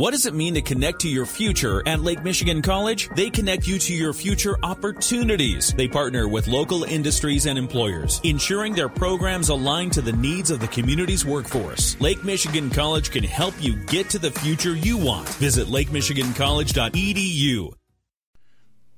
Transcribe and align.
What 0.00 0.12
does 0.12 0.24
it 0.24 0.32
mean 0.32 0.54
to 0.54 0.62
connect 0.62 1.00
to 1.00 1.10
your 1.10 1.26
future 1.26 1.86
at 1.86 2.00
Lake 2.00 2.24
Michigan 2.24 2.62
College? 2.62 3.10
They 3.16 3.28
connect 3.28 3.68
you 3.68 3.78
to 3.80 3.92
your 3.92 4.14
future 4.14 4.56
opportunities. 4.62 5.74
They 5.74 5.88
partner 5.88 6.26
with 6.26 6.48
local 6.48 6.84
industries 6.84 7.44
and 7.44 7.58
employers, 7.58 8.18
ensuring 8.24 8.72
their 8.72 8.88
programs 8.88 9.50
align 9.50 9.90
to 9.90 10.00
the 10.00 10.14
needs 10.14 10.50
of 10.50 10.58
the 10.58 10.68
community's 10.68 11.26
workforce. 11.26 12.00
Lake 12.00 12.24
Michigan 12.24 12.70
College 12.70 13.10
can 13.10 13.24
help 13.24 13.52
you 13.60 13.76
get 13.76 14.08
to 14.08 14.18
the 14.18 14.30
future 14.30 14.74
you 14.74 14.96
want. 14.96 15.28
Visit 15.34 15.66
lakemichigancollege.edu. 15.66 17.74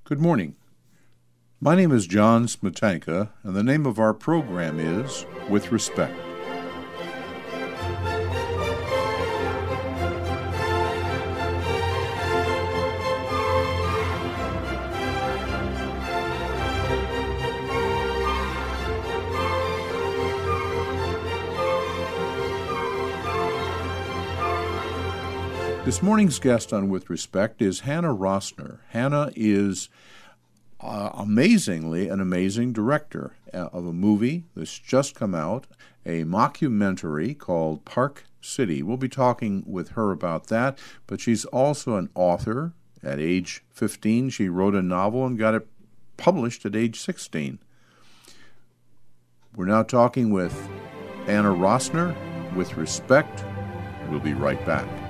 Good 0.04 0.20
morning. 0.20 0.54
My 1.60 1.74
name 1.74 1.90
is 1.90 2.06
John 2.06 2.46
Smetanka, 2.46 3.30
and 3.42 3.56
the 3.56 3.64
name 3.64 3.86
of 3.86 3.98
our 3.98 4.14
program 4.14 4.78
is 4.78 5.26
With 5.48 5.72
Respect. 5.72 6.14
This 25.92 26.02
morning's 26.02 26.38
guest 26.38 26.72
on 26.72 26.88
With 26.88 27.10
Respect 27.10 27.60
is 27.60 27.80
Hannah 27.80 28.14
Rosner. 28.14 28.78
Hannah 28.88 29.30
is 29.36 29.90
uh, 30.80 31.10
amazingly 31.12 32.08
an 32.08 32.18
amazing 32.18 32.72
director 32.72 33.36
uh, 33.52 33.68
of 33.74 33.84
a 33.84 33.92
movie 33.92 34.44
that's 34.56 34.78
just 34.78 35.14
come 35.14 35.34
out, 35.34 35.66
a 36.06 36.24
mockumentary 36.24 37.36
called 37.36 37.84
Park 37.84 38.24
City. 38.40 38.82
We'll 38.82 38.96
be 38.96 39.10
talking 39.10 39.64
with 39.66 39.90
her 39.90 40.12
about 40.12 40.46
that, 40.46 40.78
but 41.06 41.20
she's 41.20 41.44
also 41.44 41.96
an 41.96 42.08
author. 42.14 42.72
At 43.02 43.20
age 43.20 43.62
15, 43.72 44.30
she 44.30 44.48
wrote 44.48 44.74
a 44.74 44.80
novel 44.80 45.26
and 45.26 45.38
got 45.38 45.54
it 45.54 45.68
published 46.16 46.64
at 46.64 46.74
age 46.74 46.98
16. 47.00 47.58
We're 49.54 49.66
now 49.66 49.82
talking 49.82 50.30
with 50.30 50.70
Anna 51.26 51.50
Rosner. 51.50 52.16
With 52.56 52.78
respect, 52.78 53.44
we'll 54.08 54.20
be 54.20 54.32
right 54.32 54.64
back. 54.64 55.01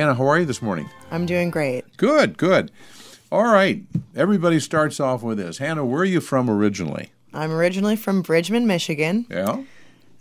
Hannah, 0.00 0.14
how 0.14 0.28
are 0.28 0.38
you 0.38 0.46
this 0.46 0.62
morning? 0.62 0.88
I'm 1.10 1.26
doing 1.26 1.50
great. 1.50 1.84
Good, 1.98 2.38
good. 2.38 2.70
All 3.30 3.44
right. 3.44 3.82
Everybody 4.16 4.58
starts 4.58 4.98
off 4.98 5.22
with 5.22 5.36
this. 5.36 5.58
Hannah, 5.58 5.84
where 5.84 6.00
are 6.00 6.06
you 6.06 6.22
from 6.22 6.48
originally? 6.48 7.12
I'm 7.34 7.52
originally 7.52 7.96
from 7.96 8.22
Bridgman, 8.22 8.66
Michigan. 8.66 9.26
Yeah. 9.28 9.62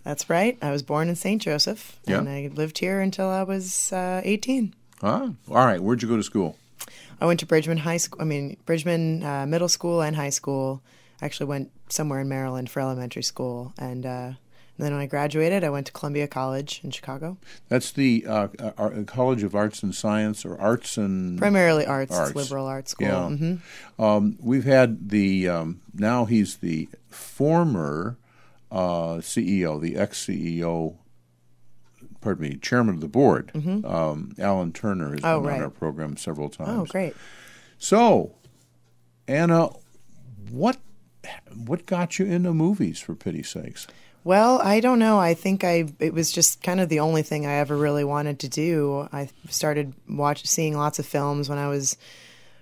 That's 0.03 0.29
right. 0.29 0.57
I 0.61 0.71
was 0.71 0.83
born 0.83 1.07
in 1.07 1.15
St. 1.15 1.41
Joseph, 1.41 1.97
Yeah. 2.05 2.17
and 2.17 2.27
I 2.27 2.49
lived 2.53 2.79
here 2.79 2.99
until 2.99 3.29
I 3.29 3.43
was 3.43 3.93
uh, 3.93 4.19
18. 4.25 4.73
Huh? 4.99 5.29
All 5.47 5.55
right. 5.65 5.79
Where'd 5.81 6.01
you 6.01 6.09
go 6.09 6.17
to 6.17 6.23
school? 6.23 6.57
I 7.21 7.25
went 7.25 7.39
to 7.39 7.45
Bridgman 7.45 7.77
High 7.77 7.97
School. 7.97 8.21
I 8.21 8.25
mean, 8.25 8.57
Bridgman 8.65 9.23
uh, 9.23 9.45
Middle 9.45 9.69
School 9.69 10.01
and 10.01 10.13
High 10.13 10.31
School. 10.31 10.81
I 11.21 11.25
actually 11.25 11.45
went 11.47 11.71
somewhere 11.87 12.19
in 12.19 12.27
Maryland 12.27 12.69
for 12.69 12.81
elementary 12.81 13.23
school, 13.23 13.71
and, 13.77 14.05
uh, 14.05 14.31
and 14.79 14.85
then 14.85 14.93
when 14.93 15.01
I 15.01 15.07
graduated, 15.07 15.65
I 15.65 15.69
went 15.69 15.87
to 15.87 15.91
Columbia 15.91 16.25
College 16.25 16.79
in 16.85 16.91
Chicago. 16.91 17.37
That's 17.67 17.91
the 17.91 18.25
uh, 18.25 18.47
uh, 18.57 18.71
Ar- 18.77 19.03
College 19.05 19.43
of 19.43 19.53
Arts 19.53 19.83
and 19.83 19.93
Science 19.93 20.45
or 20.45 20.57
Arts 20.57 20.95
and 20.97 21.37
Primarily 21.37 21.85
arts, 21.85 22.15
Arts. 22.17 22.33
Liberal 22.33 22.65
arts 22.65 22.91
school. 22.91 23.07
Yeah. 23.07 23.27
hmm 23.29 23.55
Um, 24.01 24.37
we've 24.41 24.63
had 24.63 25.09
the 25.09 25.49
um, 25.49 25.81
now 25.93 26.23
he's 26.23 26.57
the 26.57 26.87
former 27.09 28.17
uh, 28.71 29.15
CEO, 29.19 29.81
the 29.81 29.97
ex 29.97 30.25
CEO. 30.25 30.95
Pardon 32.21 32.49
me, 32.49 32.55
chairman 32.57 32.95
of 32.95 33.01
the 33.01 33.07
board. 33.07 33.51
Um, 33.55 34.33
Alan 34.39 34.71
Turner 34.71 35.11
has 35.11 35.19
Oh, 35.23 35.39
been 35.41 35.49
right. 35.49 35.57
on 35.57 35.63
our 35.63 35.69
program 35.69 36.15
several 36.17 36.49
times. 36.49 36.69
Oh, 36.69 36.85
great. 36.85 37.15
So, 37.77 38.35
Anna, 39.27 39.69
what 40.51 40.77
what 41.65 41.85
got 41.85 42.19
you 42.19 42.25
into 42.25 42.53
movies? 42.53 42.99
For 42.99 43.15
pity's 43.15 43.49
sakes. 43.49 43.87
Well, 44.29 44.61
I 44.61 44.79
don't 44.79 44.99
know. 44.99 45.17
I 45.17 45.33
think 45.33 45.63
I 45.63 45.85
it 45.97 46.13
was 46.13 46.31
just 46.31 46.61
kind 46.61 46.79
of 46.79 46.87
the 46.87 46.99
only 46.99 47.23
thing 47.23 47.47
I 47.47 47.53
ever 47.53 47.75
really 47.75 48.03
wanted 48.03 48.37
to 48.41 48.47
do. 48.47 49.09
I 49.11 49.27
started 49.49 49.95
watch 50.07 50.45
seeing 50.45 50.77
lots 50.77 50.99
of 50.99 51.07
films 51.07 51.49
when 51.49 51.57
I 51.57 51.67
was 51.67 51.97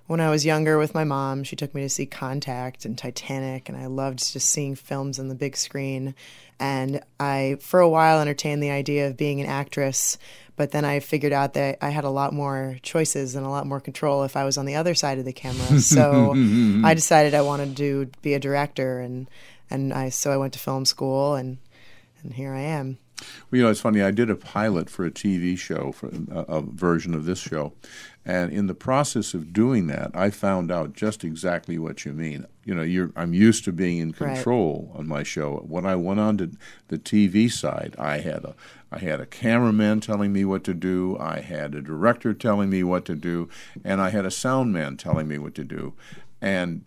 when 0.05 0.21
I 0.21 0.29
was 0.29 0.45
younger 0.45 0.77
with 0.77 0.93
my 0.93 1.03
mom. 1.03 1.43
She 1.43 1.57
took 1.57 1.75
me 1.75 1.81
to 1.81 1.89
see 1.89 2.05
Contact 2.05 2.85
and 2.85 2.97
Titanic, 2.97 3.67
and 3.67 3.77
I 3.77 3.87
loved 3.87 4.19
just 4.31 4.49
seeing 4.49 4.75
films 4.75 5.19
on 5.19 5.27
the 5.27 5.35
big 5.35 5.57
screen. 5.57 6.15
And 6.57 7.01
I, 7.19 7.57
for 7.59 7.81
a 7.81 7.89
while, 7.89 8.21
entertained 8.21 8.63
the 8.63 8.71
idea 8.71 9.07
of 9.07 9.17
being 9.17 9.41
an 9.41 9.47
actress, 9.47 10.17
but 10.55 10.71
then 10.71 10.85
I 10.85 11.01
figured 11.01 11.33
out 11.33 11.53
that 11.55 11.79
I 11.81 11.89
had 11.89 12.05
a 12.05 12.09
lot 12.09 12.31
more 12.31 12.77
choices 12.81 13.35
and 13.35 13.45
a 13.45 13.49
lot 13.49 13.67
more 13.67 13.81
control 13.81 14.23
if 14.23 14.37
I 14.37 14.45
was 14.45 14.57
on 14.57 14.65
the 14.65 14.75
other 14.75 14.95
side 14.95 15.19
of 15.19 15.25
the 15.25 15.33
camera. 15.33 15.81
So 15.81 16.31
I 16.85 16.93
decided 16.93 17.33
I 17.33 17.41
wanted 17.41 17.75
to 17.75 18.09
be 18.21 18.35
a 18.35 18.39
director, 18.39 19.01
and 19.01 19.29
and 19.69 19.93
I 19.93 20.09
so 20.09 20.31
I 20.31 20.37
went 20.37 20.53
to 20.53 20.59
film 20.59 20.85
school, 20.85 21.35
and 21.35 21.57
and 22.23 22.33
here 22.33 22.53
I 22.53 22.61
am. 22.61 22.97
Well, 23.49 23.57
you 23.57 23.63
know, 23.63 23.71
it's 23.71 23.81
funny. 23.81 24.03
I 24.03 24.11
did 24.11 24.29
a 24.29 24.35
pilot 24.35 24.91
for 24.91 25.03
a 25.03 25.09
TV 25.09 25.57
show, 25.57 25.91
for 25.91 26.09
a, 26.31 26.57
a 26.57 26.61
version 26.61 27.15
of 27.15 27.25
this 27.25 27.39
show, 27.39 27.73
and 28.23 28.51
in 28.53 28.67
the 28.67 28.75
process 28.75 29.33
of 29.33 29.53
doing 29.53 29.87
that, 29.87 30.11
I 30.13 30.29
found 30.29 30.71
out 30.71 30.93
just 30.93 31.23
exactly 31.23 31.79
what 31.79 32.05
you 32.05 32.13
mean. 32.13 32.45
You 32.63 32.75
know, 32.75 32.83
you're, 32.83 33.11
I'm 33.15 33.33
used 33.33 33.63
to 33.65 33.71
being 33.71 33.97
in 33.97 34.09
Right. 34.09 34.35
control 34.35 34.91
on 34.93 35.07
my 35.07 35.23
show. 35.23 35.55
When 35.67 35.83
I 35.85 35.95
went 35.95 36.19
on 36.19 36.37
to 36.37 36.51
the 36.89 36.99
TV 36.99 37.51
side, 37.51 37.95
I 37.97 38.19
had 38.19 38.43
a 38.45 38.55
I 38.91 38.99
had 38.99 39.19
a 39.19 39.25
cameraman 39.25 39.99
telling 39.99 40.31
me 40.31 40.45
what 40.45 40.63
to 40.65 40.73
do, 40.75 41.17
I 41.19 41.39
had 41.39 41.73
a 41.75 41.81
director 41.81 42.33
telling 42.35 42.69
me 42.69 42.83
what 42.83 43.03
to 43.05 43.15
do, 43.15 43.49
and 43.83 43.99
I 43.99 44.11
had 44.11 44.25
a 44.25 44.31
sound 44.31 44.71
man 44.73 44.95
telling 44.95 45.27
me 45.27 45.39
what 45.39 45.55
to 45.55 45.63
do, 45.63 45.93
and 46.39 46.83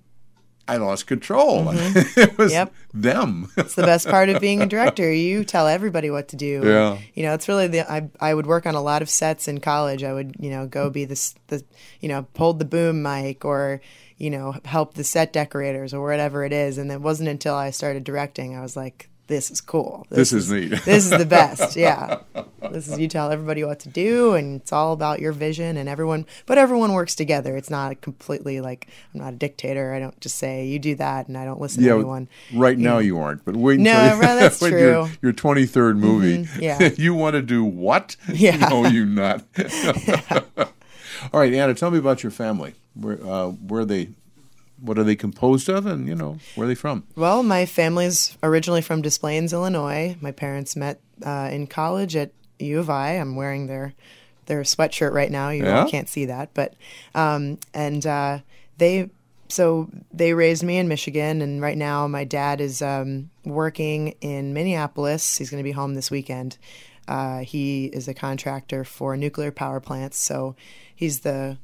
I 0.70 0.76
lost 0.76 1.06
control. 1.06 1.64
Mm-hmm. 1.70 2.20
it 2.20 2.38
was 2.38 2.52
Yep. 2.52 2.72
them. 2.94 3.50
It's 3.56 3.74
the 3.74 3.82
best 3.82 4.08
part 4.08 4.28
of 4.28 4.40
being 4.40 4.62
a 4.62 4.66
director. 4.66 5.12
You 5.12 5.44
tell 5.44 5.66
everybody 5.66 6.10
what 6.10 6.28
to 6.28 6.36
do. 6.36 6.62
Yeah. 6.70 6.98
You 7.14 7.24
know, 7.24 7.34
it's 7.34 7.48
really 7.48 7.66
the 7.66 7.90
I 7.90 8.08
I 8.20 8.32
would 8.34 8.46
work 8.46 8.66
on 8.66 8.74
a 8.74 8.80
lot 8.80 9.02
of 9.02 9.10
sets 9.10 9.48
in 9.48 9.58
college. 9.60 10.04
I 10.04 10.12
would, 10.12 10.36
you 10.38 10.50
know, 10.50 10.66
go 10.66 10.88
be 10.90 11.04
the 11.04 11.34
the 11.48 11.64
you 12.00 12.08
know, 12.08 12.26
hold 12.36 12.58
the 12.60 12.64
boom 12.64 13.02
mic 13.02 13.44
or 13.44 13.80
you 14.18 14.30
know, 14.30 14.54
help 14.64 14.94
the 14.94 15.04
set 15.04 15.32
decorators 15.32 15.92
or 15.94 16.06
whatever 16.06 16.44
it 16.44 16.52
is. 16.52 16.78
And 16.78 16.92
it 16.92 17.00
wasn't 17.00 17.28
until 17.30 17.54
I 17.54 17.70
started 17.70 18.04
directing 18.04 18.56
I 18.56 18.60
was 18.62 18.76
like, 18.76 19.09
this 19.30 19.50
is 19.50 19.60
cool. 19.60 20.06
This 20.10 20.32
is 20.32 20.50
neat. 20.50 20.70
this 20.84 21.04
is 21.04 21.10
the 21.10 21.24
best. 21.24 21.76
Yeah. 21.76 22.18
This 22.70 22.86
is 22.86 22.98
you 22.98 23.08
tell 23.08 23.32
everybody 23.32 23.64
what 23.64 23.80
to 23.80 23.88
do 23.88 24.34
and 24.34 24.60
it's 24.60 24.70
all 24.72 24.92
about 24.92 25.18
your 25.18 25.32
vision 25.32 25.78
and 25.78 25.88
everyone 25.88 26.26
but 26.44 26.58
everyone 26.58 26.92
works 26.92 27.14
together. 27.14 27.56
It's 27.56 27.70
not 27.70 28.00
completely 28.02 28.60
like 28.60 28.86
I'm 29.12 29.20
not 29.20 29.32
a 29.32 29.36
dictator. 29.36 29.94
I 29.94 29.98
don't 29.98 30.20
just 30.20 30.36
say 30.36 30.66
you 30.66 30.78
do 30.78 30.94
that 30.96 31.26
and 31.26 31.38
I 31.38 31.46
don't 31.46 31.58
listen 31.60 31.82
to 31.82 31.90
anyone. 31.90 32.28
Right 32.54 32.78
now 32.78 32.98
you 32.98 33.18
aren't, 33.18 33.44
but 33.46 33.56
wait 33.56 33.80
No, 33.80 33.90
until 33.92 34.20
well, 34.20 34.38
that's 34.38 34.58
true. 34.68 34.68
Mm-hmm. 34.70 35.14
Your, 35.22 35.32
your 35.32 35.32
23rd 35.32 35.96
movie. 35.96 36.48
yeah. 36.60 36.90
you 36.96 37.14
want 37.14 37.32
to 37.34 37.42
do 37.42 37.64
what? 37.64 38.14
Yeah. 38.28 38.56
No, 38.56 38.86
you 38.86 39.06
not. 39.06 39.42
All 41.32 41.40
right, 41.40 41.52
Anna, 41.52 41.74
tell 41.74 41.90
me 41.90 41.98
about 41.98 42.22
your 42.22 42.30
family. 42.32 42.74
Where, 42.94 43.18
uh, 43.24 43.48
where 43.48 43.82
are 43.82 43.84
they? 43.84 44.10
What 44.82 44.98
are 44.98 45.04
they 45.04 45.16
composed 45.16 45.68
of, 45.68 45.86
and 45.86 46.08
you 46.08 46.14
know 46.14 46.38
where 46.54 46.64
are 46.64 46.68
they 46.68 46.74
from? 46.74 47.04
Well, 47.16 47.42
my 47.42 47.66
family's 47.66 48.36
originally 48.42 48.82
from 48.82 49.02
Des 49.02 49.18
Plaines, 49.18 49.52
Illinois. 49.52 50.16
My 50.20 50.32
parents 50.32 50.76
met 50.76 51.00
uh, 51.24 51.48
in 51.52 51.66
college 51.66 52.16
at 52.16 52.32
U 52.58 52.78
of 52.78 52.88
I. 52.90 53.12
I'm 53.12 53.36
wearing 53.36 53.66
their 53.66 53.94
their 54.46 54.62
sweatshirt 54.62 55.12
right 55.12 55.30
now. 55.30 55.50
You 55.50 55.64
Yeah? 55.64 55.86
can't 55.86 56.08
see 56.08 56.24
that, 56.26 56.50
but 56.54 56.74
um, 57.14 57.58
and 57.74 58.04
uh, 58.06 58.38
they 58.78 59.10
so 59.48 59.88
they 60.12 60.32
raised 60.32 60.62
me 60.62 60.78
in 60.78 60.88
Michigan, 60.88 61.42
and 61.42 61.60
right 61.60 61.76
now 61.78 62.06
my 62.06 62.24
dad 62.24 62.60
is 62.60 62.80
um, 62.82 63.30
working 63.44 64.14
in 64.20 64.54
Minneapolis. 64.54 65.36
He's 65.38 65.50
going 65.50 65.62
to 65.62 65.68
be 65.68 65.72
home 65.72 65.94
this 65.94 66.10
weekend. 66.10 66.56
Uh, 67.08 67.40
he 67.40 67.86
is 67.86 68.06
a 68.06 68.14
contractor 68.14 68.84
for 68.84 69.16
nuclear 69.16 69.50
power 69.50 69.80
plants, 69.80 70.16
so 70.18 70.54
he's 70.94 71.20
the 71.20 71.58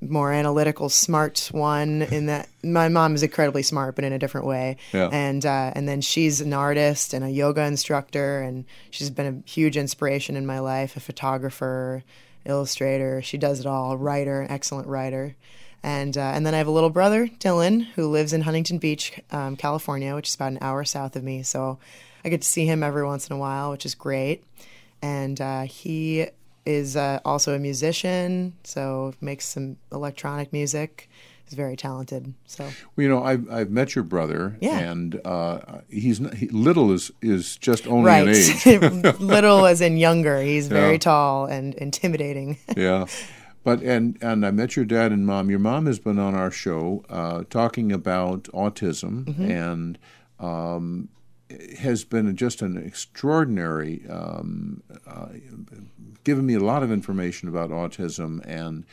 more 0.00 0.32
analytical, 0.32 0.88
smart 0.88 1.48
one. 1.52 2.02
In 2.02 2.26
that, 2.26 2.48
my 2.62 2.88
mom 2.88 3.14
is 3.14 3.22
incredibly 3.22 3.62
smart, 3.62 3.96
but 3.96 4.04
in 4.04 4.12
a 4.12 4.18
different 4.18 4.46
way. 4.46 4.76
Yeah. 4.92 5.08
And 5.12 5.44
uh, 5.44 5.72
and 5.74 5.88
then 5.88 6.00
she's 6.00 6.40
an 6.40 6.52
artist 6.52 7.14
and 7.14 7.24
a 7.24 7.30
yoga 7.30 7.62
instructor, 7.62 8.40
and 8.40 8.64
she's 8.90 9.10
been 9.10 9.26
a 9.44 9.48
huge 9.50 9.76
inspiration 9.76 10.36
in 10.36 10.46
my 10.46 10.60
life. 10.60 10.96
A 10.96 11.00
photographer, 11.00 12.04
illustrator, 12.44 13.20
she 13.22 13.38
does 13.38 13.60
it 13.60 13.66
all. 13.66 13.96
Writer, 13.96 14.42
an 14.42 14.50
excellent 14.50 14.86
writer. 14.86 15.34
And 15.82 16.16
uh, 16.16 16.32
and 16.34 16.44
then 16.44 16.54
I 16.54 16.58
have 16.58 16.66
a 16.66 16.72
little 16.72 16.90
brother, 16.90 17.28
Dylan, 17.28 17.86
who 17.94 18.08
lives 18.08 18.32
in 18.32 18.42
Huntington 18.42 18.78
Beach, 18.78 19.20
um, 19.30 19.56
California, 19.56 20.14
which 20.14 20.28
is 20.28 20.34
about 20.34 20.52
an 20.52 20.58
hour 20.60 20.84
south 20.84 21.16
of 21.16 21.22
me. 21.22 21.42
So 21.42 21.78
I 22.24 22.28
get 22.28 22.42
to 22.42 22.48
see 22.48 22.66
him 22.66 22.82
every 22.82 23.04
once 23.04 23.28
in 23.28 23.36
a 23.36 23.38
while, 23.38 23.70
which 23.70 23.86
is 23.86 23.94
great. 23.94 24.42
and 25.02 25.40
uh, 25.40 25.62
he 25.62 26.26
is 26.68 26.96
uh, 26.96 27.18
also 27.24 27.54
a 27.54 27.58
musician, 27.58 28.52
so 28.62 29.14
makes 29.20 29.44
some 29.46 29.76
electronic 29.90 30.52
music. 30.52 31.08
He's 31.44 31.54
very 31.56 31.76
talented. 31.76 32.34
So 32.44 32.64
Well, 32.64 32.72
you 33.04 33.08
know, 33.08 33.22
I've, 33.24 33.50
I've 33.50 33.70
met 33.70 33.94
your 33.94 34.04
brother, 34.04 34.58
Yeah. 34.60 34.78
and 34.78 35.18
uh, 35.24 35.60
he's 35.88 36.20
not, 36.20 36.34
he, 36.34 36.46
little 36.48 36.92
is 36.92 37.10
is 37.22 37.56
just 37.56 37.86
only 37.86 38.04
right, 38.06 38.28
an 38.28 38.34
age. 38.34 39.18
little 39.18 39.64
as 39.64 39.80
in 39.80 39.96
younger. 39.96 40.42
He's 40.42 40.68
very 40.68 40.92
Yeah. 40.92 40.98
tall 40.98 41.46
and 41.46 41.74
intimidating. 41.76 42.58
yeah. 42.76 43.06
But 43.64 43.82
and 43.82 44.18
and 44.20 44.44
I 44.44 44.50
met 44.50 44.76
your 44.76 44.84
dad 44.84 45.10
and 45.10 45.26
mom. 45.26 45.48
Your 45.50 45.58
mom 45.58 45.86
has 45.86 45.98
been 45.98 46.18
on 46.18 46.34
our 46.34 46.50
show 46.50 47.02
uh, 47.08 47.44
talking 47.48 47.92
about 47.92 48.44
autism 48.52 49.24
Mm-hmm. 49.24 49.50
and 49.50 49.98
um, 50.38 51.08
has 51.78 52.04
been 52.04 52.34
just 52.36 52.62
an 52.62 52.76
extraordinary, 52.76 54.02
um, 54.08 54.82
uh, 55.06 55.28
given 56.24 56.44
me 56.46 56.54
a 56.54 56.60
lot 56.60 56.82
of 56.82 56.92
information 56.92 57.48
about 57.48 57.70
autism 57.70 58.40
and. 58.46 58.84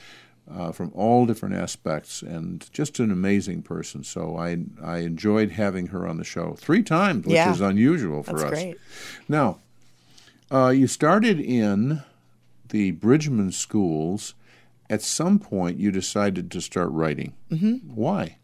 Uh, 0.47 0.71
from 0.71 0.91
all 0.93 1.25
different 1.25 1.55
aspects, 1.55 2.21
and 2.21 2.69
just 2.71 2.99
an 2.99 3.09
amazing 3.09 3.63
person. 3.63 4.03
So 4.03 4.37
I 4.37 4.59
I 4.79 4.99
enjoyed 4.99 5.49
having 5.53 5.87
her 5.87 6.07
on 6.07 6.17
the 6.17 6.23
show 6.23 6.53
three 6.53 6.83
times, 6.83 7.25
which 7.25 7.33
Yeah. 7.33 7.51
is 7.51 7.61
unusual 7.61 8.21
for 8.21 8.33
That's 8.33 8.43
us. 8.43 8.49
great. 8.51 8.77
Now, 9.27 9.57
uh, 10.51 10.69
you 10.69 10.85
started 10.85 11.39
in 11.39 12.03
the 12.69 12.91
Bridgman 12.91 13.53
schools. 13.53 14.35
At 14.87 15.01
some 15.01 15.39
point, 15.39 15.79
you 15.79 15.89
decided 15.89 16.51
to 16.51 16.61
start 16.61 16.91
writing. 16.91 17.33
Mm-hmm. 17.49 17.95
Why? 17.95 18.37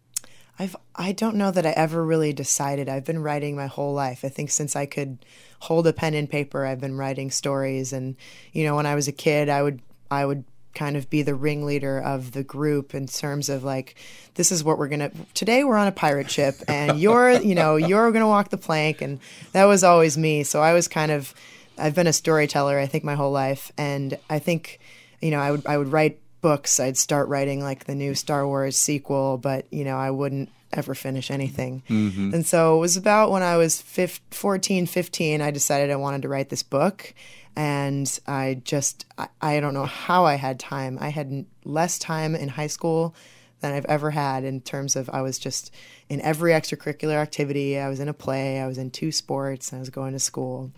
I've 0.62 0.76
I 0.96 1.12
don't 1.12 1.38
know 1.38 1.50
that 1.50 1.66
I 1.66 1.72
ever 1.72 2.06
really 2.06 2.34
decided. 2.34 2.88
I've 2.88 3.04
been 3.04 3.24
writing 3.24 3.56
my 3.56 3.66
whole 3.66 3.96
life. 3.96 4.24
I 4.24 4.30
think 4.30 4.52
since 4.52 4.76
I 4.76 4.86
could 4.86 5.26
hold 5.60 5.88
a 5.88 5.94
pen 5.94 6.14
and 6.14 6.30
paper, 6.30 6.68
I've 6.68 6.80
been 6.80 6.98
writing 6.98 7.32
stories. 7.32 7.92
And 7.92 8.16
you 8.54 8.64
know, 8.64 8.76
when 8.76 8.86
I 8.86 8.94
was 8.94 9.08
a 9.08 9.12
kid, 9.12 9.50
I 9.50 9.64
would 9.64 9.82
I 10.12 10.24
would 10.24 10.44
kind 10.76 10.96
of 10.96 11.10
be 11.10 11.24
the 11.24 11.34
ringleader 11.34 12.00
of 12.00 12.34
the 12.34 12.44
group 12.44 12.94
in 12.94 13.08
terms 13.08 13.50
of 13.50 13.64
like 13.64 13.96
this 14.36 14.52
is 14.52 14.64
what 14.64 14.78
we're 14.78 14.88
gonna 14.88 15.12
today 15.34 15.64
we're 15.64 15.76
on 15.76 15.88
a 15.88 15.92
pirate 15.92 16.30
ship 16.30 16.56
and 16.68 16.98
you're 17.00 17.32
you 17.42 17.56
know 17.56 17.76
you're 17.76 18.10
gonna 18.12 18.28
walk 18.28 18.50
the 18.50 18.58
plank 18.58 19.02
and 19.02 19.20
that 19.52 19.66
was 19.66 19.84
always 19.84 20.18
me 20.18 20.44
so 20.44 20.62
i 20.62 20.72
was 20.72 20.88
kind 20.88 21.12
of 21.12 21.34
i've 21.78 21.94
been 21.94 22.08
a 22.08 22.14
storyteller 22.14 22.80
i 22.80 22.86
think 22.86 23.04
my 23.04 23.16
whole 23.16 23.34
life 23.34 23.70
and 23.78 24.18
i 24.30 24.40
think 24.40 24.80
you 25.22 25.30
know 25.30 25.40
i 25.40 25.52
would 25.52 25.68
i 25.68 25.78
would 25.78 25.90
write 25.90 26.22
books 26.42 26.80
i'd 26.80 26.98
start 26.98 27.28
writing 27.28 27.62
like 27.62 27.86
the 27.86 27.96
new 27.96 28.14
star 28.14 28.46
wars 28.46 28.76
sequel 28.76 29.38
but 29.38 29.66
you 29.72 29.84
know 29.84 29.98
i 29.98 30.10
wouldn't 30.10 30.50
ever 30.74 30.96
finish 30.96 31.30
anything 31.30 31.84
mm-hmm. 31.90 32.34
and 32.34 32.46
so 32.46 32.78
it 32.78 32.80
was 32.80 32.96
about 32.96 33.30
when 33.30 33.44
i 33.44 33.58
was 33.58 33.82
15, 33.82 34.22
14 34.32 34.86
15 34.86 35.42
i 35.42 35.52
decided 35.52 35.92
i 35.92 35.96
wanted 35.96 36.22
to 36.22 36.30
write 36.30 36.50
this 36.50 36.64
book 36.64 37.14
and 37.56 38.20
I 38.28 38.62
just 38.64 39.06
I, 39.18 39.28
I 39.42 39.60
don't 39.60 39.74
know 39.74 39.86
how 39.86 40.26
I 40.26 40.36
had 40.36 40.60
time. 40.60 40.98
I 41.02 41.10
had 41.10 41.46
less 41.64 42.00
time 42.00 42.36
in 42.36 42.50
high 42.50 42.68
school 42.68 43.16
than 43.60 43.74
I've 43.74 43.86
ever 43.86 44.12
had 44.12 44.44
in 44.44 44.62
terms 44.62 44.96
of 44.96 45.10
I 45.12 45.22
was 45.22 45.38
just 45.38 45.74
in 46.10 46.22
every 46.22 46.52
extracurricular 46.52 47.16
activity. 47.16 47.78
I 47.78 47.90
was 47.90 48.00
in 48.00 48.10
a 48.10 48.14
play, 48.14 48.60
I 48.60 48.68
was 48.68 48.78
in 48.78 48.90
two 48.90 49.12
sports, 49.12 49.74
I 49.74 49.80
was 49.80 49.90
going 49.90 50.14
to 50.14 50.20
school. 50.20 50.72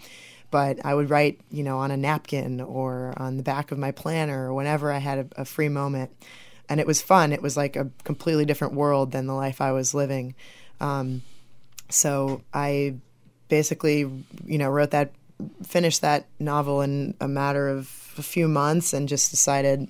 But 0.53 0.85
I 0.85 0.94
would 0.94 1.09
write, 1.09 1.39
you 1.50 1.63
know, 1.63 1.79
on 1.79 1.89
a 1.89 1.97
napkin 1.97 2.61
or 2.61 3.15
on 3.17 3.38
the 3.38 3.44
back 3.44 3.71
of 3.71 3.79
my 3.79 3.89
planner 3.89 4.50
or 4.50 4.53
whenever 4.53 4.91
I 4.91 5.00
had 5.00 5.17
a, 5.17 5.41
a 5.41 5.45
free 5.45 5.67
moment. 5.67 6.11
And 6.69 6.79
it 6.79 6.85
was 6.85 7.01
fun. 7.01 7.33
It 7.33 7.41
was 7.41 7.57
like 7.57 7.75
a 7.75 7.89
completely 8.03 8.45
different 8.45 8.75
world 8.75 9.13
than 9.13 9.25
the 9.25 9.33
life 9.33 9.61
I 9.61 9.71
was 9.71 9.95
living. 9.95 10.35
Um, 10.79 11.23
so 11.89 12.44
I 12.53 12.97
basically, 13.50 14.01
you 14.45 14.59
know, 14.59 14.69
wrote 14.69 14.91
that, 14.91 15.13
finished 15.65 16.01
that 16.01 16.27
novel 16.38 16.81
in 16.81 17.15
a 17.19 17.27
matter 17.27 17.67
of 17.67 18.13
a 18.19 18.21
few 18.21 18.47
months, 18.47 18.94
and 18.94 19.09
just 19.09 19.31
decided 19.31 19.89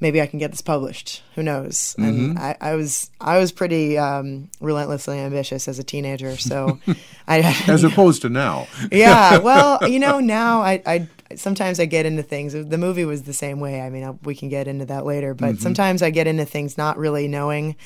maybe 0.00 0.20
I 0.20 0.26
can 0.26 0.38
get 0.38 0.50
this 0.50 0.60
published. 0.60 1.22
Who 1.34 1.42
knows? 1.42 1.94
And 1.98 2.38
I, 2.38 2.56
I 2.60 2.74
was 2.74 3.10
I 3.20 3.38
was 3.38 3.52
pretty 3.52 3.96
um, 3.98 4.50
relentlessly 4.60 5.18
ambitious 5.18 5.68
as 5.68 5.78
a 5.78 5.84
teenager, 5.84 6.36
so 6.36 6.78
I 7.28 7.40
As 7.68 7.84
opposed 7.90 8.22
to 8.22 8.28
now. 8.28 8.66
yeah. 8.92 9.38
Well, 9.44 9.88
you 9.88 9.98
know, 9.98 10.20
now 10.20 10.62
I, 10.62 10.82
I 10.86 11.08
sometimes 11.36 11.80
I 11.80 11.84
get 11.86 12.06
into 12.06 12.22
things. 12.22 12.52
The 12.52 12.78
movie 12.78 13.04
was 13.04 13.22
the 13.22 13.32
same 13.32 13.60
way. 13.60 13.80
I 13.80 13.90
mean, 13.90 14.18
we 14.22 14.34
can 14.34 14.48
get 14.48 14.68
into 14.68 14.86
that 14.86 15.04
later, 15.04 15.34
but 15.34 15.58
sometimes 15.58 16.02
I 16.02 16.10
get 16.10 16.26
into 16.26 16.44
things 16.44 16.78
not 16.78 16.96
really 16.98 17.28
knowing 17.28 17.76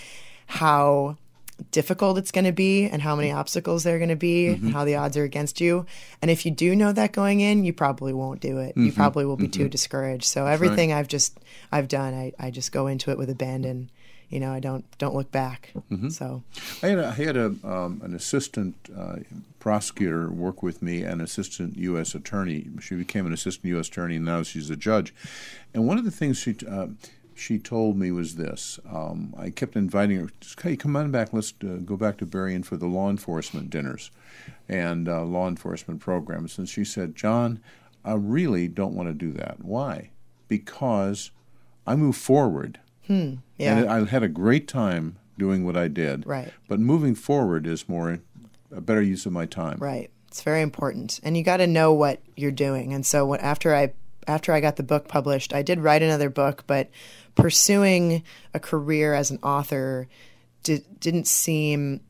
how 0.46 1.16
difficult 1.72 2.18
it's 2.18 2.30
going 2.30 2.44
to 2.44 2.52
be 2.52 2.84
and 2.84 3.02
how 3.02 3.16
many 3.16 3.32
obstacles 3.32 3.82
there 3.82 3.96
are 3.96 3.98
going 3.98 4.08
to 4.08 4.16
be 4.16 4.46
and 4.48 4.72
how 4.72 4.84
the 4.84 4.94
odds 4.94 5.16
are 5.16 5.24
against 5.24 5.60
you. 5.60 5.86
And 6.22 6.30
if 6.30 6.46
you 6.46 6.52
do 6.52 6.76
know 6.76 6.92
that 6.92 7.12
going 7.12 7.40
in, 7.40 7.64
you 7.64 7.72
probably 7.72 8.12
won't 8.12 8.40
do 8.40 8.58
it. 8.58 8.76
You 8.76 8.92
probably 8.92 9.24
will 9.24 9.36
be 9.36 9.48
too 9.48 9.68
discouraged. 9.68 10.24
So 10.24 10.46
everything 10.46 10.92
I've 10.92 11.08
just 11.08 11.38
I've 11.72 11.88
done, 11.88 12.14
I, 12.14 12.32
I 12.38 12.50
just 12.50 12.70
go 12.72 12.86
into 12.86 13.10
it 13.10 13.18
with 13.18 13.28
abandon. 13.30 13.90
You 14.30 14.40
know, 14.40 14.52
I 14.52 14.60
don't 14.60 14.84
don't 14.98 15.14
look 15.14 15.32
back. 15.32 15.72
So 16.10 16.42
I 16.82 16.88
had 16.88 16.98
a, 16.98 17.06
I 17.08 17.10
had 17.12 17.36
a 17.36 17.46
um, 17.64 18.00
an 18.04 18.14
assistant 18.14 18.76
uh, 18.96 19.16
prosecutor 19.58 20.30
work 20.30 20.62
with 20.62 20.82
me, 20.82 21.02
an 21.02 21.20
assistant 21.20 21.76
U.S. 21.78 22.14
attorney. 22.14 22.68
She 22.80 22.94
became 22.94 23.24
an 23.26 23.32
assistant 23.32 23.64
U.S. 23.70 23.88
attorney, 23.88 24.16
and 24.16 24.24
now 24.26 24.42
she's 24.42 24.68
a 24.70 24.76
judge. 24.76 25.14
And 25.72 25.86
one 25.88 25.96
of 25.98 26.04
the 26.04 26.10
things 26.10 26.38
she 26.38 26.54
uh, 26.70 26.88
she 27.38 27.58
told 27.58 27.96
me 27.96 28.10
was 28.10 28.36
this. 28.36 28.78
Um, 28.90 29.34
I 29.38 29.50
kept 29.50 29.76
inviting 29.76 30.18
her. 30.20 30.28
Hey, 30.62 30.76
come 30.76 30.96
on 30.96 31.10
back. 31.10 31.32
Let's 31.32 31.54
uh, 31.62 31.78
go 31.84 31.96
back 31.96 32.18
to 32.18 32.26
Berrien 32.26 32.62
for 32.62 32.76
the 32.76 32.86
law 32.86 33.10
enforcement 33.10 33.70
dinners 33.70 34.10
and 34.68 35.08
uh, 35.08 35.24
law 35.24 35.48
enforcement 35.48 36.00
programs. 36.00 36.58
And 36.58 36.68
she 36.68 36.84
said, 36.84 37.14
John, 37.14 37.60
I 38.04 38.14
really 38.14 38.68
don't 38.68 38.94
want 38.94 39.08
to 39.08 39.14
do 39.14 39.32
that. 39.32 39.64
Why? 39.64 40.10
Because 40.48 41.30
I 41.86 41.96
move 41.96 42.16
forward. 42.16 42.80
yeah. 43.08 43.36
And 43.60 43.88
I 43.88 44.04
had 44.04 44.22
a 44.22 44.28
great 44.28 44.68
time 44.68 45.18
doing 45.38 45.64
what 45.64 45.76
I 45.76 45.88
did. 45.88 46.26
Right. 46.26 46.52
But 46.68 46.80
moving 46.80 47.14
forward 47.14 47.66
is 47.66 47.88
more 47.88 48.18
a 48.70 48.80
better 48.80 49.02
use 49.02 49.26
of 49.26 49.32
my 49.32 49.46
time. 49.46 49.78
Right. 49.78 50.10
It's 50.26 50.42
very 50.42 50.60
important, 50.60 51.20
and 51.22 51.38
you 51.38 51.42
got 51.42 51.56
to 51.56 51.66
know 51.66 51.94
what 51.94 52.20
you're 52.36 52.50
doing. 52.50 52.92
And 52.92 53.06
so, 53.06 53.24
when, 53.24 53.40
after 53.40 53.74
I 53.74 53.94
after 54.28 54.52
I 54.52 54.60
got 54.60 54.76
the 54.76 54.82
book 54.82 55.08
published, 55.08 55.54
I 55.54 55.62
did 55.62 55.80
write 55.80 56.02
another 56.02 56.28
book, 56.28 56.64
but 56.66 56.90
pursuing 57.38 58.22
a 58.52 58.60
career 58.60 59.14
as 59.14 59.30
an 59.30 59.38
author 59.42 60.08
did, 60.62 61.00
didn't 61.00 61.26
seem. 61.26 62.00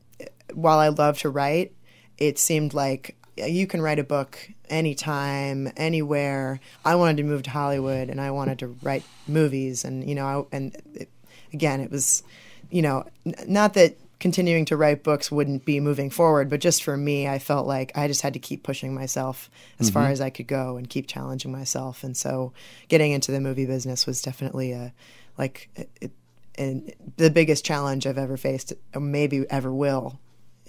While 0.53 0.79
I 0.79 0.89
love 0.89 1.19
to 1.19 1.29
write, 1.29 1.73
it 2.17 2.37
seemed 2.39 2.73
like 2.73 3.15
you 3.37 3.67
can 3.67 3.81
write 3.81 3.99
a 3.99 4.03
book 4.03 4.37
anytime, 4.69 5.71
anywhere. 5.77 6.59
I 6.83 6.95
wanted 6.95 7.17
to 7.17 7.23
move 7.23 7.43
to 7.43 7.49
Hollywood, 7.49 8.09
and 8.09 8.19
I 8.19 8.31
wanted 8.31 8.59
to 8.59 8.67
write 8.81 9.03
movies, 9.27 9.85
and 9.85 10.07
you 10.07 10.15
know, 10.15 10.25
I, 10.51 10.55
and 10.55 10.75
it, 10.93 11.09
again, 11.53 11.79
it 11.79 11.91
was, 11.91 12.23
you 12.69 12.81
know, 12.81 13.05
n- 13.25 13.35
not 13.47 13.73
that 13.75 13.97
continuing 14.19 14.65
to 14.65 14.75
write 14.75 15.03
books 15.03 15.31
wouldn't 15.31 15.63
be 15.63 15.79
moving 15.79 16.09
forward, 16.09 16.49
but 16.49 16.59
just 16.59 16.83
for 16.83 16.97
me, 16.97 17.27
I 17.27 17.39
felt 17.39 17.65
like 17.65 17.97
I 17.97 18.07
just 18.07 18.21
had 18.21 18.33
to 18.33 18.39
keep 18.39 18.63
pushing 18.63 18.93
myself 18.93 19.49
as 19.79 19.89
far 19.89 20.03
mm-hmm. 20.03 20.11
as 20.11 20.21
I 20.21 20.29
could 20.29 20.47
go 20.47 20.75
and 20.75 20.89
keep 20.89 21.07
challenging 21.07 21.51
myself. 21.51 22.03
And 22.03 22.17
so, 22.17 22.51
getting 22.89 23.11
into 23.11 23.31
the 23.31 23.39
movie 23.39 23.65
business 23.65 24.05
was 24.05 24.21
definitely 24.21 24.73
a 24.73 24.93
like 25.39 25.69
it, 25.75 25.89
it, 25.99 26.11
and 26.55 26.93
the 27.17 27.31
biggest 27.31 27.65
challenge 27.65 28.05
I've 28.05 28.17
ever 28.17 28.37
faced, 28.37 28.73
or 28.93 29.01
maybe 29.01 29.45
ever 29.49 29.73
will, 29.73 30.19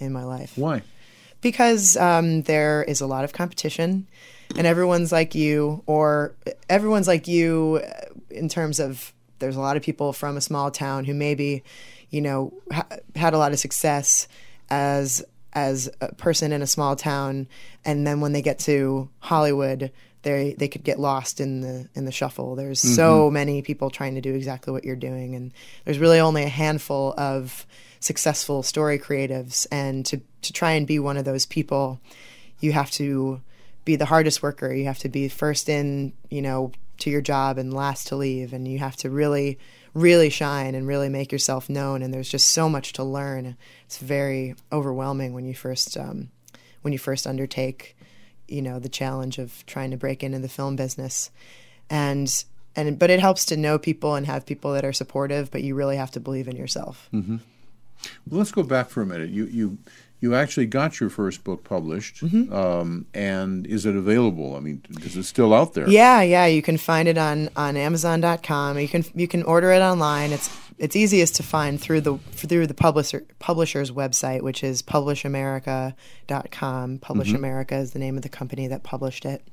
in 0.01 0.11
my 0.11 0.23
life 0.23 0.53
Why? 0.55 0.81
because 1.41 1.95
um, 1.95 2.41
there 2.43 2.83
is 2.83 3.01
a 3.01 3.07
lot 3.07 3.23
of 3.23 3.31
competition 3.31 4.07
and 4.57 4.67
everyone's 4.67 5.11
like 5.11 5.35
you 5.35 5.83
or 5.85 6.33
everyone's 6.69 7.07
like 7.07 7.27
you 7.27 7.81
uh, 7.85 8.05
in 8.29 8.49
terms 8.49 8.79
of 8.79 9.13
there's 9.39 9.55
a 9.55 9.61
lot 9.61 9.77
of 9.77 9.83
people 9.83 10.11
from 10.11 10.35
a 10.35 10.41
small 10.41 10.71
town 10.71 11.05
who 11.05 11.13
maybe 11.13 11.63
you 12.09 12.19
know 12.19 12.51
ha- 12.71 12.87
had 13.15 13.33
a 13.33 13.37
lot 13.37 13.51
of 13.51 13.59
success 13.59 14.27
as 14.69 15.23
as 15.53 15.89
a 16.01 16.13
person 16.15 16.51
in 16.51 16.61
a 16.61 16.67
small 16.67 16.95
town 16.95 17.47
and 17.85 18.05
then 18.07 18.19
when 18.21 18.33
they 18.33 18.41
get 18.41 18.57
to 18.57 19.09
Hollywood 19.19 19.91
they 20.23 20.53
they 20.57 20.67
could 20.67 20.83
get 20.83 20.99
lost 20.99 21.39
in 21.39 21.61
the 21.61 21.89
in 21.95 22.05
the 22.05 22.11
shuffle. 22.11 22.55
There's 22.55 22.79
so 22.79 23.29
many 23.31 23.61
people 23.61 23.89
trying 23.89 24.15
to 24.15 24.21
do 24.21 24.33
exactly 24.33 24.71
what 24.71 24.83
you're 24.83 24.95
doing 24.95 25.35
and 25.35 25.51
there's 25.85 25.99
really 25.99 26.19
only 26.19 26.43
a 26.43 26.49
handful 26.49 27.13
of 27.17 27.65
successful 27.99 28.63
story 28.63 28.99
creatives 28.99 29.67
and 29.71 30.05
to 30.07 30.21
to 30.41 30.53
try 30.53 30.71
and 30.71 30.87
be 30.87 30.99
one 30.99 31.17
of 31.17 31.25
those 31.25 31.45
people 31.45 31.99
you 32.59 32.71
have 32.71 32.91
to 32.91 33.41
be 33.83 33.95
the 33.95 34.05
hardest 34.05 34.43
worker. 34.43 34.71
You 34.71 34.85
have 34.85 34.99
to 34.99 35.09
be 35.09 35.27
first 35.27 35.69
in 35.69 36.13
you 36.29 36.41
know 36.41 36.71
to 36.99 37.09
your 37.09 37.21
job 37.21 37.57
and 37.57 37.73
last 37.73 38.07
to 38.07 38.15
leave 38.15 38.53
and 38.53 38.67
you 38.67 38.77
have 38.79 38.95
to 38.97 39.09
really 39.09 39.57
really 39.93 40.29
shine 40.29 40.75
and 40.75 40.87
really 40.87 41.09
make 41.09 41.31
yourself 41.31 41.69
known 41.69 42.01
and 42.01 42.13
there's 42.13 42.29
just 42.29 42.51
so 42.51 42.69
much 42.69 42.93
to 42.93 43.03
learn. 43.03 43.57
It's 43.85 43.97
very 43.97 44.55
overwhelming 44.71 45.33
when 45.33 45.45
you 45.45 45.55
first 45.55 45.97
um, 45.97 46.29
when 46.81 46.93
you 46.93 46.99
first 46.99 47.27
undertake 47.27 47.95
you 48.51 48.61
know 48.61 48.79
the 48.79 48.89
challenge 48.89 49.37
of 49.37 49.65
trying 49.65 49.91
to 49.91 49.97
break 49.97 50.23
into 50.23 50.39
the 50.39 50.49
film 50.49 50.75
business 50.75 51.31
and 51.89 52.43
and 52.75 52.97
but 52.99 53.09
it 53.09 53.19
helps 53.19 53.45
to 53.45 53.57
know 53.57 53.77
people 53.77 54.15
and 54.15 54.25
have 54.25 54.45
people 54.45 54.73
that 54.73 54.85
are 54.85 54.93
supportive 54.93 55.49
but 55.51 55.61
you 55.63 55.75
really 55.75 55.97
have 55.97 56.11
to 56.11 56.19
believe 56.19 56.47
in 56.47 56.55
yourself 56.55 57.09
Well, 57.11 58.39
let's 58.39 58.51
go 58.51 58.63
back 58.63 58.89
for 58.89 59.01
a 59.01 59.05
minute. 59.05 59.29
You 59.29 59.45
you 59.45 59.77
you 60.19 60.35
actually 60.35 60.67
got 60.67 60.99
your 60.99 61.09
first 61.09 61.43
book 61.43 61.63
published, 61.63 62.23
Mm-hmm. 62.23 62.53
um, 62.53 63.05
and 63.13 63.65
is 63.67 63.85
it 63.85 63.95
available? 63.95 64.55
I 64.55 64.59
mean, 64.59 64.81
is 65.01 65.15
it 65.17 65.23
still 65.23 65.51
out 65.53 65.73
there? 65.73 65.89
Yeah, 65.89 66.21
yeah, 66.21 66.45
you 66.45 66.61
can 66.61 66.77
find 66.77 67.07
it 67.07 67.17
on 67.17 67.49
on 67.55 67.75
Amazon.com. 67.77 68.79
You 68.79 68.87
can 68.87 69.03
you 69.15 69.27
can 69.27 69.43
order 69.43 69.71
it 69.71 69.81
online. 69.81 70.31
It's 70.31 70.47
it's 70.77 70.95
easiest 70.95 71.35
to 71.35 71.43
find 71.43 71.79
through 71.79 72.01
the 72.01 72.17
through 72.31 72.67
the 72.67 72.73
publisher 72.73 73.23
publisher's 73.39 73.91
website, 73.91 74.41
which 74.41 74.63
is 74.63 74.81
publishamerica.com. 74.81 76.99
Publish 76.99 77.27
Mm-hmm. 77.29 77.35
America 77.35 77.75
is 77.75 77.91
the 77.91 77.99
name 77.99 78.17
of 78.17 78.23
the 78.23 78.29
company 78.29 78.67
that 78.67 78.83
published 78.83 79.25
it. 79.25 79.43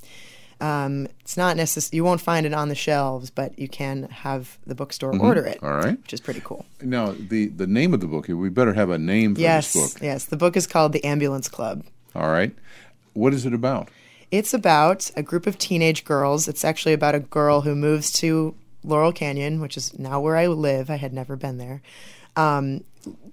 Um, 0.60 1.06
it's 1.20 1.36
not 1.36 1.56
necessary. 1.56 1.96
You 1.98 2.04
won't 2.04 2.20
find 2.20 2.44
it 2.44 2.52
on 2.52 2.68
the 2.68 2.74
shelves, 2.74 3.30
but 3.30 3.56
you 3.58 3.68
can 3.68 4.04
have 4.10 4.58
the 4.66 4.74
bookstore 4.74 5.16
order 5.16 5.44
it. 5.46 5.58
Mm-hmm. 5.58 5.66
All 5.66 5.76
right. 5.76 5.96
which 6.02 6.12
is 6.12 6.20
pretty 6.20 6.40
cool. 6.44 6.66
Now, 6.82 7.14
the 7.16 7.46
the 7.48 7.66
name 7.66 7.94
of 7.94 8.00
the 8.00 8.06
book. 8.08 8.26
We 8.28 8.48
better 8.48 8.72
have 8.74 8.90
a 8.90 8.98
name 8.98 9.34
for 9.36 9.40
Yes, 9.40 9.72
this 9.72 9.94
book. 9.94 10.02
yes. 10.02 10.24
The 10.24 10.36
book 10.36 10.56
is 10.56 10.66
called 10.66 10.92
The 10.92 11.04
Ambulance 11.04 11.48
Club. 11.48 11.84
All 12.14 12.30
right. 12.30 12.54
What 13.12 13.34
is 13.34 13.46
it 13.46 13.54
about? 13.54 13.88
It's 14.30 14.52
about 14.52 15.10
a 15.16 15.22
group 15.22 15.46
of 15.46 15.56
teenage 15.58 16.04
girls. 16.04 16.48
It's 16.48 16.64
actually 16.64 16.92
about 16.92 17.14
a 17.14 17.20
girl 17.20 17.62
who 17.62 17.74
moves 17.74 18.12
to 18.14 18.54
Laurel 18.88 19.12
Canyon, 19.12 19.60
which 19.60 19.76
is 19.76 19.96
now 19.98 20.20
where 20.20 20.36
I 20.36 20.46
live. 20.46 20.90
I 20.90 20.96
had 20.96 21.12
never 21.12 21.36
been 21.36 21.58
there. 21.58 21.82
Um, 22.34 22.84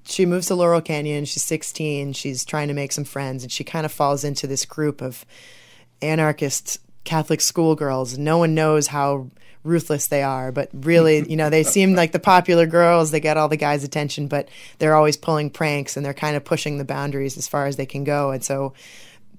she 0.03 0.25
moves 0.25 0.47
to 0.47 0.55
Laurel 0.55 0.81
Canyon. 0.81 1.25
She's 1.25 1.43
16. 1.43 2.13
She's 2.13 2.45
trying 2.45 2.67
to 2.67 2.74
make 2.74 2.91
some 2.91 3.05
friends, 3.05 3.43
and 3.43 3.51
she 3.51 3.63
kind 3.63 3.85
of 3.85 3.91
falls 3.91 4.24
into 4.24 4.47
this 4.47 4.65
group 4.65 5.01
of 5.01 5.25
anarchist 6.01 6.79
Catholic 7.05 7.39
schoolgirls. 7.39 8.17
No 8.17 8.38
one 8.38 8.53
knows 8.53 8.88
how 8.88 9.29
ruthless 9.63 10.07
they 10.07 10.24
are, 10.24 10.51
but 10.51 10.69
really, 10.74 11.25
you 11.29 11.35
know, 11.35 11.50
they 11.50 11.63
seem 11.63 11.95
like 11.95 12.12
the 12.12 12.19
popular 12.19 12.67
girls. 12.67 13.12
They 13.12 13.19
get 13.19 13.38
all 13.38 13.47
the 13.47 13.57
guys' 13.57 13.83
attention, 13.83 14.27
but 14.27 14.50
they're 14.79 14.95
always 14.95 15.17
pulling 15.17 15.50
pranks 15.50 15.95
and 15.95 16.05
they're 16.05 16.13
kind 16.13 16.35
of 16.35 16.43
pushing 16.43 16.77
the 16.77 16.85
boundaries 16.85 17.38
as 17.38 17.47
far 17.47 17.65
as 17.65 17.77
they 17.77 17.85
can 17.85 18.03
go. 18.03 18.31
And 18.31 18.43
so 18.43 18.74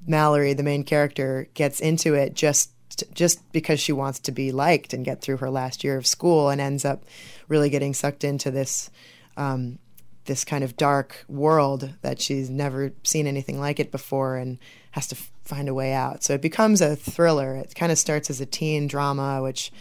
Mallory, 0.07 0.55
the 0.55 0.63
main 0.63 0.85
character, 0.85 1.49
gets 1.55 1.81
into 1.81 2.15
it 2.15 2.35
just 2.35 2.71
just 3.15 3.51
because 3.53 3.81
she 3.81 3.93
wants 3.93 4.19
to 4.21 4.33
be 4.33 4.53
liked 4.53 4.93
and 4.93 5.05
get 5.05 5.21
through 5.21 5.39
her 5.39 5.51
last 5.51 5.85
year 5.85 5.97
of 5.97 6.07
school, 6.07 6.49
and 6.49 6.61
ends 6.61 6.85
up 6.85 7.05
really 7.49 7.71
getting 7.71 7.95
sucked 7.95 8.25
into 8.25 8.51
this 8.51 8.91
um, 9.37 9.79
this 10.25 10.45
kind 10.45 10.65
of 10.65 10.77
dark 10.77 11.25
world 11.29 11.91
that 12.03 12.21
she's 12.21 12.51
never 12.51 12.93
seen 13.05 13.27
anything 13.27 13.61
like 13.61 13.79
it 13.81 13.91
before, 13.91 14.37
and 14.37 14.59
has 14.93 15.07
to 15.09 15.17
f- 15.17 15.31
find 15.45 15.69
a 15.69 15.75
way 15.75 15.93
out. 15.93 16.23
So 16.23 16.35
it 16.35 16.43
becomes 16.43 16.81
a 16.81 16.97
thriller. 16.97 17.55
It 17.55 17.75
kind 17.75 17.93
of 17.93 17.99
starts 17.99 18.31
as 18.31 18.41
a 18.41 18.47
teen 18.47 18.87
drama, 18.87 19.43
which 19.43 19.73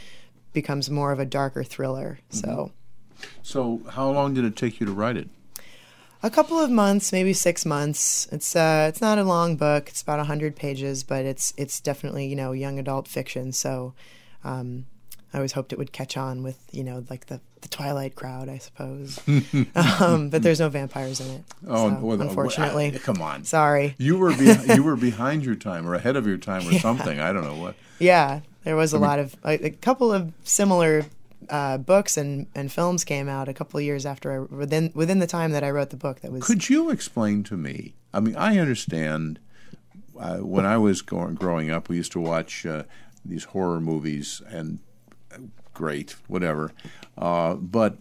becomes 0.53 0.89
more 0.89 1.11
of 1.11 1.19
a 1.19 1.25
darker 1.25 1.63
thriller. 1.63 2.19
So. 2.29 2.71
So, 3.41 3.81
how 3.91 4.11
long 4.11 4.33
did 4.33 4.43
it 4.43 4.55
take 4.55 4.79
you 4.79 4.85
to 4.85 4.91
write 4.91 5.17
it? 5.17 5.29
A 6.25 6.29
couple 6.31 6.59
of 6.59 6.71
months, 6.71 7.11
maybe 7.11 7.33
six 7.33 7.67
months. 7.67 8.27
It's 8.31 8.55
uh, 8.55 8.87
it's 8.89 8.99
not 8.99 9.19
a 9.19 9.23
long 9.23 9.57
book. 9.57 9.89
It's 9.89 10.01
about 10.01 10.25
hundred 10.25 10.55
pages, 10.55 11.03
but 11.03 11.23
it's 11.23 11.53
it's 11.55 11.79
definitely 11.79 12.25
you 12.25 12.35
know 12.35 12.51
young 12.51 12.79
adult 12.79 13.07
fiction. 13.07 13.51
So, 13.51 13.93
um, 14.43 14.87
I 15.31 15.37
always 15.37 15.51
hoped 15.51 15.71
it 15.71 15.77
would 15.77 15.91
catch 15.91 16.17
on 16.17 16.41
with 16.41 16.57
you 16.71 16.83
know 16.83 17.05
like 17.11 17.27
the 17.27 17.41
the 17.61 17.67
Twilight 17.67 18.15
crowd, 18.15 18.49
I 18.49 18.57
suppose. 18.57 19.19
um, 20.01 20.29
but 20.31 20.41
there's 20.41 20.59
no 20.59 20.67
vampires 20.67 21.19
in 21.19 21.29
it. 21.29 21.43
Oh, 21.67 21.91
so, 21.91 21.99
well, 21.99 22.19
unfortunately. 22.19 22.89
well, 22.89 22.99
come 23.01 23.21
on. 23.21 23.43
Sorry. 23.43 23.93
You 23.99 24.17
were 24.17 24.35
be- 24.35 24.57
you 24.73 24.81
were 24.81 24.95
behind 24.95 25.45
your 25.45 25.55
time 25.55 25.87
or 25.87 25.93
ahead 25.93 26.15
of 26.15 26.25
your 26.25 26.39
time 26.39 26.67
or 26.67 26.79
something. 26.79 27.19
I 27.19 27.33
don't 27.33 27.43
know 27.43 27.61
what. 27.61 27.75
Yeah, 27.99 28.39
there 28.63 28.75
was 28.75 28.93
a 28.93 28.97
lot 28.97 29.19
of 29.19 29.35
a, 29.45 29.67
a 29.67 29.69
couple 29.69 30.11
of 30.11 30.33
similar 30.43 31.05
uh, 31.49 31.77
books 31.77 32.17
and, 32.17 32.47
and 32.55 32.71
films 32.71 33.03
came 33.03 33.27
out 33.29 33.47
a 33.49 33.53
couple 33.53 33.77
of 33.77 33.83
years 33.83 34.05
after 34.05 34.31
I 34.31 34.55
within 34.55 34.91
within 34.93 35.19
the 35.19 35.27
time 35.27 35.51
that 35.51 35.63
I 35.63 35.69
wrote 35.69 35.89
the 35.89 35.97
book. 35.97 36.21
That 36.21 36.31
was 36.31 36.43
Could 36.43 36.69
you 36.69 36.89
explain 36.89 37.43
to 37.43 37.57
me? 37.57 37.95
I 38.13 38.19
mean, 38.19 38.35
I 38.35 38.57
understand. 38.57 39.39
Uh, 40.17 40.37
when 40.37 40.65
I 40.65 40.77
was 40.77 41.01
going, 41.01 41.35
growing 41.35 41.69
up, 41.69 41.89
we 41.89 41.97
used 41.97 42.13
to 42.13 42.21
watch 42.21 42.65
uh, 42.65 42.83
these 43.25 43.45
horror 43.45 43.81
movies, 43.81 44.41
and 44.47 44.79
uh, 45.33 45.39
great, 45.73 46.15
whatever. 46.27 46.71
Uh, 47.17 47.55
but 47.55 47.97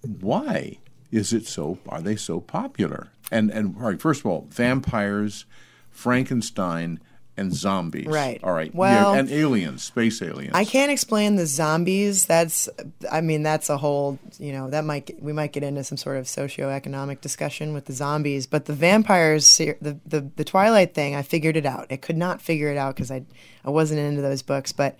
why 0.00 0.78
is 1.10 1.34
it 1.34 1.46
so? 1.46 1.78
Are 1.88 2.00
they 2.00 2.16
so 2.16 2.40
popular? 2.40 3.10
And 3.30 3.50
and 3.50 4.00
first 4.00 4.20
of 4.20 4.26
all, 4.26 4.46
vampires, 4.50 5.44
Frankenstein, 5.90 7.00
and 7.36 7.54
zombies. 7.54 8.06
Right. 8.06 8.40
All 8.42 8.52
right. 8.52 8.74
Well- 8.74 9.14
yeah, 9.14 9.20
and 9.20 9.30
aliens, 9.30 9.82
space 9.82 10.22
aliens. 10.22 10.54
I 10.54 10.64
can't 10.64 10.90
explain 10.90 11.36
the 11.36 11.46
zombies. 11.46 12.24
That's, 12.26 12.68
I 13.10 13.20
mean, 13.20 13.42
that's 13.42 13.68
a 13.68 13.76
whole, 13.76 14.18
you 14.38 14.52
know, 14.52 14.70
that 14.70 14.84
might 14.84 15.10
we 15.20 15.32
might 15.32 15.52
get 15.52 15.62
into 15.62 15.84
some 15.84 15.98
sort 15.98 16.16
of 16.16 16.24
socioeconomic 16.24 17.20
discussion 17.20 17.74
with 17.74 17.86
the 17.86 17.92
zombies. 17.92 18.46
But 18.46 18.64
the 18.64 18.72
vampires, 18.72 19.56
the 19.56 19.98
the 20.06 20.30
the 20.36 20.44
Twilight 20.44 20.94
thing, 20.94 21.14
I 21.14 21.22
figured 21.22 21.56
it 21.56 21.66
out. 21.66 21.86
I 21.90 21.96
could 21.96 22.16
not 22.16 22.40
figure 22.40 22.70
it 22.70 22.76
out 22.76 22.94
because 22.96 23.10
I 23.10 23.24
I 23.64 23.70
wasn't 23.70 24.00
into 24.00 24.22
those 24.22 24.42
books, 24.42 24.72
but. 24.72 24.96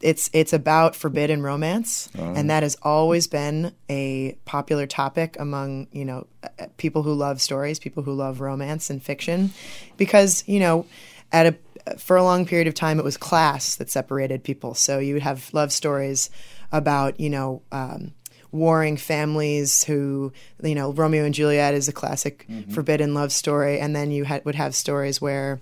It's 0.00 0.30
it's 0.32 0.52
about 0.52 0.94
forbidden 0.94 1.42
romance, 1.42 2.08
and 2.14 2.38
oh. 2.38 2.42
that 2.54 2.62
has 2.62 2.76
always 2.84 3.26
been 3.26 3.74
a 3.90 4.38
popular 4.44 4.86
topic 4.86 5.36
among 5.40 5.88
you 5.90 6.04
know 6.04 6.28
people 6.76 7.02
who 7.02 7.14
love 7.14 7.40
stories, 7.40 7.80
people 7.80 8.04
who 8.04 8.12
love 8.12 8.40
romance 8.40 8.90
and 8.90 9.02
fiction, 9.02 9.50
because 9.96 10.44
you 10.46 10.60
know 10.60 10.86
at 11.32 11.46
a 11.46 11.56
for 11.96 12.16
a 12.16 12.22
long 12.22 12.44
period 12.44 12.68
of 12.68 12.74
time 12.74 12.98
it 12.98 13.04
was 13.04 13.16
class 13.16 13.76
that 13.76 13.90
separated 13.90 14.44
people. 14.44 14.74
So 14.74 14.98
you 14.98 15.14
would 15.14 15.22
have 15.22 15.52
love 15.52 15.72
stories 15.72 16.30
about 16.72 17.18
you 17.18 17.30
know 17.30 17.62
um, 17.72 18.12
warring 18.52 18.96
families 18.96 19.84
who 19.84 20.32
you 20.62 20.74
know 20.74 20.92
Romeo 20.92 21.24
and 21.24 21.34
Juliet 21.34 21.74
is 21.74 21.88
a 21.88 21.92
classic 21.92 22.46
forbidden 22.70 23.14
love 23.14 23.32
story, 23.32 23.78
and 23.78 23.94
then 23.94 24.10
you 24.10 24.24
had, 24.24 24.44
would 24.44 24.54
have 24.54 24.74
stories 24.74 25.20
where 25.20 25.60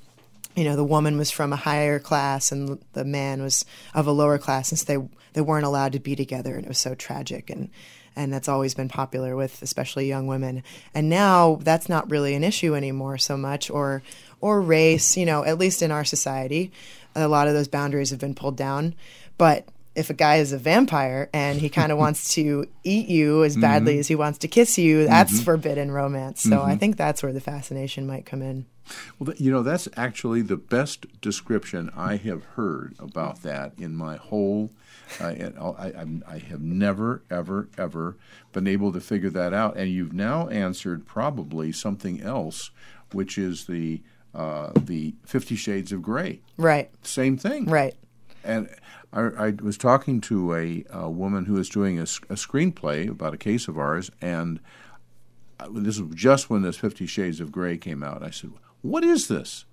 you 0.55 0.65
know 0.65 0.77
the 0.77 0.85
woman 0.85 1.19
was 1.19 1.31
from 1.31 1.53
a 1.53 1.57
higher 1.57 1.99
class 1.99 2.51
and 2.53 2.83
the 2.93 3.05
man 3.05 3.43
was 3.43 3.65
of 3.95 4.07
a 4.07 4.13
lower 4.13 4.39
class, 4.39 4.71
and 4.71 4.79
so 4.79 4.85
they 4.85 5.09
they 5.35 5.41
weren't 5.41 5.67
allowed 5.67 5.93
to 5.93 6.01
be 6.01 6.17
together, 6.17 6.55
and 6.55 6.65
it 6.65 6.69
was 6.69 6.79
so 6.79 6.95
tragic 6.95 7.51
and. 7.51 7.71
And 8.19 8.33
that's 8.33 8.49
always 8.49 8.73
been 8.73 8.89
popular 8.89 9.37
with 9.37 9.61
especially 9.61 10.09
young 10.09 10.27
women. 10.27 10.63
And 10.95 11.11
now 11.11 11.59
that's 11.61 11.87
not 11.87 12.11
really 12.11 12.35
an 12.35 12.45
issue 12.45 12.75
anymore 12.75 13.19
so 13.19 13.37
much, 13.37 13.69
or 13.69 14.03
or 14.41 14.61
race. 14.61 15.17
You 15.17 15.27
know, 15.27 15.45
at 15.45 15.59
least 15.59 15.83
in 15.83 15.91
our 15.91 16.05
society, 16.05 16.73
a 17.15 17.29
lot 17.29 17.49
of 17.49 17.55
those 17.55 17.69
boundaries 17.69 18.11
have 18.11 18.21
been 18.21 18.35
pulled 18.35 18.57
down. 18.57 18.95
But 19.39 19.69
if 19.97 20.11
a 20.11 20.15
guy 20.15 20.37
is 20.37 20.53
a 20.53 20.59
vampire 20.59 21.29
and 21.33 21.59
he 21.59 21.69
kind 21.69 21.91
of 21.91 21.99
wants 22.05 22.35
to 22.35 22.69
eat 22.85 23.09
you 23.09 23.43
as 23.43 23.53
mm-hmm. 23.53 23.63
badly 23.63 23.99
as 23.99 24.09
he 24.09 24.15
wants 24.15 24.39
to 24.41 24.49
kiss 24.49 24.79
you, 24.79 25.07
that's 25.07 25.33
mm-hmm. 25.35 25.45
forbidden 25.45 25.91
romance. 25.91 26.43
So 26.43 26.63
I 26.63 26.71
mm-hmm. 26.71 26.79
think 26.79 26.97
that's 26.97 27.23
where 27.23 27.33
the 27.33 27.41
fascination 27.41 28.07
might 28.07 28.27
come 28.27 28.43
in. 28.43 28.67
Well, 29.19 29.35
you 29.37 29.51
know, 29.51 29.63
that's 29.63 29.89
actually 29.97 30.43
the 30.43 30.57
best 30.57 31.21
description 31.21 31.91
I 31.97 32.17
have 32.17 32.45
heard 32.45 32.95
about 32.99 33.43
that 33.43 33.73
in 33.79 33.97
my 33.97 34.17
whole. 34.17 34.71
Uh, 35.21 35.29
and 35.29 35.59
I, 35.59 36.35
I 36.35 36.39
have 36.39 36.61
never, 36.61 37.23
ever, 37.31 37.69
ever 37.79 38.17
been 38.53 38.67
able 38.67 38.93
to 38.93 39.01
figure 39.01 39.31
that 39.31 39.53
out. 39.53 39.77
And 39.77 39.91
you've 39.91 40.13
now 40.13 40.49
answered 40.49 41.07
probably 41.07 41.73
something 41.73 42.21
else, 42.21 42.71
which 43.13 43.39
is 43.39 43.67
the 43.67 44.03
uh, 44.37 44.71
the 44.77 45.15
Fifty 45.25 45.57
Shades 45.57 45.91
of 45.93 46.03
Grey. 46.03 46.41
Right, 46.57 46.91
Same 47.03 47.37
thing. 47.37 47.65
right. 47.67 47.95
And 48.45 48.69
I, 49.13 49.21
I 49.21 49.51
was 49.63 49.77
talking 49.77 50.21
to 50.23 50.55
a, 50.55 50.85
a 50.91 51.11
woman 51.11 51.47
who 51.47 51.55
was 51.55 51.69
doing 51.69 51.99
a 51.99 52.03
screenplay 52.05 53.09
about 53.11 53.35
a 53.35 53.39
case 53.39 53.67
of 53.67 53.77
ours, 53.79 54.11
and 54.21 54.61
this 55.73 55.99
was 55.99 56.15
just 56.15 56.49
when 56.51 56.63
this 56.63 56.77
Fifty 56.77 57.07
Shades 57.07 57.41
of 57.41 57.51
Grey 57.51 57.77
came 57.79 58.03
out. 58.05 58.23
I 58.23 58.31
said, 58.31 58.51
"What 58.83 59.03
is 59.05 59.27
this?" 59.29 59.65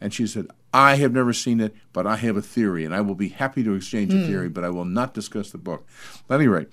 And 0.00 0.12
she 0.12 0.26
said, 0.26 0.46
"I 0.74 0.96
have 0.96 1.12
never 1.12 1.32
seen 1.32 1.60
it, 1.60 1.74
but 1.92 2.06
I 2.06 2.16
have 2.16 2.36
a 2.36 2.42
theory, 2.42 2.84
and 2.84 2.94
I 2.94 3.00
will 3.02 3.14
be 3.14 3.28
happy 3.28 3.62
to 3.64 3.74
exchange 3.74 4.12
a 4.12 4.26
theory, 4.26 4.48
but 4.48 4.64
I 4.64 4.70
will 4.70 4.84
not 4.86 5.14
discuss 5.14 5.50
the 5.50 5.58
book." 5.58 5.86
At 6.30 6.36
any 6.36 6.48
rate, 6.48 6.68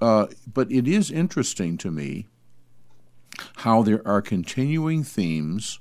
uh, 0.00 0.26
but 0.52 0.70
it 0.70 0.86
is 0.88 1.10
interesting 1.10 1.78
to 1.78 1.90
me 1.90 2.26
how 3.58 3.82
there 3.82 4.06
are 4.06 4.20
continuing 4.20 5.04
themes 5.04 5.78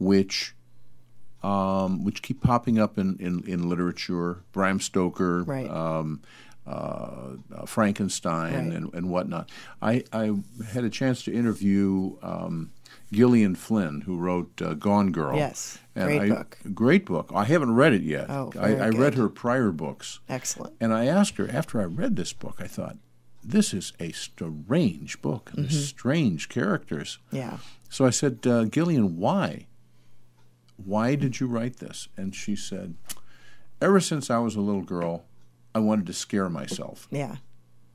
which 0.00 0.54
um, 1.42 2.04
which 2.04 2.20
keep 2.20 2.42
popping 2.42 2.78
up 2.78 2.98
in, 2.98 3.16
in, 3.18 3.42
in 3.46 3.68
literature, 3.68 4.42
Bram 4.52 4.78
Stoker, 4.80 5.42
Right. 5.44 5.70
um, 5.70 6.20
uh, 6.66 6.70
uh, 7.56 7.64
Frankenstein, 7.66 8.52
Right. 8.68 8.76
and, 8.76 8.92
and 8.92 9.08
whatnot. 9.10 9.50
I, 9.80 10.04
I 10.12 10.32
had 10.70 10.84
a 10.84 10.90
chance 10.90 11.22
to 11.24 11.32
interview 11.32 12.16
um, 12.22 12.72
Gillian 13.10 13.54
Flynn, 13.54 14.02
who 14.02 14.18
wrote 14.18 14.60
uh, 14.60 14.74
Gone 14.74 15.12
Girl. 15.12 15.34
Yes. 15.34 15.78
And 15.96 16.08
Great 16.08 16.20
I- 16.20 16.34
book. 16.34 16.58
Great 16.74 17.06
book. 17.06 17.32
I 17.34 17.44
haven't 17.44 17.74
read 17.74 17.94
it 17.94 18.02
yet. 18.02 18.28
Oh, 18.28 18.52
I, 18.60 18.74
I 18.76 18.88
read 18.90 19.14
her 19.14 19.30
prior 19.30 19.72
books. 19.72 20.20
Excellent. 20.28 20.74
And 20.78 20.92
I 20.92 21.06
asked 21.06 21.38
her, 21.38 21.48
after 21.50 21.80
I 21.80 21.84
read 21.84 22.16
this 22.16 22.34
book, 22.34 22.56
I 22.60 22.66
thought, 22.66 22.98
this 23.42 23.72
is 23.72 23.94
a 23.98 24.12
strange 24.12 25.22
book, 25.22 25.50
and 25.56 25.68
Mm-hmm. 25.70 25.78
strange 25.78 26.50
characters. 26.50 27.18
Yeah. 27.32 27.56
So 27.88 28.04
I 28.04 28.10
said, 28.10 28.40
uh, 28.46 28.66
Gillian, 28.66 29.16
why? 29.16 29.66
Why 30.84 31.14
did 31.14 31.40
you 31.40 31.46
write 31.46 31.76
this? 31.76 32.08
And 32.16 32.34
she 32.34 32.56
said, 32.56 32.94
Ever 33.80 34.00
since 34.00 34.30
I 34.30 34.38
was 34.38 34.56
a 34.56 34.60
little 34.60 34.82
girl, 34.82 35.24
I 35.74 35.78
wanted 35.78 36.06
to 36.06 36.12
scare 36.12 36.48
myself. 36.48 37.08
Yeah. 37.10 37.36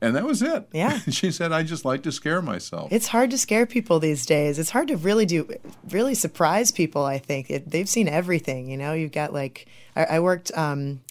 And 0.02 0.16
that 0.16 0.26
was 0.26 0.42
it. 0.42 0.68
Yeah. 0.72 1.00
she 1.10 1.32
said, 1.32 1.52
I 1.52 1.64
just 1.64 1.86
like 1.86 2.04
to 2.04 2.12
scare 2.12 2.42
myself. 2.42 2.92
It's 2.92 3.08
hard 3.08 3.32
to 3.32 3.38
scare 3.38 3.66
people 3.66 4.00
these 4.00 4.26
days. 4.26 4.60
It's 4.60 4.70
hard 4.70 4.88
to 4.90 4.98
really 4.98 5.26
do, 5.26 5.50
really 5.90 6.16
surprise 6.16 6.72
people. 6.72 7.04
I 7.04 7.18
think 7.18 7.50
it, 7.50 7.72
they've 7.72 7.90
seen 7.90 8.08
everything. 8.08 8.70
You 8.70 8.78
know, 8.78 8.94
you've 8.94 9.12
got 9.12 9.34
like 9.34 9.68
I, 9.96 10.04
I 10.06 10.20
worked 10.20 10.56
um, 10.56 11.02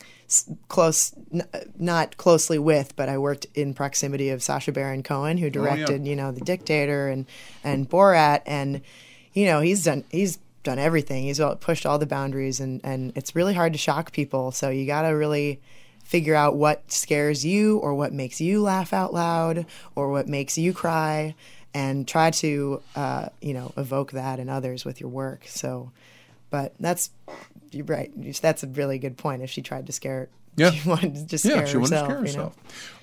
close, 0.68 1.14
n- 1.32 1.46
not 1.78 2.16
closely 2.16 2.58
with, 2.58 2.94
but 2.94 3.08
I 3.08 3.18
worked 3.18 3.46
in 3.54 3.74
proximity 3.74 4.30
of 4.30 4.42
Sacha 4.42 4.72
Baron 4.72 5.02
Cohen, 5.02 5.38
who 5.38 5.50
directed 5.50 6.06
you 6.06 6.16
know 6.16 6.30
The 6.30 6.42
Dictator 6.42 7.08
and 7.08 7.26
and 7.62 7.88
Borat, 7.88 8.42
and 8.46 8.82
you 9.32 9.46
know 9.46 9.60
he's 9.60 9.84
done 9.84 10.04
he's 10.10 10.38
done 10.64 10.78
everything. 10.78 11.24
He's 11.24 11.40
pushed 11.60 11.86
all 11.86 11.98
the 11.98 12.06
boundaries, 12.06 12.58
and 12.58 12.80
and 12.82 13.12
it's 13.14 13.36
really 13.36 13.54
hard 13.54 13.72
to 13.74 13.78
shock 13.78 14.12
people. 14.12 14.50
So 14.50 14.70
you 14.70 14.86
got 14.86 15.02
to 15.02 15.08
really 15.08 15.60
figure 16.02 16.34
out 16.34 16.56
what 16.56 16.90
scares 16.90 17.44
you 17.44 17.78
or 17.78 17.94
what 17.94 18.12
makes 18.12 18.40
you 18.40 18.62
laugh 18.62 18.92
out 18.92 19.14
loud 19.14 19.66
or 19.94 20.10
what 20.10 20.28
makes 20.28 20.58
you 20.58 20.72
cry 20.72 21.34
and 21.72 22.06
try 22.06 22.30
to 22.30 22.82
uh, 22.94 23.28
you 23.40 23.54
know 23.54 23.72
evoke 23.76 24.12
that 24.12 24.38
in 24.38 24.48
others 24.48 24.84
with 24.84 25.00
your 25.00 25.08
work 25.08 25.44
so 25.46 25.90
but 26.50 26.74
that's 26.78 27.10
you're 27.70 27.86
right 27.86 28.12
that's 28.40 28.62
a 28.62 28.66
really 28.68 28.98
good 28.98 29.16
point 29.16 29.42
if 29.42 29.50
she 29.50 29.62
tried 29.62 29.86
to 29.86 29.92
scare 29.92 30.28
Yeah. 30.56 30.70
she 30.70 30.88
wanted 30.88 31.14
to 31.16 31.26
just 31.26 31.44
scare 31.44 31.56
yeah, 31.56 31.64
she 31.64 31.78
wanted 31.78 32.06
to 32.06 32.14
herself, 32.14 32.56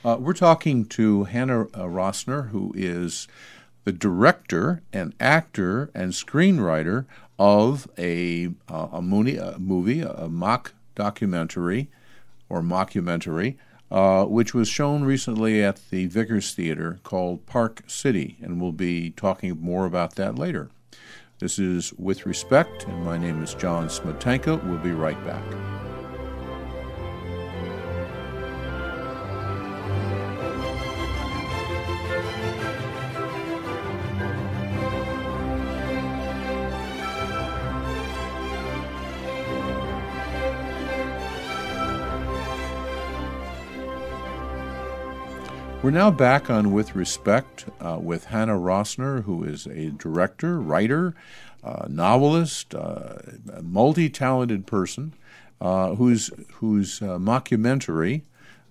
you 0.03 0.05
know? 0.05 0.13
Uh, 0.13 0.17
we're 0.17 0.33
talking 0.33 0.85
to 0.85 1.25
Hannah 1.25 1.63
uh, 1.63 1.83
Rosner, 1.83 2.49
who 2.51 2.71
is 2.77 3.27
the 3.83 3.91
director 3.91 4.81
and 4.93 5.13
actor 5.19 5.89
and 5.93 6.13
screenwriter 6.13 7.05
of 7.41 7.87
a 7.97 8.49
uh, 8.69 8.87
a, 8.93 9.01
movie, 9.01 9.35
a 9.35 9.57
movie, 9.57 10.01
a 10.01 10.27
mock 10.29 10.75
documentary 10.93 11.89
or 12.49 12.61
mockumentary, 12.61 13.57
uh, 13.89 14.25
which 14.25 14.53
was 14.53 14.67
shown 14.67 15.03
recently 15.03 15.63
at 15.63 15.79
the 15.89 16.05
Vickers 16.05 16.53
Theater 16.53 16.99
called 17.01 17.47
Park 17.47 17.81
City, 17.87 18.37
and 18.43 18.61
we'll 18.61 18.71
be 18.71 19.09
talking 19.09 19.59
more 19.59 19.87
about 19.87 20.17
that 20.17 20.37
later. 20.37 20.69
This 21.39 21.57
is 21.57 21.93
With 21.93 22.27
Respect, 22.27 22.83
and 22.83 23.03
my 23.03 23.17
name 23.17 23.41
is 23.41 23.55
John 23.55 23.87
Smetanka. 23.87 24.63
We'll 24.63 24.77
be 24.77 24.91
right 24.91 25.17
back. 25.25 25.43
We're 45.83 45.89
now 45.89 46.11
back 46.11 46.51
on 46.51 46.73
With 46.73 46.95
Respect 46.95 47.65
uh, 47.79 47.97
with 47.99 48.25
Hannah 48.25 48.59
Rosner, 48.59 49.23
who 49.23 49.43
is 49.43 49.65
a 49.65 49.89
director, 49.89 50.61
writer, 50.61 51.15
uh, 51.63 51.87
novelist, 51.89 52.75
uh, 52.75 53.15
multi 53.63 54.07
talented 54.07 54.67
person 54.67 55.15
uh, 55.59 55.95
whose, 55.95 56.29
whose 56.53 57.01
uh, 57.01 57.17
mockumentary, 57.17 58.21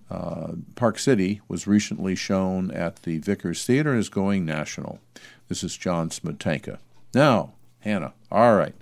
uh, 0.09 0.53
Park 0.75 0.97
City, 0.97 1.41
was 1.49 1.67
recently 1.67 2.15
shown 2.15 2.71
at 2.71 3.03
the 3.03 3.17
Vickers 3.17 3.65
Theater 3.65 3.91
and 3.91 3.99
is 3.99 4.07
going 4.07 4.45
national. 4.45 5.01
This 5.49 5.65
is 5.65 5.75
John 5.75 6.11
Smetanka. 6.11 6.77
Now, 7.13 7.51
Hannah, 7.81 8.13
all 8.31 8.55
right, 8.55 8.75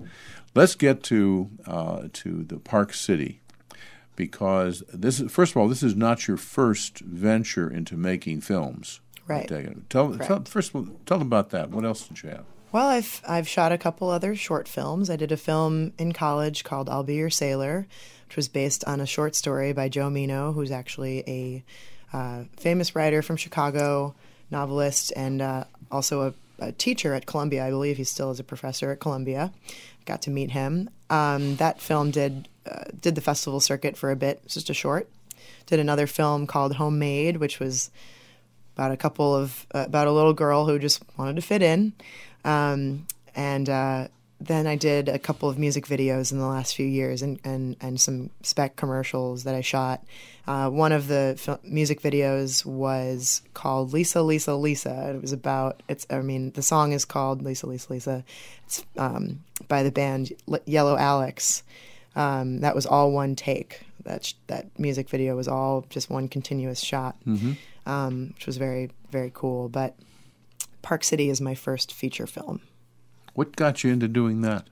let's 0.54 0.76
get 0.76 1.02
to, 1.06 1.50
to 2.14 2.44
the 2.44 2.60
Park 2.64 2.94
City 2.94 3.42
because 4.20 4.84
this 4.94 5.22
is 5.22 5.32
first 5.32 5.54
of 5.54 5.58
all 5.58 5.70
this 5.70 5.82
is 5.82 5.96
not 5.96 6.28
your 6.28 6.36
first 6.36 7.00
venture 7.00 7.72
into 7.72 7.96
making 7.96 8.42
films. 8.42 9.00
Right. 9.26 9.48
Tell, 9.90 10.18
tell 10.18 10.44
first 10.44 10.70
of 10.70 10.76
all 10.76 10.88
tell 11.06 11.20
them 11.20 11.28
about 11.28 11.52
that. 11.52 11.70
What 11.70 11.86
else 11.86 12.06
did 12.06 12.22
you 12.22 12.30
have? 12.30 12.44
Well, 12.74 12.88
I've 12.88 13.22
I've 13.28 13.48
shot 13.48 13.72
a 13.72 13.78
couple 13.78 14.10
other 14.10 14.36
short 14.36 14.68
films. 14.68 15.10
I 15.10 15.16
did 15.16 15.32
a 15.32 15.38
film 15.38 15.94
in 15.98 16.12
college 16.12 16.66
called 16.66 16.90
"I'll 16.90 17.04
Be 17.04 17.16
Your 17.16 17.30
Sailor," 17.30 17.88
which 18.28 18.36
was 18.36 18.50
based 18.50 18.84
on 18.84 19.00
a 19.00 19.06
short 19.06 19.36
story 19.36 19.72
by 19.72 19.88
Joe 19.88 20.10
Meno, 20.10 20.52
who's 20.52 20.70
actually 20.70 21.24
a 21.26 21.64
uh, 22.12 22.44
famous 22.58 22.96
writer 22.96 23.22
from 23.22 23.38
Chicago, 23.38 24.14
novelist, 24.52 25.14
and 25.16 25.42
uh, 25.42 25.64
also 25.90 26.28
a, 26.28 26.34
a, 26.66 26.72
teacher 26.74 27.14
at 27.14 27.26
Columbia. 27.26 27.66
I 27.66 27.70
believe 27.70 27.96
he 27.96 28.04
still 28.04 28.32
is 28.32 28.40
a 28.40 28.44
professor 28.44 28.92
at 28.92 29.00
Columbia. 29.00 29.54
Got 30.06 30.24
to 30.24 30.30
meet 30.30 30.52
him. 30.52 30.90
Um, 31.10 31.56
that 31.56 31.80
film 31.80 32.12
did 32.12 32.50
uh, 32.70 32.84
did 33.00 33.16
the 33.16 33.22
festival 33.22 33.60
circuit 33.60 33.98
for 33.98 34.12
a 34.12 34.16
bit. 34.16 34.42
It's 34.46 34.54
just 34.54 34.70
a 34.70 34.74
short. 34.74 35.10
Did 35.66 35.80
another 35.80 36.08
film 36.08 36.48
called 36.48 36.76
Homemade, 36.76 37.38
which 37.38 37.60
was 37.60 37.92
about 38.76 38.92
a 38.92 38.98
couple 38.98 39.36
of 39.36 39.68
uh, 39.74 39.84
about 39.86 40.08
a 40.08 40.12
little 40.12 40.34
girl 40.34 40.66
who 40.66 40.80
just 40.80 41.04
wanted 41.18 41.36
to 41.36 41.42
fit 41.42 41.62
in. 41.62 41.94
Um, 42.46 43.08
and 43.36 43.70
uh, 43.70 44.08
then 44.40 44.68
I 44.68 44.78
did 44.78 45.10
a 45.10 45.20
couple 45.20 45.50
of 45.50 45.60
music 45.60 45.86
videos 45.86 46.32
in 46.32 46.40
the 46.40 46.48
last 46.48 46.76
few 46.76 46.86
years, 46.86 47.22
and 47.22 47.40
and, 47.44 47.76
and 47.82 48.00
some 48.00 48.30
spec 48.42 48.78
commercials 48.78 49.44
that 49.44 49.54
I 49.54 49.62
shot. 49.62 50.04
Uh, 50.48 50.70
one 50.70 50.94
of 50.94 51.08
the 51.08 51.36
fil- 51.38 51.60
music 51.64 52.02
videos 52.02 52.66
was 52.66 53.42
called 53.54 53.92
Lisa, 53.92 54.22
Lisa, 54.22 54.56
Lisa. 54.56 55.14
It 55.14 55.22
was 55.22 55.34
about 55.34 55.84
it's. 55.90 56.08
I 56.10 56.22
mean, 56.22 56.52
the 56.52 56.62
song 56.62 56.94
is 56.94 57.04
called 57.04 57.42
Lisa, 57.42 57.68
Lisa, 57.68 57.92
Lisa. 57.92 58.24
It's 58.66 58.86
um, 58.98 59.44
by 59.68 59.84
the 59.84 59.92
band 59.92 60.32
Yellow 60.66 60.98
Alex. 60.98 61.64
Um, 62.16 62.60
that 62.62 62.76
was 62.76 62.86
all 62.86 63.12
one 63.12 63.36
take. 63.36 63.82
That 64.04 64.26
sh- 64.26 64.34
that 64.48 64.68
music 64.80 65.10
video 65.10 65.36
was 65.36 65.48
all 65.48 65.86
just 65.90 66.10
one 66.10 66.28
continuous 66.28 66.80
shot, 66.80 67.18
mm-hmm. 67.26 67.54
um, 67.90 68.34
which 68.34 68.46
was 68.46 68.58
very 68.58 68.92
very 69.12 69.32
cool. 69.34 69.70
But 69.70 69.96
Park 70.82 71.04
City 71.04 71.30
is 71.30 71.42
my 71.42 71.56
first 71.56 71.94
feature 71.94 72.28
film. 72.28 72.62
What 73.34 73.56
got 73.56 73.84
you 73.84 73.92
into 73.92 74.08
doing 74.08 74.42
that? 74.42 74.68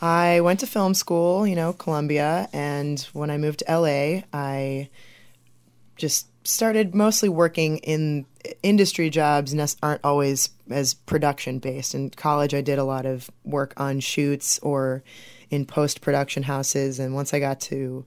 I 0.00 0.40
went 0.40 0.60
to 0.60 0.66
film 0.66 0.94
school, 0.94 1.46
you 1.46 1.56
know, 1.56 1.72
Columbia, 1.72 2.48
and 2.52 3.00
when 3.12 3.30
I 3.30 3.38
moved 3.38 3.60
to 3.60 3.80
LA, 3.80 4.22
I 4.32 4.90
just 5.96 6.28
started 6.46 6.94
mostly 6.94 7.28
working 7.28 7.78
in 7.78 8.24
industry 8.62 9.10
jobs 9.10 9.52
and 9.52 9.76
aren't 9.82 10.00
always 10.04 10.50
as 10.70 10.94
production 10.94 11.58
based. 11.58 11.94
In 11.94 12.10
college, 12.10 12.54
I 12.54 12.60
did 12.60 12.78
a 12.78 12.84
lot 12.84 13.06
of 13.06 13.30
work 13.44 13.74
on 13.76 14.00
shoots 14.00 14.58
or 14.60 15.02
in 15.50 15.66
post 15.66 16.00
production 16.00 16.42
houses. 16.42 16.98
And 16.98 17.14
once 17.14 17.32
I 17.32 17.40
got 17.40 17.60
to 17.62 18.04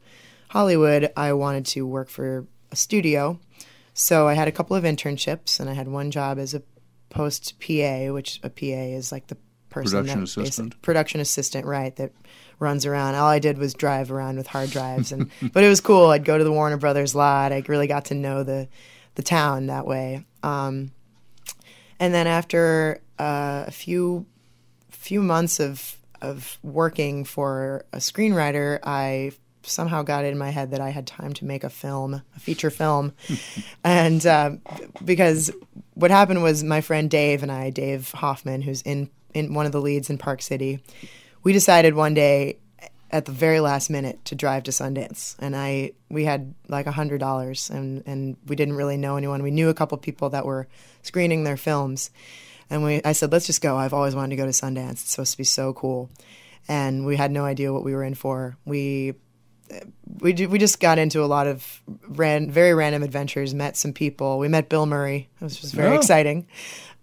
Hollywood, 0.50 1.12
I 1.16 1.34
wanted 1.34 1.66
to 1.68 1.86
work 1.86 2.10
for 2.10 2.46
a 2.72 2.76
studio. 2.76 3.40
So 3.94 4.28
I 4.28 4.34
had 4.34 4.48
a 4.48 4.52
couple 4.52 4.76
of 4.76 4.84
internships, 4.84 5.60
and 5.60 5.70
I 5.70 5.74
had 5.74 5.88
one 5.88 6.12
job 6.12 6.40
as 6.40 6.54
a 6.54 6.62
post 7.10 7.60
PA, 7.60 8.12
which 8.14 8.40
a 8.44 8.50
PA 8.50 8.66
is 8.66 9.12
like 9.12 9.28
the 9.28 9.38
person 9.70 10.00
production 10.00 10.20
that 10.20 10.24
assistant. 10.24 10.82
production 10.82 11.22
assistant, 11.22 11.66
right? 11.66 11.96
That 11.98 12.12
runs 12.60 12.86
around. 12.86 13.16
All 13.16 13.28
I 13.28 13.40
did 13.40 13.58
was 13.58 13.74
drive 13.74 14.12
around 14.12 14.38
with 14.38 14.48
hard 14.48 14.70
drives, 14.70 15.12
and 15.12 15.30
but 15.54 15.64
it 15.64 15.68
was 15.68 15.82
cool. 15.82 16.08
I'd 16.08 16.26
go 16.26 16.38
to 16.38 16.44
the 16.44 16.52
Warner 16.52 16.78
Brothers 16.78 17.16
lot. 17.16 17.52
I 17.52 17.64
really 17.68 17.88
got 17.88 18.06
to 18.06 18.14
know 18.14 18.44
the 18.44 18.68
the 19.16 19.24
town 19.24 19.68
that 19.68 19.86
way. 19.86 20.26
Um, 20.44 20.92
and 22.00 22.14
then 22.14 22.28
after 22.28 23.02
uh, 23.20 23.66
a 23.68 23.72
few 23.72 24.26
few 24.90 25.22
months 25.22 25.60
of 25.60 25.98
of 26.22 26.58
working 26.64 27.26
for 27.26 27.86
a 27.94 27.98
screenwriter, 27.98 28.80
I 28.84 29.32
somehow 29.64 30.02
got 30.02 30.26
it 30.26 30.30
in 30.30 30.38
my 30.38 30.50
head 30.50 30.72
that 30.72 30.82
I 30.82 30.90
had 30.90 31.06
time 31.06 31.34
to 31.34 31.46
make 31.46 31.64
a 31.64 31.70
film, 31.70 32.22
a 32.36 32.40
feature 32.40 32.70
film, 32.70 33.14
and 33.84 34.26
uh, 34.26 34.52
because 35.04 35.52
what 35.94 36.12
happened 36.12 36.44
was 36.44 36.64
my 36.64 36.82
friend 36.82 37.10
Dave 37.10 37.44
and 37.44 37.52
I, 37.52 37.70
Dave 37.70 38.12
Hoffman, 38.12 38.62
who's 38.62 38.82
in 38.82 39.10
in 39.34 39.54
one 39.54 39.66
of 39.66 39.72
the 39.72 39.82
leads 39.82 40.10
in 40.10 40.18
Park 40.18 40.42
City, 40.42 40.84
we 41.44 41.54
decided 41.54 41.94
one 41.94 42.14
day 42.14 42.58
at 43.12 43.26
the 43.26 43.32
very 43.32 43.60
last 43.60 43.90
minute 43.90 44.24
to 44.26 44.36
drive 44.36 44.64
to 44.64 44.72
Sundance, 44.72 45.36
and 45.40 45.56
I 45.56 45.92
we 46.10 46.26
had 46.26 46.54
like 46.68 46.88
a 46.88 46.92
hundred 46.92 47.20
dollars, 47.20 47.70
and 47.70 48.04
and 48.06 48.38
we 48.48 48.56
didn't 48.56 48.76
really 48.76 48.98
know 48.98 49.18
anyone. 49.18 49.44
We 49.44 49.52
knew 49.52 49.70
a 49.70 49.74
couple 49.74 49.98
people 49.98 50.30
that 50.30 50.46
were 50.46 50.68
screening 51.04 51.44
their 51.44 51.58
films, 51.58 52.10
and 52.72 52.84
we 52.84 53.02
I 53.04 53.12
said 53.12 53.32
let's 53.32 53.46
just 53.46 53.62
go. 53.62 53.78
I've 53.78 53.94
always 53.94 54.16
wanted 54.16 54.30
to 54.32 54.36
go 54.38 54.46
to 54.46 54.52
Sundance. 54.52 54.92
It's 54.94 55.12
supposed 55.12 55.32
to 55.34 55.38
be 55.38 55.44
so 55.44 55.74
cool, 55.74 56.10
and 56.68 57.06
we 57.06 57.16
had 57.18 57.32
no 57.32 57.46
idea 57.46 57.72
what 57.72 57.84
we 57.84 57.94
were 57.94 58.04
in 58.04 58.16
for. 58.16 58.58
We 58.66 59.14
we 60.20 60.34
we 60.48 60.58
just 60.60 60.80
got 60.80 60.98
into 61.00 61.24
a 61.24 61.26
lot 61.28 61.48
of 61.48 61.82
ran, 62.08 62.50
very 62.52 62.74
random 62.74 63.04
adventures. 63.04 63.54
Met 63.54 63.78
some 63.78 63.94
people. 63.94 64.40
We 64.40 64.48
met 64.48 64.68
Bill 64.70 64.86
Murray, 64.86 65.30
which 65.40 65.62
was 65.62 65.72
very 65.72 65.92
Oh. 65.96 65.98
exciting. 66.00 66.48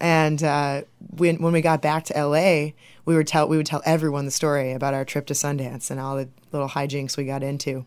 And 0.00 0.42
uh, 0.42 0.82
when 1.16 1.36
when 1.42 1.52
we 1.52 1.60
got 1.60 1.82
back 1.82 2.04
to 2.04 2.16
L.A., 2.16 2.74
we 3.04 3.16
would 3.16 3.26
tell 3.26 3.48
we 3.48 3.56
would 3.56 3.66
tell 3.66 3.82
everyone 3.84 4.26
the 4.26 4.30
story 4.30 4.72
about 4.72 4.94
our 4.94 5.04
trip 5.04 5.26
to 5.26 5.34
Sundance 5.34 5.90
and 5.90 5.98
all 5.98 6.16
the 6.16 6.28
little 6.52 6.68
hijinks 6.68 7.16
we 7.16 7.24
got 7.24 7.42
into. 7.42 7.84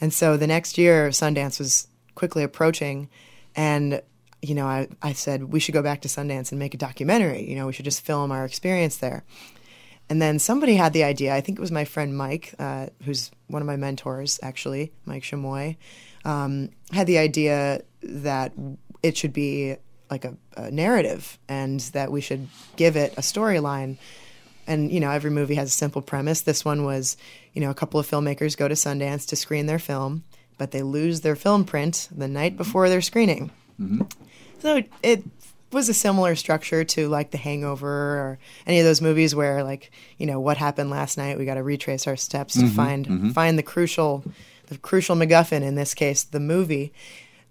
And 0.00 0.12
so 0.12 0.36
the 0.36 0.46
next 0.46 0.78
year, 0.78 1.08
Sundance 1.08 1.58
was 1.58 1.88
quickly 2.14 2.42
approaching, 2.42 3.08
and 3.56 4.02
you 4.42 4.56
know, 4.56 4.66
I, 4.66 4.88
I 5.00 5.12
said 5.12 5.44
we 5.44 5.60
should 5.60 5.72
go 5.72 5.82
back 5.82 6.02
to 6.02 6.08
Sundance 6.08 6.50
and 6.50 6.58
make 6.58 6.74
a 6.74 6.78
documentary. 6.78 7.48
You 7.48 7.56
know, 7.56 7.66
we 7.66 7.72
should 7.72 7.84
just 7.84 8.04
film 8.04 8.32
our 8.32 8.44
experience 8.44 8.96
there. 8.98 9.24
And 10.10 10.20
then 10.20 10.38
somebody 10.40 10.74
had 10.74 10.92
the 10.92 11.04
idea. 11.04 11.34
I 11.34 11.40
think 11.40 11.58
it 11.58 11.60
was 11.60 11.70
my 11.70 11.84
friend 11.84 12.16
Mike, 12.16 12.54
uh, 12.58 12.88
who's 13.04 13.30
one 13.46 13.62
of 13.62 13.66
my 13.66 13.76
mentors, 13.76 14.40
actually, 14.42 14.92
Mike 15.06 15.22
Chamoy, 15.22 15.76
um, 16.24 16.70
had 16.90 17.06
the 17.06 17.18
idea 17.18 17.82
that 18.02 18.52
it 19.02 19.16
should 19.16 19.32
be 19.32 19.76
like 20.10 20.24
a, 20.24 20.36
a 20.56 20.70
narrative 20.70 21.38
and 21.48 21.80
that 21.94 22.12
we 22.12 22.20
should 22.20 22.48
give 22.76 22.96
it 22.96 23.14
a 23.14 23.22
storyline. 23.22 23.96
And 24.66 24.92
you 24.92 25.00
know, 25.00 25.10
every 25.10 25.30
movie 25.30 25.54
has 25.54 25.68
a 25.68 25.72
simple 25.72 26.02
premise. 26.02 26.42
This 26.42 26.64
one 26.64 26.84
was, 26.84 27.16
you 27.54 27.60
know, 27.60 27.70
a 27.70 27.74
couple 27.74 27.98
of 27.98 28.08
filmmakers 28.08 28.56
go 28.56 28.68
to 28.68 28.74
Sundance 28.74 29.26
to 29.28 29.36
screen 29.36 29.66
their 29.66 29.78
film, 29.78 30.24
but 30.58 30.72
they 30.72 30.82
lose 30.82 31.20
their 31.20 31.36
film 31.36 31.64
print 31.64 32.08
the 32.14 32.28
night 32.28 32.56
before 32.56 32.88
their 32.88 33.00
screening. 33.00 33.50
So 34.62 34.82
it, 35.02 35.22
was 35.72 35.88
a 35.88 35.94
similar 35.94 36.36
structure 36.36 36.84
to 36.84 37.08
like 37.08 37.30
The 37.30 37.38
Hangover 37.38 37.88
or 37.88 38.38
any 38.66 38.78
of 38.78 38.84
those 38.84 39.00
movies 39.00 39.34
where 39.34 39.64
like 39.64 39.90
you 40.18 40.26
know 40.26 40.38
what 40.38 40.58
happened 40.58 40.90
last 40.90 41.16
night. 41.16 41.38
We 41.38 41.46
got 41.46 41.54
to 41.54 41.62
retrace 41.62 42.06
our 42.06 42.14
steps 42.16 42.52
to 42.60 42.68
find 42.68 43.32
find 43.34 43.58
the 43.58 43.62
crucial 43.62 44.22
the 44.66 44.76
crucial 44.78 45.16
MacGuffin 45.16 45.62
in 45.62 45.74
this 45.74 45.94
case, 45.94 46.24
the 46.24 46.40
movie. 46.40 46.92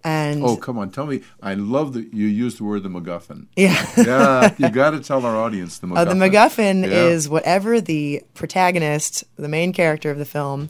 And 0.03 0.43
Oh, 0.43 0.55
come 0.55 0.77
on, 0.79 0.89
tell 0.91 1.05
me. 1.07 1.21
I 1.43 1.53
love 1.55 1.93
that 1.93 2.11
you 2.13 2.25
used 2.27 2.59
the 2.59 2.63
word 2.63 2.83
the 2.83 2.89
MacGuffin. 2.89 3.47
yeah. 3.55 3.85
Yeah, 3.97 4.53
you 4.57 4.69
got 4.69 4.91
to 4.91 4.99
tell 4.99 5.25
our 5.25 5.35
audience 5.37 5.77
the 5.79 5.87
MacGuffin. 5.87 5.97
Uh, 5.97 6.05
the 6.05 6.13
MacGuffin 6.13 6.81
Yeah. 6.83 7.05
is 7.05 7.27
whatever 7.29 7.81
the 7.81 8.21
protagonist, 8.35 9.23
the 9.37 9.47
main 9.47 9.73
character 9.73 10.09
of 10.11 10.17
the 10.19 10.25
film, 10.25 10.69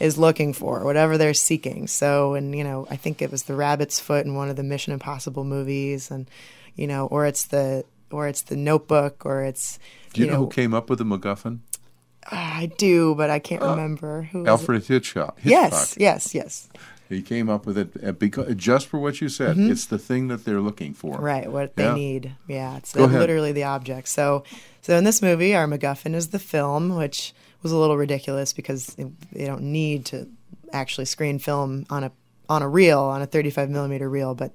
is 0.00 0.16
looking 0.18 0.52
for, 0.52 0.84
whatever 0.84 1.18
they're 1.18 1.34
seeking. 1.34 1.86
So, 1.86 2.34
and 2.34 2.54
you 2.56 2.64
know, 2.64 2.86
I 2.90 2.96
think 2.96 3.20
it 3.22 3.30
was 3.30 3.44
the 3.44 3.54
rabbit's 3.54 3.98
foot 4.00 4.24
in 4.26 4.34
one 4.34 4.48
of 4.48 4.56
the 4.56 4.62
Mission 4.62 4.92
Impossible 4.92 5.44
movies, 5.44 6.10
and 6.10 6.28
you 6.76 6.86
know, 6.86 7.06
or 7.06 7.26
it's 7.26 7.44
the 7.44 7.84
or 8.10 8.28
it's 8.28 8.42
the 8.42 8.56
Notebook, 8.56 9.26
or 9.26 9.42
it's 9.42 9.78
Do 10.12 10.22
you, 10.22 10.26
know, 10.30 10.36
who 10.36 10.48
came 10.48 10.72
up 10.74 10.88
with 10.88 10.98
the 10.98 11.04
MacGuffin? 11.04 11.58
I 12.30 12.70
do, 12.76 13.14
but 13.14 13.30
I 13.30 13.38
can't 13.38 13.62
remember 13.62 14.22
who. 14.22 14.46
Alfred 14.46 14.84
Hitchcock. 14.84 15.38
Yes, 15.42 15.94
Hitchcock. 15.94 16.00
yes, 16.00 16.34
yes. 16.34 16.68
He 17.08 17.22
came 17.22 17.48
up 17.48 17.64
with 17.64 17.78
it 17.78 17.88
uh, 18.06 18.12
because 18.12 18.54
just 18.54 18.86
for 18.86 18.98
what 18.98 19.22
you 19.22 19.30
said. 19.30 19.56
It's 19.58 19.86
the 19.86 19.96
thing 19.98 20.28
that 20.28 20.44
they're 20.44 20.60
looking 20.60 20.92
for. 20.92 21.14
Mm-hmm. 21.14 21.24
Right, 21.24 21.50
what 21.50 21.74
they 21.74 21.84
Yeah. 21.84 21.94
need. 21.94 22.32
Yeah, 22.46 22.76
it's 22.76 22.94
ahead. 22.94 23.18
literally 23.18 23.52
the 23.52 23.64
object. 23.64 24.08
So, 24.08 24.44
so 24.82 24.94
in 24.94 25.04
this 25.04 25.22
movie, 25.22 25.54
our 25.54 25.66
MacGuffin 25.66 26.14
is 26.14 26.28
the 26.28 26.38
film, 26.38 26.94
which 26.94 27.32
was 27.62 27.72
a 27.72 27.76
little 27.76 27.96
ridiculous 27.96 28.52
because 28.52 28.96
they 28.96 29.46
don't 29.46 29.62
need 29.62 30.06
to 30.06 30.28
actually 30.72 31.04
screen 31.04 31.38
film 31.38 31.86
on 31.90 32.04
a 32.04 32.12
on 32.48 32.62
a 32.62 32.68
reel 32.68 33.00
on 33.00 33.20
a 33.20 33.26
35 33.26 33.68
millimeter 33.68 34.08
reel, 34.08 34.34
but 34.34 34.52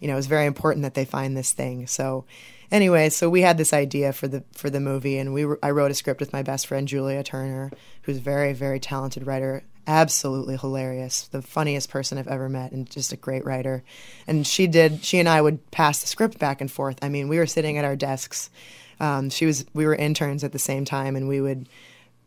you 0.00 0.08
know 0.08 0.16
it's 0.16 0.26
very 0.26 0.46
important 0.46 0.82
that 0.82 0.94
they 0.94 1.04
find 1.04 1.36
this 1.36 1.52
thing. 1.52 1.86
So, 1.86 2.24
anyway, 2.70 3.08
so 3.08 3.30
we 3.30 3.42
had 3.42 3.58
this 3.58 3.72
idea 3.72 4.12
for 4.12 4.28
the 4.28 4.42
for 4.52 4.70
the 4.70 4.80
movie, 4.80 5.18
and 5.18 5.32
we 5.32 5.46
I 5.62 5.70
wrote 5.70 5.90
a 5.90 5.94
script 5.94 6.20
with 6.20 6.32
my 6.32 6.42
best 6.42 6.66
friend 6.66 6.88
Julia 6.88 7.22
Turner, 7.22 7.70
who's 8.02 8.18
a 8.18 8.20
very 8.20 8.52
very 8.52 8.80
talented 8.80 9.26
writer, 9.26 9.62
absolutely 9.86 10.56
hilarious, 10.56 11.28
the 11.28 11.42
funniest 11.42 11.90
person 11.90 12.18
I've 12.18 12.28
ever 12.28 12.48
met, 12.48 12.72
and 12.72 12.90
just 12.90 13.12
a 13.12 13.16
great 13.16 13.44
writer. 13.44 13.84
And 14.26 14.46
she 14.46 14.66
did. 14.66 15.04
She 15.04 15.18
and 15.18 15.28
I 15.28 15.40
would 15.40 15.70
pass 15.70 16.00
the 16.00 16.08
script 16.08 16.38
back 16.38 16.60
and 16.60 16.70
forth. 16.70 16.98
I 17.02 17.08
mean, 17.08 17.28
we 17.28 17.38
were 17.38 17.46
sitting 17.46 17.78
at 17.78 17.84
our 17.84 17.96
desks. 17.96 18.50
Um, 18.98 19.30
she 19.30 19.46
was. 19.46 19.64
We 19.72 19.86
were 19.86 19.94
interns 19.94 20.42
at 20.42 20.52
the 20.52 20.58
same 20.58 20.84
time, 20.84 21.16
and 21.16 21.28
we 21.28 21.40
would 21.40 21.68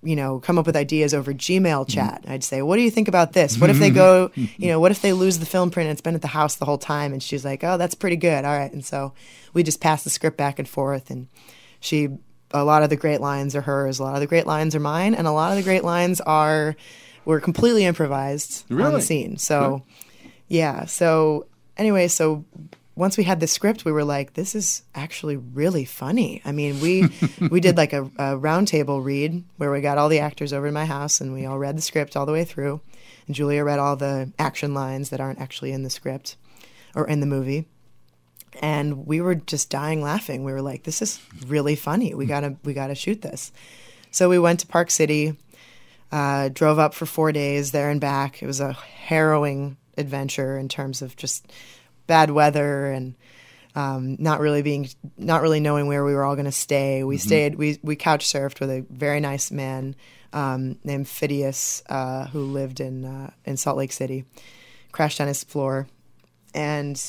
you 0.02 0.16
know, 0.16 0.40
come 0.40 0.58
up 0.58 0.66
with 0.66 0.76
ideas 0.76 1.14
over 1.14 1.34
Gmail 1.34 1.88
chat. 1.88 2.24
I'd 2.28 2.44
say, 2.44 2.62
"What 2.62 2.78
do 2.78 2.82
you 2.82 2.92
think 2.92 3.08
about 3.08 3.34
this? 3.34 3.58
What 3.58 3.70
if 3.70 3.80
they 3.80 3.90
go, 3.90 4.32
you 4.36 4.68
know, 4.68 4.80
what 4.80 4.92
if 4.92 5.02
they 5.02 5.14
lose 5.14 5.40
the 5.40 5.46
film 5.46 5.72
print 5.72 5.88
and 5.90 5.92
it's 5.94 6.02
been 6.02 6.16
at 6.16 6.22
the 6.22 6.28
house 6.28 6.56
the 6.56 6.66
whole 6.66 6.78
time?" 6.78 7.12
And 7.12 7.22
she's 7.22 7.44
like, 7.44 7.64
"Oh, 7.64 7.78
that's 7.78 7.96
pretty 7.96 8.16
good. 8.16 8.46
All 8.46 8.58
right." 8.58 8.72
And 8.72 8.86
so 8.86 9.14
we 9.54 9.64
just 9.64 9.82
pass 9.82 10.04
the 10.04 10.10
script 10.10 10.38
back 10.38 10.58
and 10.60 10.68
forth, 10.68 11.10
and 11.10 11.28
she, 11.80 12.10
a 12.52 12.64
lot 12.64 12.84
of 12.84 12.90
the 12.90 12.96
great 12.96 13.20
lines 13.22 13.56
are 13.56 13.62
hers, 13.62 14.00
a 14.00 14.04
lot 14.04 14.16
of 14.16 14.22
the 14.22 14.28
great 14.28 14.48
lines 14.48 14.76
are 14.76 14.80
mine, 14.80 15.14
and 15.14 15.28
a 15.28 15.32
lot 15.32 15.52
of 15.52 15.58
the 15.58 15.64
great 15.64 15.84
lines 15.84 16.22
are 16.22 16.76
were 17.26 17.40
completely 17.40 17.86
improvised 17.86 18.66
on 18.72 18.94
the 18.94 19.02
scene. 19.02 19.38
So, 19.38 19.84
yeah. 20.48 20.86
So 20.86 21.48
anyway, 21.78 22.08
so 22.08 22.46
once 23.00 23.18
we 23.18 23.24
had 23.24 23.40
the 23.40 23.48
script, 23.48 23.86
we 23.86 23.94
were 23.94 24.04
like, 24.04 24.34
"This 24.34 24.54
is 24.54 24.84
actually 24.94 25.38
really 25.38 25.86
funny." 25.86 26.42
I 26.44 26.52
mean, 26.52 26.82
we 26.82 27.08
we 27.50 27.62
did 27.62 27.78
like 27.78 27.94
a, 27.94 28.04
a 28.04 28.38
roundtable 28.38 29.02
read 29.02 29.42
where 29.56 29.72
we 29.72 29.80
got 29.80 29.98
all 29.98 30.10
the 30.10 30.20
actors 30.20 30.52
over 30.52 30.68
to 30.68 30.74
my 30.74 30.84
house 30.84 31.22
and 31.22 31.32
we 31.32 31.46
all 31.46 31.58
read 31.58 31.78
the 31.78 31.82
script 31.82 32.18
all 32.18 32.26
the 32.26 32.34
way 32.34 32.44
through, 32.44 32.82
and 33.26 33.36
Julia 33.36 33.64
read 33.64 33.80
all 33.80 33.96
the 33.96 34.34
action 34.38 34.74
lines 34.74 35.12
that 35.12 35.22
aren't 35.22 35.40
actually 35.40 35.72
in 35.72 35.84
the 35.84 35.90
script 35.90 36.36
or 36.94 37.08
in 37.08 37.22
the 37.22 37.26
movie. 37.26 37.70
And 38.62 39.08
we 39.08 39.22
were 39.22 39.36
just 39.36 39.70
dying 39.70 40.02
laughing. 40.02 40.44
We 40.44 40.52
were 40.52 40.62
like, 40.62 40.84
"This 40.84 41.02
is 41.02 41.22
really 41.48 41.78
funny. 41.78 42.14
We 42.14 42.26
gotta 42.26 42.58
we 42.66 42.74
gotta 42.74 42.96
shoot 42.96 43.22
this." 43.22 43.54
So 44.12 44.28
we 44.28 44.40
went 44.40 44.60
to 44.60 44.68
Park 44.68 44.92
City, 44.92 45.38
uh, 46.12 46.50
drove 46.50 46.80
up 46.80 46.94
for 46.94 47.06
four 47.06 47.32
days 47.32 47.72
there 47.72 47.90
and 47.90 48.02
back. 48.02 48.44
It 48.44 48.46
was 48.46 48.60
a 48.60 48.74
harrowing 48.74 49.78
adventure 49.98 50.58
in 50.58 50.68
terms 50.68 51.02
of 51.02 51.16
just 51.16 51.50
bad 52.10 52.32
weather 52.32 52.88
and 52.88 53.16
um, 53.76 54.18
not 54.20 54.42
really 54.42 54.64
being 54.64 54.90
not 55.16 55.42
really 55.42 55.60
knowing 55.62 55.88
where 55.88 56.04
we 56.04 56.14
were 56.14 56.26
all 56.26 56.36
going 56.36 56.46
to 56.46 56.52
stay. 56.52 57.04
We 57.04 57.18
stayed 57.18 57.56
we 57.56 57.80
we 57.82 57.96
couch 57.96 58.26
surfed 58.26 58.60
with 58.60 58.70
a 58.70 58.86
very 58.90 59.22
nice 59.22 59.52
man 59.52 59.96
um, 60.34 60.78
named 60.84 61.06
Phidias 61.06 61.84
uh, 61.88 62.26
who 62.28 62.42
lived 62.42 62.82
in 62.82 63.06
uh, 63.06 63.30
in 63.46 63.56
Salt 63.56 63.78
Lake 63.78 63.94
City. 63.94 64.26
Crashed 64.92 65.22
on 65.22 65.28
his 65.28 65.44
floor, 65.44 65.88
and 66.56 67.00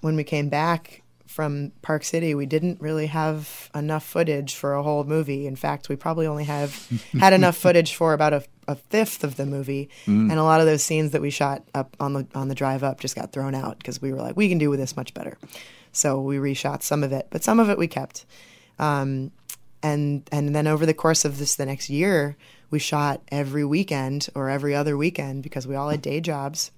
when 0.00 0.14
we 0.14 0.22
came 0.22 0.48
back 0.48 1.02
from 1.34 1.72
Park 1.82 2.04
City, 2.04 2.32
we 2.32 2.46
didn't 2.46 2.80
really 2.80 3.08
have 3.08 3.68
enough 3.74 4.04
footage 4.04 4.54
for 4.54 4.74
a 4.74 4.84
whole 4.84 5.02
movie. 5.02 5.48
In 5.48 5.56
fact, 5.56 5.88
we 5.88 5.96
probably 5.96 6.28
only 6.28 6.44
have 6.44 6.88
had 7.18 7.32
enough 7.32 7.56
footage 7.56 7.96
for 7.96 8.12
about 8.12 8.32
a, 8.32 8.44
a 8.68 8.76
fifth 8.76 9.24
of 9.24 9.34
the 9.34 9.44
movie, 9.44 9.90
and 10.30 10.38
a 10.38 10.44
lot 10.44 10.60
of 10.60 10.66
those 10.66 10.84
scenes 10.84 11.10
that 11.10 11.20
we 11.20 11.30
shot 11.30 11.64
up 11.74 11.96
on 11.98 12.12
the 12.12 12.26
on 12.36 12.46
the 12.46 12.54
drive 12.54 12.84
up 12.84 13.00
just 13.00 13.16
got 13.16 13.32
thrown 13.32 13.52
out 13.52 13.78
because 13.78 14.00
we 14.00 14.12
were 14.12 14.20
like, 14.20 14.36
we 14.36 14.48
can 14.48 14.58
do 14.58 14.70
with 14.70 14.78
this 14.78 14.96
much 14.96 15.12
better. 15.12 15.36
So 15.90 16.20
we 16.20 16.36
reshot 16.36 16.84
some 16.84 17.02
of 17.02 17.12
it, 17.12 17.26
but 17.30 17.42
some 17.42 17.58
of 17.58 17.68
it 17.68 17.78
we 17.78 17.88
kept. 17.88 18.26
Um, 18.78 19.32
and 19.82 20.28
and 20.30 20.54
then 20.54 20.68
over 20.68 20.86
the 20.86 20.94
course 20.94 21.24
of 21.24 21.38
this 21.38 21.56
the 21.56 21.66
next 21.66 21.90
year, 21.90 22.36
we 22.70 22.78
shot 22.78 23.22
every 23.32 23.64
weekend 23.64 24.28
or 24.36 24.50
every 24.50 24.76
other 24.76 24.96
weekend 24.96 25.42
because 25.42 25.66
we 25.66 25.74
all 25.74 25.88
had 25.88 26.00
day 26.00 26.20
jobs. 26.20 26.70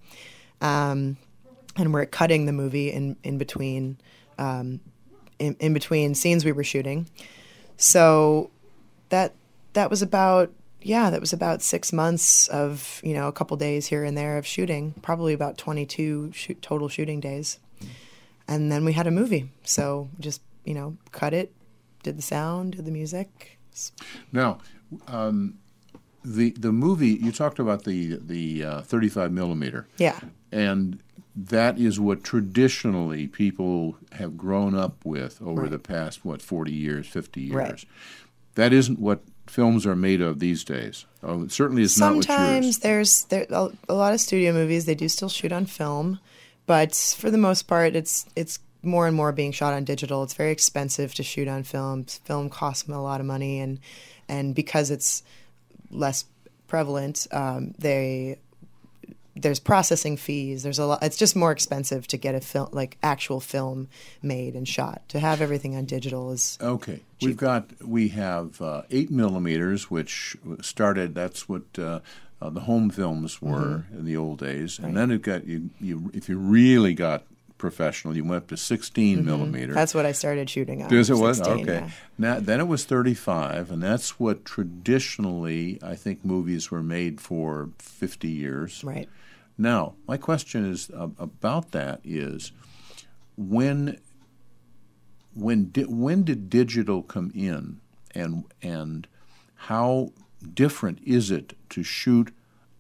Um, 0.63 1.19
and 1.77 1.93
we're 1.93 2.07
cutting 2.07 2.47
the 2.47 2.53
movie 2.53 2.91
in 2.91 3.17
in 3.23 3.37
between 3.37 3.99
um, 4.39 4.81
in, 5.39 5.57
in 5.61 5.75
between 5.75 6.15
scenes 6.15 6.45
we 6.45 6.53
were 6.53 6.65
shooting. 6.65 7.09
So 7.77 8.51
that 9.11 9.35
that 9.75 9.91
was 9.91 10.03
about 10.03 10.53
yeah 10.83 11.11
that 11.11 11.21
was 11.21 11.33
about 11.33 11.63
six 11.63 11.93
months 11.93 12.49
of 12.49 13.01
you 13.05 13.15
know 13.15 13.29
a 13.29 13.33
couple 13.33 13.57
days 13.57 13.87
here 13.87 14.05
and 14.05 14.17
there 14.17 14.39
of 14.39 14.47
shooting 14.47 14.95
probably 15.03 15.33
about 15.33 15.59
22 15.59 16.33
shoot, 16.33 16.61
total 16.63 16.89
shooting 16.89 17.21
days 17.21 17.59
and 18.49 18.71
then 18.73 18.85
we 18.85 18.93
had 18.93 19.07
a 19.07 19.11
movie 19.11 19.51
so 19.65 20.09
just 20.19 20.41
you 20.65 20.75
know 20.75 20.97
cut 21.13 21.33
it 21.35 21.53
did 22.03 22.17
the 22.17 22.23
sound 22.23 22.73
did 22.77 22.85
the 22.85 22.91
music 22.91 23.59
Now, 24.33 24.59
um, 25.07 25.59
the 26.25 26.51
the 26.53 26.73
movie 26.73 27.11
you 27.11 27.31
talked 27.31 27.59
about 27.59 27.85
the 27.85 28.17
the 28.17 28.65
uh, 28.65 28.81
35 28.83 29.33
millimeter. 29.33 29.87
yeah 29.99 30.19
and 30.53 30.99
that 31.35 31.79
is 31.79 32.01
what 32.01 32.25
traditionally 32.25 33.27
people 33.27 33.97
have 34.13 34.37
grown 34.37 34.75
up 34.75 35.05
with 35.05 35.41
over 35.43 35.63
Right. 35.63 35.71
the 35.71 35.79
past 35.79 36.25
what 36.25 36.41
40 36.43 36.73
years 36.73 37.07
50 37.07 37.41
years 37.43 37.55
Right. 37.55 37.85
that 38.55 38.73
isn't 38.73 38.99
what 38.99 39.21
films 39.47 39.87
are 39.87 39.95
made 39.97 40.21
of 40.21 40.39
these 40.41 40.65
days 40.65 41.05
oh, 41.23 41.43
it 41.43 41.53
certainly 41.53 41.83
is 41.83 41.99
not 41.99 42.17
what 42.17 42.27
yours 42.27 42.37
Sometimes 42.37 42.79
there's 42.81 43.25
there 43.25 43.47
a, 43.51 43.69
a 43.89 43.95
lot 43.95 44.13
of 44.15 44.21
studio 44.21 44.53
movies 44.53 44.87
they 44.87 44.95
do 44.95 45.09
still 45.09 45.29
shoot 45.29 45.53
on 45.53 45.67
film, 45.67 46.19
but 46.67 46.95
for 46.95 47.31
the 47.31 47.39
most 47.39 47.63
part 47.65 47.95
it's 47.95 48.27
it's 48.35 48.59
more 48.83 49.07
and 49.09 49.17
more 49.17 49.33
being 49.33 49.51
shot 49.53 49.73
on 49.75 49.83
digital. 49.85 50.23
It's 50.23 50.35
very 50.35 50.53
expensive 50.53 51.13
to 51.15 51.23
shoot 51.25 51.49
on 51.49 51.65
film. 51.65 52.05
Film 52.05 52.49
costs 52.49 52.89
a 52.89 52.93
lot 53.01 53.19
of 53.21 53.27
money, 53.27 53.59
and 53.59 53.81
and 54.29 54.55
because 54.55 54.91
it's 54.93 55.25
less 55.91 56.25
prevalent, 56.69 57.27
um, 57.33 57.75
they 57.79 58.39
there's 59.37 59.61
processing 59.61 60.17
fees. 60.17 60.63
There's 60.63 60.79
a 60.79 60.87
lot. 60.87 61.03
It's 61.03 61.17
just 61.17 61.37
more 61.37 61.53
expensive 61.53 62.07
to 62.09 62.17
get 62.17 62.35
a 62.35 62.41
film 62.41 62.69
like 62.73 62.97
actual 63.03 63.39
film 63.41 63.89
made 64.23 64.55
and 64.55 64.67
shot. 64.67 65.03
To 65.11 65.21
have 65.21 65.41
everything 65.41 65.77
on 65.77 65.85
digital 65.85 66.33
is 66.33 66.59
okay 66.61 67.01
we've 67.23 67.37
got 67.37 67.69
we 67.83 68.09
have 68.09 68.61
uh, 68.61 68.83
eight 68.91 69.11
millimeters 69.11 69.91
which 69.91 70.37
started 70.61 71.15
that's 71.15 71.49
what 71.49 71.63
uh, 71.79 72.01
uh, 72.43 72.51
the 72.51 72.61
home 72.61 72.91
films 72.91 73.41
were 73.41 73.85
Mm-hmm. 73.89 73.99
in 73.99 74.05
the 74.05 74.17
old 74.17 74.39
days 74.39 74.79
and 74.79 74.97
then 74.97 75.11
it 75.11 75.23
got 75.23 75.47
you, 75.47 75.71
you 75.81 76.11
if 76.13 76.29
you 76.29 76.39
really 76.39 76.93
got 76.95 77.25
professional 77.59 78.15
you 78.15 78.23
went 78.23 78.43
up 78.43 78.49
to 78.49 78.57
16 78.57 79.25
millimeter 79.25 79.69
Mm-hmm. 79.69 79.75
that's 79.75 79.95
what 79.95 80.05
I 80.05 80.13
started 80.13 80.51
shooting 80.51 80.83
on. 80.83 80.89
Because 80.91 81.09
it 81.09 81.15
was 81.17 81.39
16, 81.39 81.63
okay. 81.63 81.73
yeah. 81.87 81.91
Now 82.19 82.41
then, 82.41 82.61
it 82.61 82.69
was 82.69 82.85
thirty-five, 82.85 83.71
and 83.71 83.83
that's 83.83 84.19
what 84.21 84.45
traditionally 84.45 85.79
I 85.83 85.95
think 85.95 86.25
movies 86.25 86.71
were 86.71 86.83
made 86.83 87.21
for 87.21 87.71
fifty 87.79 88.29
years. 88.29 88.83
Right. 88.85 89.09
Now, 89.59 89.95
my 90.07 90.17
question 90.17 90.71
is 90.71 90.91
uh, 90.91 91.09
about 91.19 91.73
that 91.73 92.01
is 92.05 92.53
when 93.37 93.99
when 95.35 95.67
di- 95.71 95.85
when 95.85 96.25
did 96.25 96.51
digital 96.51 97.03
come 97.03 97.31
in, 97.35 97.81
and 98.15 98.45
and 98.63 99.07
how 99.55 100.13
different 100.55 101.01
is 101.05 101.31
it 101.31 101.55
to 101.71 101.83
shoot 101.83 102.33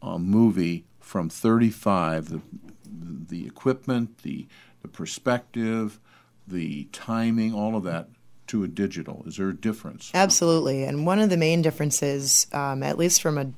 a 0.02 0.18
movie 0.18 0.84
from 1.00 1.28
thirty-five? 1.28 2.28
The 2.28 2.40
the 2.84 3.46
equipment, 3.46 4.18
the 4.22 4.46
the 4.82 4.88
perspective, 4.88 5.98
the 6.46 6.84
timing, 6.92 7.54
all 7.54 7.76
of 7.76 7.84
that 7.84 8.08
to 8.48 8.62
a 8.64 8.68
digital? 8.68 9.24
Is 9.26 9.36
there 9.38 9.48
a 9.48 9.56
difference? 9.56 10.10
Absolutely, 10.14 10.84
and 10.84 11.06
one 11.06 11.18
of 11.18 11.30
the 11.30 11.36
main 11.36 11.62
differences, 11.62 12.46
um, 12.52 12.82
at 12.82 12.98
least 12.98 13.22
from 13.22 13.38
a 13.38 13.52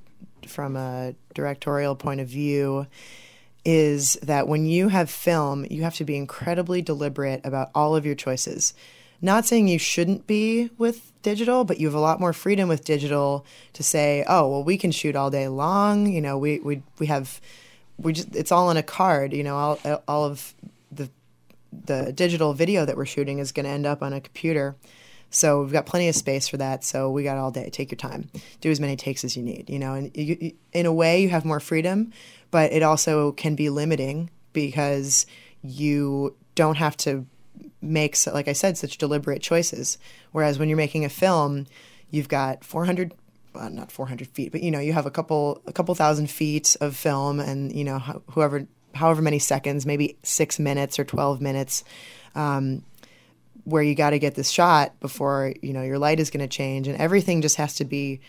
from 0.49 0.77
a 0.77 1.15
directorial 1.35 1.95
point 1.95 2.21
of 2.21 2.29
view, 2.29 2.87
is 3.65 4.15
that 4.23 4.49
when 4.49 4.67
you 4.67 4.89
have 4.89 5.11
film, 5.11 5.67
you 5.71 5.83
have 5.83 5.97
to 5.97 6.05
be 6.05 6.17
incredibly 6.17 6.81
deliberate 6.81 7.41
about 7.45 7.71
all 7.75 7.95
of 7.95 8.07
your 8.07 8.15
choices. 8.15 8.73
Not 9.21 9.47
saying 9.47 9.69
you 9.69 9.79
shouldn't 9.79 10.27
be 10.27 10.71
with 10.79 11.13
digital, 11.23 11.65
but 11.65 11.81
you 11.81 11.87
have 11.87 11.95
a 11.95 12.01
lot 12.01 12.21
more 12.21 12.33
freedom 12.33 12.69
with 12.69 12.85
digital 12.85 13.45
to 13.73 13.83
say, 13.83 14.25
"Oh, 14.29 14.49
well, 14.49 14.65
we 14.65 14.79
can 14.79 14.93
shoot 14.93 15.17
all 15.17 15.31
day 15.31 15.49
long." 15.49 16.07
You 16.07 16.21
know, 16.21 16.39
we 16.39 16.61
we 16.61 16.83
we 16.99 17.07
have 17.07 17.41
we 17.99 18.13
just 18.13 18.35
it's 18.35 18.53
all 18.53 18.69
on 18.69 18.77
a 18.77 18.83
card. 18.83 19.33
You 19.33 19.43
know, 19.43 19.57
all 19.57 20.01
all 20.07 20.25
of 20.25 20.55
the 20.93 21.11
the 21.73 22.13
digital 22.13 22.55
video 22.55 22.85
that 22.85 22.97
we're 22.97 23.07
shooting 23.07 23.39
is 23.39 23.53
going 23.53 23.65
to 23.65 23.71
end 23.71 23.87
up 23.87 24.03
on 24.03 24.13
a 24.13 24.21
computer. 24.21 24.77
So 25.31 25.63
we've 25.63 25.73
got 25.73 25.87
plenty 25.87 26.09
of 26.09 26.15
space 26.15 26.49
for 26.49 26.57
that. 26.57 26.85
So 26.85 27.11
we 27.11 27.23
got 27.23 27.37
all 27.37 27.51
day. 27.51 27.69
Take 27.71 27.91
your 27.91 27.97
time. 27.97 28.31
Do 28.61 28.71
as 28.71 28.81
many 28.81 28.97
takes 28.97 29.25
as 29.25 29.37
you 29.37 29.43
need. 29.43 29.69
You 29.69 29.79
know, 29.79 29.95
and 29.95 30.17
you, 30.17 30.37
you, 30.41 30.53
in 30.73 30.87
a 30.87 30.93
way, 30.93 31.21
you 31.23 31.29
have 31.29 31.45
more 31.45 31.61
freedom, 31.61 32.13
but 32.51 32.73
it 32.73 32.83
also 32.83 33.33
can 33.33 33.55
be 33.55 33.69
limiting 33.71 34.31
because 34.53 35.27
you 35.63 36.35
don't 36.55 36.77
have 36.77 36.97
to 36.99 37.27
make, 37.83 38.17
like 38.27 38.49
I 38.49 38.53
said, 38.53 38.79
such 38.79 38.99
deliberate 38.99 39.43
choices. 39.43 39.99
Whereas 40.33 40.59
when 40.59 40.69
you're 40.69 40.77
making 40.77 41.05
a 41.05 41.11
film, 41.11 41.67
you've 42.11 42.29
got 42.29 42.65
400 42.65 43.15
well, 43.55 43.71
not 43.71 43.91
400 43.91 44.29
feet, 44.29 44.53
but 44.53 44.63
you 44.63 44.71
know, 44.71 44.79
you 44.79 44.93
have 44.93 45.07
a 45.07 45.11
couple 45.11 45.63
a 45.67 45.73
couple 45.73 45.95
thousand 45.95 46.31
feet 46.31 46.77
of 46.81 46.95
film, 46.95 47.41
and 47.41 47.75
you 47.75 47.83
know, 47.83 47.99
whoever 48.31 48.67
however 48.95 49.23
many 49.23 49.39
seconds, 49.39 49.87
maybe 49.87 50.17
six 50.23 50.59
minutes 50.59 50.99
or 50.99 51.05
12 51.05 51.41
minutes, 51.41 51.85
um, 52.35 52.83
where 53.69 53.83
you 53.83 53.95
got 53.95 54.11
to 54.11 54.19
get 54.19 54.35
this 54.35 54.49
shot 54.49 54.99
before 55.01 55.53
you 55.63 55.73
know 55.73 55.83
your 55.83 55.99
light 55.99 56.21
is 56.21 56.31
going 56.31 56.41
to 56.41 56.49
change, 56.49 56.89
and 56.89 56.99
everything 56.99 57.43
just 57.43 57.57
has 57.57 57.75
to 57.77 57.85
be 57.85 58.21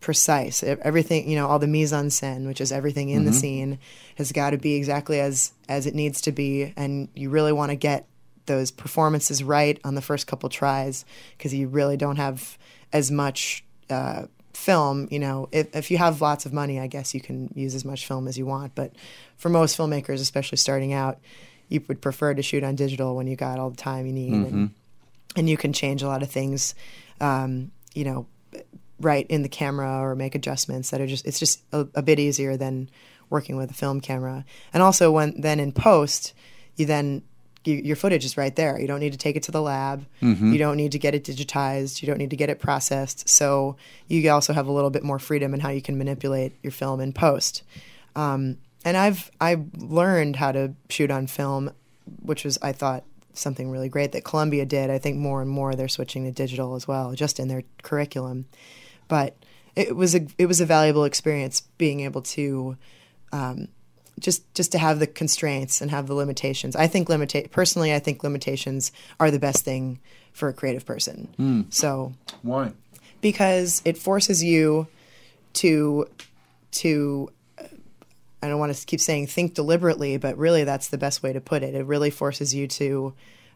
precise. 0.00 0.62
Everything, 0.62 1.28
you 1.28 1.36
know, 1.36 1.48
all 1.48 1.58
the 1.58 1.66
mise 1.66 1.92
en 1.92 2.08
scène, 2.08 2.46
which 2.46 2.60
is 2.60 2.70
everything 2.70 3.08
in 3.08 3.18
mm-hmm. 3.18 3.26
the 3.26 3.32
scene, 3.32 3.78
has 4.16 4.30
got 4.32 4.50
to 4.50 4.58
be 4.58 4.74
exactly 4.74 5.20
as 5.20 5.52
as 5.68 5.86
it 5.86 5.94
needs 5.94 6.20
to 6.22 6.32
be, 6.32 6.72
and 6.76 7.08
you 7.14 7.30
really 7.30 7.52
want 7.52 7.70
to 7.70 7.76
get 7.76 8.06
those 8.46 8.70
performances 8.70 9.42
right 9.42 9.80
on 9.84 9.96
the 9.96 10.02
first 10.02 10.26
couple 10.26 10.48
tries 10.48 11.04
because 11.36 11.52
you 11.52 11.66
really 11.66 11.96
don't 11.96 12.16
have 12.16 12.56
as 12.92 13.10
much 13.10 13.64
uh, 13.90 14.26
film. 14.54 15.08
You 15.10 15.18
know, 15.18 15.48
if, 15.50 15.74
if 15.74 15.90
you 15.90 15.98
have 15.98 16.20
lots 16.20 16.46
of 16.46 16.52
money, 16.52 16.78
I 16.78 16.86
guess 16.86 17.12
you 17.12 17.20
can 17.20 17.52
use 17.54 17.74
as 17.74 17.84
much 17.84 18.06
film 18.06 18.28
as 18.28 18.38
you 18.38 18.46
want. 18.46 18.74
But 18.76 18.92
for 19.36 19.48
most 19.48 19.76
filmmakers, 19.76 20.20
especially 20.20 20.58
starting 20.58 20.92
out, 20.92 21.18
you 21.68 21.82
would 21.88 22.00
prefer 22.00 22.34
to 22.34 22.42
shoot 22.42 22.62
on 22.62 22.76
digital 22.76 23.16
when 23.16 23.26
you 23.26 23.36
got 23.36 23.58
all 23.58 23.70
the 23.70 23.76
time 23.76 24.06
you 24.06 24.12
need, 24.12 24.32
mm-hmm. 24.32 24.54
and, 24.54 24.74
and, 25.36 25.50
you 25.50 25.56
can 25.56 25.72
change 25.72 26.02
a 26.02 26.08
lot 26.08 26.22
of 26.22 26.30
things. 26.30 26.74
Um, 27.20 27.72
you 27.94 28.04
know, 28.04 28.26
right 29.00 29.26
in 29.28 29.42
the 29.42 29.48
camera 29.48 30.00
or 30.00 30.14
make 30.14 30.34
adjustments 30.34 30.90
that 30.90 31.00
are 31.00 31.06
just 31.06 31.26
it's 31.26 31.38
just 31.38 31.62
a, 31.72 31.86
a 31.94 32.02
bit 32.02 32.18
easier 32.18 32.56
than 32.56 32.88
working 33.30 33.56
with 33.56 33.70
a 33.70 33.74
film 33.74 34.00
camera. 34.00 34.44
And 34.72 34.82
also 34.82 35.10
when 35.10 35.40
then 35.40 35.60
in 35.60 35.72
post, 35.72 36.34
you 36.76 36.86
then 36.86 37.22
you, 37.64 37.74
your 37.76 37.96
footage 37.96 38.24
is 38.24 38.36
right 38.36 38.54
there. 38.54 38.80
You 38.80 38.86
don't 38.86 39.00
need 39.00 39.12
to 39.12 39.18
take 39.18 39.36
it 39.36 39.42
to 39.44 39.52
the 39.52 39.60
lab. 39.60 40.06
Mm-hmm. 40.22 40.52
You 40.52 40.58
don't 40.58 40.76
need 40.76 40.92
to 40.92 40.98
get 40.98 41.14
it 41.14 41.24
digitized. 41.24 42.00
You 42.00 42.06
don't 42.06 42.18
need 42.18 42.30
to 42.30 42.36
get 42.36 42.48
it 42.48 42.60
processed. 42.60 43.28
So 43.28 43.76
you 44.06 44.30
also 44.30 44.52
have 44.52 44.66
a 44.66 44.72
little 44.72 44.90
bit 44.90 45.02
more 45.02 45.18
freedom 45.18 45.52
in 45.52 45.60
how 45.60 45.70
you 45.70 45.82
can 45.82 45.98
manipulate 45.98 46.54
your 46.62 46.70
film 46.70 47.00
in 47.00 47.12
post. 47.12 47.62
Um, 48.14 48.58
and 48.86 48.96
I've 48.96 49.30
I 49.40 49.56
learned 49.76 50.36
how 50.36 50.52
to 50.52 50.72
shoot 50.88 51.10
on 51.10 51.26
film, 51.26 51.72
which 52.22 52.44
was 52.44 52.56
I 52.62 52.70
thought 52.70 53.04
something 53.34 53.68
really 53.68 53.88
great 53.88 54.12
that 54.12 54.24
Columbia 54.24 54.64
did. 54.64 54.90
I 54.90 54.98
think 54.98 55.16
more 55.16 55.42
and 55.42 55.50
more 55.50 55.74
they're 55.74 55.88
switching 55.88 56.24
to 56.24 56.30
digital 56.30 56.76
as 56.76 56.86
well, 56.86 57.12
just 57.12 57.40
in 57.40 57.48
their 57.48 57.64
curriculum. 57.82 58.46
But 59.08 59.36
it 59.74 59.96
was 59.96 60.14
a 60.14 60.28
it 60.38 60.46
was 60.46 60.60
a 60.60 60.66
valuable 60.66 61.04
experience 61.04 61.62
being 61.78 62.00
able 62.00 62.22
to 62.22 62.76
um, 63.32 63.66
just 64.20 64.54
just 64.54 64.70
to 64.70 64.78
have 64.78 65.00
the 65.00 65.08
constraints 65.08 65.80
and 65.80 65.90
have 65.90 66.06
the 66.06 66.14
limitations. 66.14 66.76
I 66.76 66.86
think 66.86 67.08
limita- 67.08 67.50
personally, 67.50 67.92
I 67.92 67.98
think 67.98 68.22
limitations 68.22 68.92
are 69.18 69.32
the 69.32 69.40
best 69.40 69.64
thing 69.64 69.98
for 70.32 70.48
a 70.48 70.52
creative 70.52 70.86
person. 70.86 71.34
Mm. 71.40 71.74
So 71.74 72.12
why? 72.42 72.70
Because 73.20 73.82
it 73.84 73.98
forces 73.98 74.44
you 74.44 74.86
to 75.54 76.08
to 76.70 77.30
I 78.46 78.48
don't 78.48 78.58
want 78.60 78.74
to 78.74 78.86
keep 78.86 79.00
saying 79.00 79.26
think 79.26 79.54
deliberately, 79.54 80.16
but 80.16 80.38
really 80.38 80.64
that's 80.64 80.88
the 80.88 80.98
best 80.98 81.22
way 81.22 81.32
to 81.32 81.40
put 81.40 81.62
it. 81.62 81.74
It 81.74 81.84
really 81.84 82.10
forces 82.10 82.54
you 82.54 82.68
to 82.68 83.14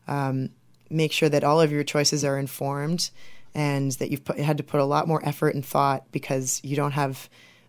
um, 0.08 0.50
make 0.90 1.12
sure 1.12 1.28
that 1.28 1.44
all 1.44 1.60
of 1.60 1.72
your 1.72 1.84
choices 1.84 2.24
are 2.24 2.38
informed 2.38 3.10
and 3.54 3.92
that 3.92 4.10
you've 4.10 4.24
put, 4.24 4.38
had 4.38 4.58
to 4.58 4.62
put 4.62 4.80
a 4.80 4.84
lot 4.84 5.08
more 5.08 5.26
effort 5.26 5.54
and 5.54 5.64
thought 5.64 6.04
because 6.12 6.60
you 6.64 6.76
don't 6.76 6.92
have 6.92 7.28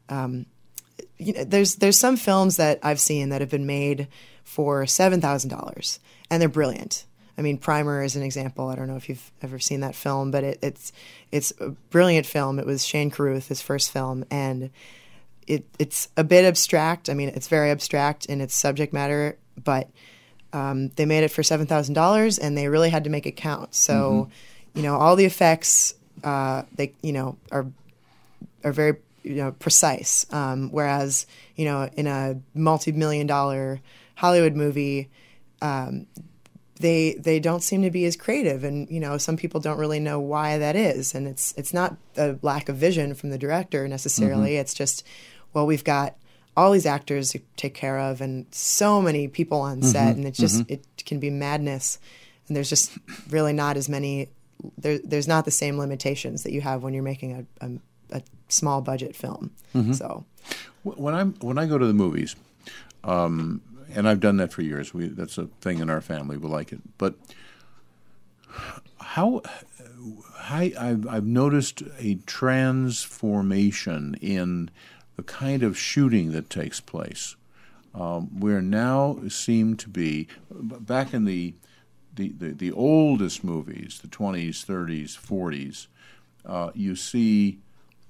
um, 0.09 0.45
you 1.17 1.33
know, 1.33 1.43
there's 1.43 1.75
there's 1.75 1.97
some 1.97 2.17
films 2.17 2.57
that 2.57 2.79
I've 2.83 2.99
seen 2.99 3.29
that 3.29 3.41
have 3.41 3.49
been 3.49 3.65
made 3.65 4.07
for 4.43 4.85
seven 4.85 5.21
thousand 5.21 5.49
dollars, 5.49 5.99
and 6.29 6.41
they're 6.41 6.49
brilliant. 6.49 7.05
I 7.37 7.41
mean, 7.41 7.57
Primer 7.57 8.03
is 8.03 8.15
an 8.15 8.23
example. 8.23 8.67
I 8.67 8.75
don't 8.75 8.87
know 8.87 8.97
if 8.97 9.07
you've 9.07 9.31
ever 9.41 9.57
seen 9.57 9.79
that 9.81 9.95
film, 9.95 10.31
but 10.31 10.43
it, 10.43 10.59
it's 10.61 10.91
it's 11.31 11.53
a 11.59 11.69
brilliant 11.89 12.25
film. 12.25 12.59
It 12.59 12.65
was 12.65 12.85
Shane 12.85 13.11
Carruth, 13.11 13.47
his 13.47 13.61
first 13.61 13.91
film, 13.91 14.25
and 14.29 14.71
it 15.47 15.65
it's 15.79 16.09
a 16.17 16.23
bit 16.23 16.45
abstract. 16.45 17.09
I 17.09 17.13
mean, 17.13 17.29
it's 17.29 17.47
very 17.47 17.71
abstract 17.71 18.25
in 18.25 18.41
its 18.41 18.55
subject 18.55 18.93
matter, 18.93 19.37
but 19.61 19.89
um, 20.53 20.89
they 20.89 21.05
made 21.05 21.23
it 21.23 21.29
for 21.29 21.43
seven 21.43 21.65
thousand 21.65 21.93
dollars, 21.93 22.37
and 22.37 22.57
they 22.57 22.67
really 22.67 22.89
had 22.89 23.03
to 23.05 23.09
make 23.09 23.25
it 23.25 23.37
count. 23.37 23.73
So, 23.73 24.29
mm-hmm. 24.73 24.77
you 24.77 24.83
know, 24.83 24.95
all 24.95 25.15
the 25.15 25.25
effects 25.25 25.95
uh, 26.23 26.63
they 26.75 26.93
you 27.01 27.13
know 27.13 27.37
are 27.51 27.67
are 28.63 28.71
very 28.71 28.97
you 29.23 29.35
know 29.35 29.51
precise. 29.53 30.25
Um, 30.31 30.71
whereas 30.71 31.25
you 31.55 31.65
know 31.65 31.89
in 31.95 32.07
a 32.07 32.39
multi-million 32.53 33.27
dollar 33.27 33.81
Hollywood 34.15 34.55
movie, 34.55 35.09
um, 35.61 36.07
they 36.79 37.15
they 37.15 37.39
don't 37.39 37.63
seem 37.63 37.81
to 37.83 37.91
be 37.91 38.05
as 38.05 38.15
creative, 38.15 38.63
and 38.63 38.89
you 38.89 38.99
know 38.99 39.17
some 39.17 39.37
people 39.37 39.59
don't 39.59 39.77
really 39.77 39.99
know 39.99 40.19
why 40.19 40.57
that 40.57 40.75
is. 40.75 41.15
And 41.15 41.27
it's 41.27 41.53
it's 41.57 41.73
not 41.73 41.95
a 42.17 42.37
lack 42.41 42.69
of 42.69 42.75
vision 42.75 43.13
from 43.13 43.29
the 43.29 43.37
director 43.37 43.87
necessarily. 43.87 44.51
Mm-hmm. 44.51 44.61
It's 44.61 44.73
just 44.73 45.05
well 45.53 45.65
we've 45.65 45.83
got 45.83 46.15
all 46.57 46.71
these 46.71 46.85
actors 46.85 47.31
to 47.31 47.39
take 47.55 47.73
care 47.73 47.97
of 47.97 48.21
and 48.21 48.45
so 48.51 49.01
many 49.01 49.27
people 49.27 49.61
on 49.61 49.81
set 49.81 50.09
mm-hmm. 50.09 50.19
and 50.19 50.27
it's 50.27 50.37
just 50.37 50.63
mm-hmm. 50.63 50.73
it 50.73 51.05
can 51.05 51.19
be 51.19 51.29
madness 51.29 51.97
and 52.47 52.55
there's 52.55 52.69
just 52.69 52.91
really 53.29 53.53
not 53.53 53.77
as 53.77 53.87
many 53.87 54.29
there, 54.77 54.99
there's 54.99 55.27
not 55.27 55.45
the 55.45 55.51
same 55.51 55.77
limitations 55.77 56.43
that 56.43 56.51
you 56.51 56.61
have 56.61 56.83
when 56.83 56.93
you're 56.93 57.03
making 57.03 57.47
a, 57.61 57.65
a 57.65 57.71
a 58.11 58.21
small 58.49 58.81
budget 58.81 59.15
film. 59.15 59.51
Mm-hmm. 59.73 59.93
So 59.93 60.25
when 60.83 61.13
I'm 61.13 61.33
when 61.35 61.57
I 61.57 61.65
go 61.65 61.77
to 61.77 61.85
the 61.85 61.93
movies, 61.93 62.35
um, 63.03 63.61
and 63.93 64.07
I've 64.07 64.19
done 64.19 64.37
that 64.37 64.51
for 64.51 64.61
years. 64.61 64.93
We 64.93 65.07
that's 65.07 65.37
a 65.37 65.47
thing 65.61 65.79
in 65.79 65.89
our 65.89 66.01
family. 66.01 66.37
We 66.37 66.47
like 66.47 66.71
it, 66.71 66.81
but 66.97 67.15
how 68.99 69.41
I, 70.39 70.73
I've, 70.79 71.07
I've 71.07 71.25
noticed 71.25 71.83
a 71.99 72.15
transformation 72.25 74.15
in 74.21 74.69
the 75.21 75.33
kind 75.33 75.61
of 75.61 75.77
shooting 75.77 76.31
that 76.31 76.49
takes 76.49 76.79
place. 76.79 77.35
Um, 77.93 78.39
where 78.39 78.61
now 78.61 79.19
seem 79.27 79.75
to 79.77 79.89
be 79.89 80.27
back 80.49 81.13
in 81.13 81.25
the 81.25 81.53
the, 82.13 82.29
the, 82.29 82.51
the 82.51 82.71
oldest 82.71 83.43
movies, 83.43 83.99
the 84.01 84.07
20s, 84.07 84.65
30s, 84.65 85.17
40s, 85.17 85.87
uh, 86.45 86.71
you 86.73 86.93
see 86.95 87.59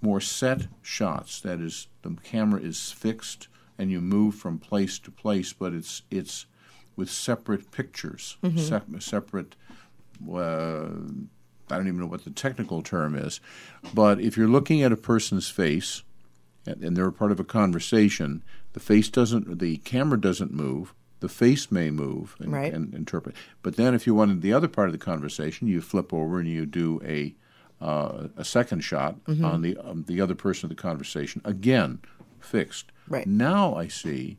more 0.02 0.19
set 0.19 0.67
shots. 0.82 1.39
That 1.41 1.60
is, 1.60 1.88
the 2.02 2.15
camera 2.24 2.60
is 2.60 2.91
fixed 2.91 3.47
and 3.78 3.91
you 3.91 4.02
move 4.02 4.36
from 4.36 4.58
place 4.58 4.97
to 5.00 5.12
place, 5.12 5.54
but 5.54 5.74
it's 5.74 6.04
it's 6.10 6.45
with 6.95 7.10
separate 7.10 7.71
pictures, 7.71 8.38
mm-hmm. 8.43 8.58
se- 8.58 9.00
separate. 9.00 9.56
Uh, 10.28 10.86
I 11.69 11.78
don't 11.78 11.88
even 11.88 12.00
know 12.00 12.08
what 12.08 12.24
the 12.24 12.32
technical 12.32 12.82
term 12.82 13.15
is, 13.15 13.39
but 13.93 14.19
if 14.19 14.38
you're 14.38 14.47
looking 14.47 14.82
at 14.82 14.91
a 14.91 14.97
person's 14.97 15.50
face, 15.50 16.04
and, 16.65 16.95
they're 16.95 17.12
part 17.12 17.32
of 17.32 17.39
a 17.39 17.43
conversation, 17.43 18.43
the 18.74 18.80
face 18.80 19.10
doesn't, 19.10 19.60
the 19.60 19.78
camera 19.78 20.19
doesn't 20.19 20.54
move. 20.54 20.93
The 21.19 21.30
face 21.30 21.71
may 21.71 21.91
move 21.91 22.36
and, 22.39 22.52
right. 22.52 22.74
and 22.74 22.95
interpret. 22.95 23.36
But 23.62 23.76
then, 23.76 23.93
if 23.93 24.08
you 24.08 24.15
wanted 24.15 24.41
the 24.41 24.54
other 24.54 24.67
part 24.67 24.88
of 24.88 24.91
the 24.91 24.97
conversation, 24.97 25.67
you 25.67 25.80
flip 25.80 26.12
over 26.12 26.39
and 26.39 26.50
you 26.50 26.65
do 26.65 27.00
a 27.06 27.36
uh, 27.80 28.28
a 28.38 28.45
second 28.45 28.82
shot 28.82 29.24
mm-hmm. 29.26 29.45
on 29.45 29.62
the 29.62 29.78
um, 29.78 30.06
the 30.08 30.19
other 30.19 30.34
person 30.34 30.65
of 30.65 30.76
the 30.76 30.82
conversation. 30.82 31.41
Again, 31.45 32.00
fixed. 32.39 32.91
Right. 33.08 33.28
Now 33.28 33.76
I 33.76 33.88
see 33.88 34.38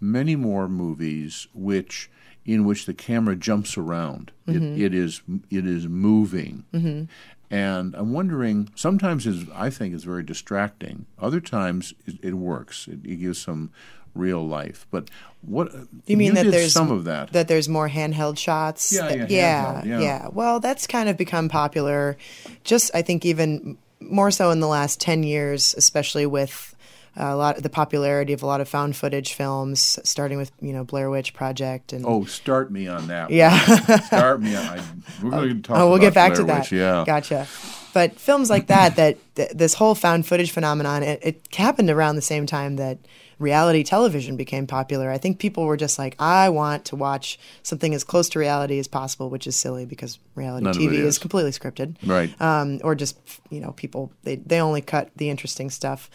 many 0.00 0.36
more 0.36 0.68
movies 0.68 1.48
which 1.54 2.10
in 2.44 2.64
which 2.64 2.86
the 2.86 2.94
camera 2.94 3.34
jumps 3.34 3.76
around. 3.76 4.30
Mm-hmm. 4.46 4.74
It, 4.76 4.82
it 4.82 4.94
is 4.94 5.22
it 5.50 5.66
is 5.66 5.88
moving. 5.88 6.64
Mm-hmm. 6.72 7.04
And 7.50 7.94
I'm 7.94 8.12
wondering. 8.12 8.70
Sometimes 8.74 9.26
I 9.54 9.70
think 9.70 9.94
it's 9.94 10.04
very 10.04 10.22
distracting. 10.22 11.06
Other 11.18 11.40
times 11.40 11.94
it, 12.06 12.16
it 12.22 12.34
works. 12.34 12.88
It, 12.88 13.04
it, 13.04 13.16
gives 13.16 13.40
some 13.40 13.70
real 14.14 14.46
life. 14.46 14.86
But 14.90 15.10
what 15.42 15.72
You 16.06 16.16
mean 16.16 16.34
that 16.34 16.44
did 16.44 16.52
there's 16.52 16.72
some 16.72 16.90
of 16.90 17.04
that? 17.04 17.32
That 17.32 17.48
there's 17.48 17.68
more 17.68 17.88
handheld 17.88 18.38
shots. 18.38 18.92
Yeah, 18.92 19.12
yeah, 19.12 19.26
yeah, 19.28 19.82
handheld, 19.82 20.02
yeah. 20.02 20.28
Well, 20.32 20.60
that's 20.60 20.86
kind 20.86 21.08
of 21.08 21.16
become 21.16 21.48
popular. 21.48 22.16
Just 22.64 22.90
I 22.94 23.02
think 23.02 23.24
even 23.24 23.78
more 24.00 24.30
so 24.30 24.50
in 24.50 24.60
the 24.60 24.68
last 24.68 25.00
ten 25.00 25.22
years, 25.22 25.74
especially 25.76 26.26
with 26.26 26.75
a 27.16 27.34
lot 27.34 27.56
the 27.62 27.70
popularity 27.70 28.32
of 28.32 28.42
a 28.42 28.46
lot 28.46 28.60
of 28.60 28.68
found 28.68 28.94
footage 28.96 29.32
films, 29.32 29.98
starting 30.04 30.38
with 30.38 30.52
you 30.60 30.72
know 30.72 30.84
Blair 30.84 31.08
Witch 31.10 31.32
Project 31.34 31.92
and 31.92 32.04
Oh, 32.06 32.24
start 32.24 32.70
me 32.70 32.86
on 32.88 33.08
that. 33.08 33.30
Yeah. 33.30 33.50
one. 33.86 34.02
start 34.02 34.40
me 34.42 34.54
on. 34.54 34.64
I, 34.64 34.82
we're 35.22 35.30
going 35.30 35.48
to 35.48 35.62
talk. 35.62 35.78
Oh, 35.78 35.88
we'll 35.90 35.98
get 35.98 36.14
back 36.14 36.34
to 36.34 36.44
that. 36.44 36.60
Witch, 36.60 36.72
Yeah. 36.72 37.04
Gotcha. 37.06 37.46
But 37.94 38.20
films 38.20 38.50
like 38.50 38.66
that, 38.66 38.96
that 38.96 39.16
th- 39.36 39.52
this 39.54 39.72
whole 39.74 39.94
found 39.94 40.26
footage 40.26 40.50
phenomenon, 40.50 41.02
it, 41.02 41.18
it 41.22 41.54
happened 41.54 41.88
around 41.88 42.16
the 42.16 42.22
same 42.22 42.44
time 42.44 42.76
that 42.76 42.98
reality 43.38 43.82
television 43.82 44.36
became 44.36 44.66
popular. 44.66 45.10
I 45.10 45.16
think 45.16 45.38
people 45.38 45.64
were 45.64 45.78
just 45.78 45.98
like, 45.98 46.14
I 46.18 46.50
want 46.50 46.84
to 46.86 46.96
watch 46.96 47.38
something 47.62 47.94
as 47.94 48.04
close 48.04 48.28
to 48.30 48.38
reality 48.38 48.78
as 48.78 48.86
possible, 48.86 49.30
which 49.30 49.46
is 49.46 49.56
silly 49.56 49.86
because 49.86 50.18
reality 50.34 50.64
None 50.64 50.74
TV 50.74 50.92
is. 50.92 51.06
is. 51.14 51.18
completely 51.18 51.52
scripted. 51.52 51.96
Right. 52.04 52.38
Um, 52.38 52.80
or 52.84 52.94
just, 52.94 53.16
you 53.48 53.60
know, 53.60 53.72
people, 53.72 54.12
they, 54.24 54.36
they 54.36 54.60
only 54.60 54.82
cut 54.82 55.10
the 55.16 55.30
interesting 55.30 55.70
stuff, 55.70 56.10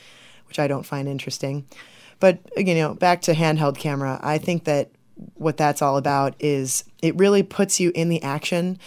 which 0.51 0.59
I 0.59 0.67
don't 0.67 0.85
find 0.85 1.07
interesting. 1.07 1.65
But, 2.19 2.39
you 2.55 2.75
know, 2.75 2.93
back 2.93 3.21
to 3.23 3.33
handheld 3.33 3.77
camera, 3.77 4.19
I 4.21 4.37
think 4.37 4.65
that 4.65 4.91
what 5.35 5.57
that's 5.57 5.81
all 5.81 5.97
about 5.97 6.35
is 6.39 6.83
it 7.01 7.15
really 7.17 7.41
puts 7.41 7.79
you 7.79 7.91
in 7.95 8.09
the 8.09 8.21
action 8.21 8.77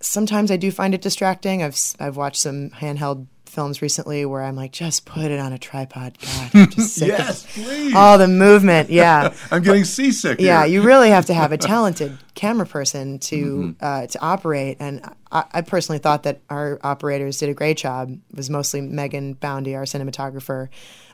sometimes 0.00 0.50
I 0.50 0.56
do 0.56 0.70
find 0.70 0.94
it 0.94 1.02
distracting. 1.02 1.62
I've 1.62 1.78
I've 1.98 2.16
watched 2.16 2.40
some 2.40 2.70
handheld 2.70 3.26
films 3.48 3.80
recently 3.82 4.24
where 4.26 4.42
I'm 4.42 4.56
like, 4.56 4.72
just 4.72 5.04
put 5.06 5.30
it 5.30 5.38
on 5.40 5.52
a 5.52 5.58
tripod. 5.58 6.18
God, 6.20 6.50
I'm 6.54 6.70
just 6.70 6.94
sick 6.94 7.08
Yes, 7.08 7.46
please. 7.54 7.94
all 7.94 8.18
the 8.18 8.28
movement. 8.28 8.90
Yeah, 8.90 9.34
I'm 9.50 9.62
getting 9.62 9.84
seasick. 9.84 10.40
yeah. 10.40 10.64
here. 10.64 10.74
You 10.80 10.86
really 10.86 11.10
have 11.10 11.26
to 11.26 11.34
have 11.34 11.52
a 11.52 11.56
talented 11.72 12.16
camera 12.34 12.66
person 12.66 13.18
to 13.20 13.74
uh, 13.80 14.06
to 14.06 14.20
operate. 14.20 14.76
And 14.80 15.02
I, 15.32 15.44
I 15.52 15.60
personally 15.62 15.98
thought 15.98 16.24
that 16.24 16.40
our 16.50 16.78
operators 16.82 17.38
did 17.38 17.48
a 17.48 17.54
great 17.54 17.76
job. 17.76 18.10
It 18.10 18.36
was 18.36 18.50
mostly 18.50 18.80
Megan 18.80 19.34
Boundy, 19.34 19.74
our 19.74 19.84
cinematographer. 19.84 20.68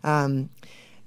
Um, 0.04 0.50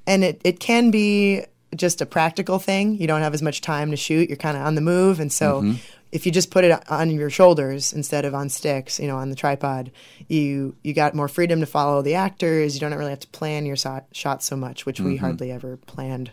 and 0.07 0.23
it, 0.23 0.41
it 0.43 0.59
can 0.59 0.91
be 0.91 1.43
just 1.75 1.99
a 1.99 2.05
practical 2.05 2.57
thing. 2.59 2.95
You 2.95 3.07
don't 3.07 3.21
have 3.21 3.33
as 3.33 3.41
much 3.41 3.59
time 3.61 3.91
to 3.91 3.97
shoot. 3.97 4.29
You're 4.29 4.37
kind 4.37 4.55
of 4.55 4.63
on 4.65 4.75
the 4.75 4.81
move, 4.81 5.19
and 5.19 5.33
so 5.33 5.73
if 6.15 6.25
you 6.25 6.31
just 6.31 6.49
put 6.49 6.63
it 6.63 6.89
on 6.89 7.11
your 7.11 7.29
shoulders 7.29 7.91
instead 7.91 8.23
of 8.23 8.33
on 8.33 8.47
sticks, 8.47 9.01
you 9.01 9.07
know, 9.07 9.17
on 9.17 9.29
the 9.29 9.35
tripod, 9.35 9.91
you 10.29 10.73
you 10.81 10.93
got 10.93 11.13
more 11.13 11.27
freedom 11.27 11.59
to 11.59 11.65
follow 11.65 12.01
the 12.01 12.15
actors. 12.15 12.73
You 12.73 12.79
don't 12.79 12.97
really 12.97 13.09
have 13.09 13.19
to 13.19 13.27
plan 13.27 13.65
your 13.65 13.75
shot, 13.75 14.05
shots 14.13 14.45
so 14.45 14.55
much, 14.55 14.85
which 14.85 15.01
we 15.01 15.17
hardly 15.17 15.51
ever 15.51 15.75
planned. 15.75 16.31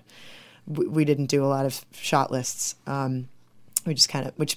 We, 0.68 0.86
we 0.86 1.04
didn't 1.04 1.26
do 1.26 1.44
a 1.44 1.46
lot 1.46 1.66
of 1.66 1.84
shot 1.90 2.30
lists. 2.30 2.76
Um, 2.86 3.28
we 3.84 3.94
just 3.94 4.08
kind 4.08 4.24
of 4.24 4.34
which 4.36 4.56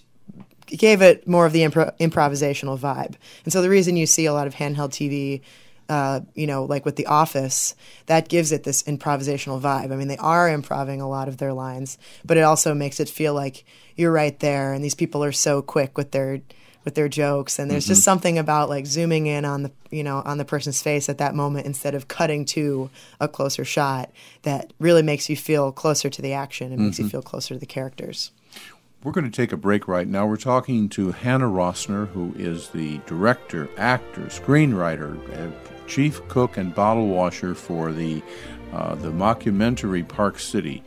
gave 0.68 1.02
it 1.02 1.28
more 1.28 1.48
of 1.48 1.54
the 1.54 1.62
impro- 1.62 1.98
improvisational 1.98 2.78
vibe. 2.78 3.16
And 3.46 3.52
so 3.52 3.64
the 3.64 3.70
reason 3.70 3.98
you 3.98 4.06
see 4.06 4.28
a 4.28 4.34
lot 4.34 4.46
of 4.46 4.54
handheld 4.54 4.92
TV, 4.92 5.42
uh, 5.90 6.20
you 6.36 6.46
know, 6.46 6.66
like 6.66 6.86
with 6.86 6.98
The 6.98 7.08
Office, 7.08 7.76
that 8.06 8.30
gives 8.30 8.52
it 8.52 8.64
this 8.64 8.84
improvisational 8.84 9.60
vibe. 9.60 9.92
I 9.92 9.96
mean, 9.96 10.08
they 10.08 10.18
are 10.18 10.48
improving 10.50 11.02
a 11.02 11.10
lot 11.10 11.28
of 11.28 11.38
their 11.38 11.54
lines, 11.54 11.98
but 12.24 12.38
it 12.38 12.42
also 12.42 12.76
makes 12.76 13.00
it 13.00 13.10
feel 13.10 13.34
like 13.34 13.66
you're 13.96 14.12
right 14.12 14.38
there, 14.40 14.74
and 14.74 14.84
these 14.84 14.96
people 14.96 15.24
are 15.24 15.32
so 15.32 15.62
quick 15.62 15.98
with 15.98 16.12
their 16.12 16.42
with 16.84 16.94
their 16.94 17.10
jokes 17.10 17.58
and 17.58 17.70
there's 17.70 17.88
just 17.88 18.04
something 18.04 18.38
about 18.38 18.70
like 18.70 18.86
zooming 18.86 19.26
in 19.26 19.44
on 19.44 19.64
the 19.64 19.72
you 19.90 20.04
know 20.04 20.22
on 20.24 20.38
the 20.38 20.46
person's 20.46 20.84
face 20.84 21.10
at 21.10 21.18
that 21.18 21.34
moment 21.34 21.66
instead 21.66 21.96
of 21.96 22.08
cutting 22.08 22.46
to 22.46 22.92
a 23.20 23.28
closer 23.28 23.66
shot 23.66 24.12
that 24.44 24.72
really 24.78 25.02
makes 25.02 25.28
you 25.28 25.36
feel 25.36 25.72
closer 25.72 26.12
to 26.12 26.22
the 26.22 26.32
action 26.34 26.72
and 26.72 26.80
makes 26.80 27.00
you 27.00 27.10
feel 27.10 27.24
closer 27.24 27.56
to 27.56 27.60
the 27.60 27.66
characters 27.66 28.32
We're 29.04 29.12
going 29.12 29.30
to 29.30 29.36
take 29.36 29.52
a 29.52 29.58
break 29.58 29.88
right 29.88 30.08
now. 30.08 30.26
We're 30.26 30.36
talking 30.38 30.90
to 30.90 31.12
Hannah 31.12 31.50
Rosner, 31.50 32.08
who 32.08 32.34
is 32.38 32.70
the 32.70 33.00
director, 33.06 33.70
actor, 33.78 34.22
screenwriter, 34.24 35.54
chief 35.86 36.28
cook, 36.28 36.58
and 36.58 36.74
bottle 36.74 37.08
washer 37.08 37.54
for 37.54 37.92
the 37.92 38.24
uh, 38.74 38.96
the 38.96 39.12
mockumentary 39.12 40.08
Park 40.08 40.40
City. 40.40 40.84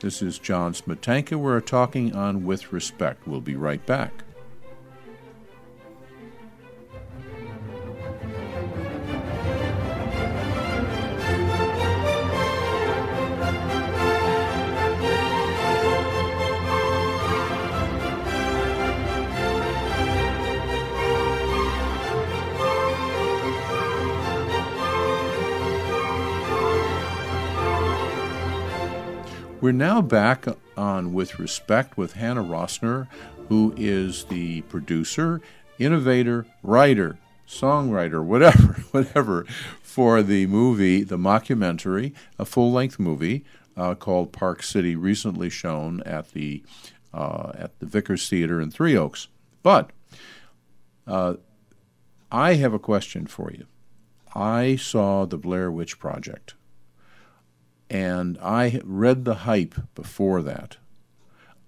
This 0.00 0.22
is 0.22 0.38
John 0.38 0.72
Smetanka. 0.72 1.36
We're 1.36 1.60
talking 1.60 2.16
on 2.16 2.46
With 2.46 2.72
Respect. 2.72 3.28
We'll 3.28 3.42
be 3.42 3.54
right 3.54 3.84
back. 3.84 4.24
We're 29.60 29.72
now 29.72 30.00
back 30.00 30.46
on 30.74 31.12
With 31.12 31.38
Respect 31.38 31.98
with 31.98 32.14
Hannah 32.14 32.42
Rosner, 32.42 33.08
who 33.50 33.74
is 33.76 34.24
the 34.24 34.62
producer, 34.62 35.42
innovator, 35.78 36.46
writer, 36.62 37.18
songwriter, 37.46 38.24
whatever, 38.24 38.72
whatever, 38.92 39.44
for 39.82 40.22
the 40.22 40.46
movie, 40.46 41.02
the 41.02 41.18
mockumentary, 41.18 42.14
a 42.38 42.46
full 42.46 42.72
length 42.72 42.98
movie 42.98 43.44
uh, 43.76 43.94
called 43.94 44.32
Park 44.32 44.62
City, 44.62 44.96
recently 44.96 45.50
shown 45.50 46.00
at 46.06 46.30
the, 46.30 46.62
uh, 47.12 47.52
at 47.54 47.78
the 47.80 47.86
Vickers 47.86 48.30
Theater 48.30 48.62
in 48.62 48.70
Three 48.70 48.96
Oaks. 48.96 49.28
But 49.62 49.90
uh, 51.06 51.34
I 52.32 52.54
have 52.54 52.72
a 52.72 52.78
question 52.78 53.26
for 53.26 53.52
you. 53.52 53.66
I 54.34 54.76
saw 54.76 55.26
the 55.26 55.36
Blair 55.36 55.70
Witch 55.70 55.98
Project 55.98 56.54
and 57.90 58.38
I 58.40 58.80
read 58.84 59.24
the 59.24 59.34
hype 59.34 59.74
before 59.94 60.40
that. 60.42 60.76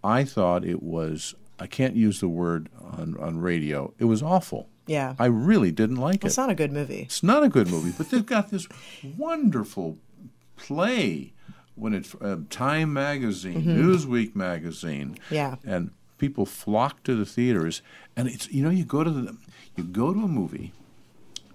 I 0.05 0.25
thought 0.25 0.65
it 0.65 0.83
was, 0.83 1.35
I 1.59 1.67
can't 1.67 1.97
use 1.97 2.21
the 2.21 2.29
word 2.29 2.69
on, 2.81 3.17
on 3.19 3.39
radio, 3.41 3.93
it 3.99 4.05
was 4.07 4.23
awful. 4.23 4.69
yeah 4.87 5.15
I 5.19 5.27
really 5.27 5.71
didn't 5.73 5.97
like 5.97 6.17
it's 6.17 6.25
it. 6.25 6.27
It's 6.29 6.37
not 6.39 6.51
a 6.51 6.55
good 6.55 6.73
movie 6.73 7.03
It's 7.03 7.23
not 7.23 7.43
a 7.43 7.49
good 7.49 7.69
movie, 7.71 7.93
but 7.97 8.11
they've 8.11 8.25
got 8.27 8.51
this 8.51 8.67
wonderful 9.19 9.99
play 10.57 11.33
when 11.75 11.95
it's 11.95 12.15
uh, 12.21 12.37
Time 12.51 12.93
Magazine, 12.93 13.63
Newsweek 13.63 14.35
Magazine, 14.37 15.17
Yeah. 15.31 15.57
and 15.65 15.91
people 16.19 16.45
flock 16.47 17.03
to 17.05 17.15
the 17.17 17.25
theaters. 17.25 17.81
And 18.17 18.29
it's 18.29 18.49
you 18.51 18.63
know 18.63 18.71
you 18.71 18.85
go 18.85 19.03
to 19.03 19.11
the 19.11 19.37
you 19.77 19.85
go 19.85 20.13
to 20.13 20.21
a 20.21 20.29
movie, 20.29 20.73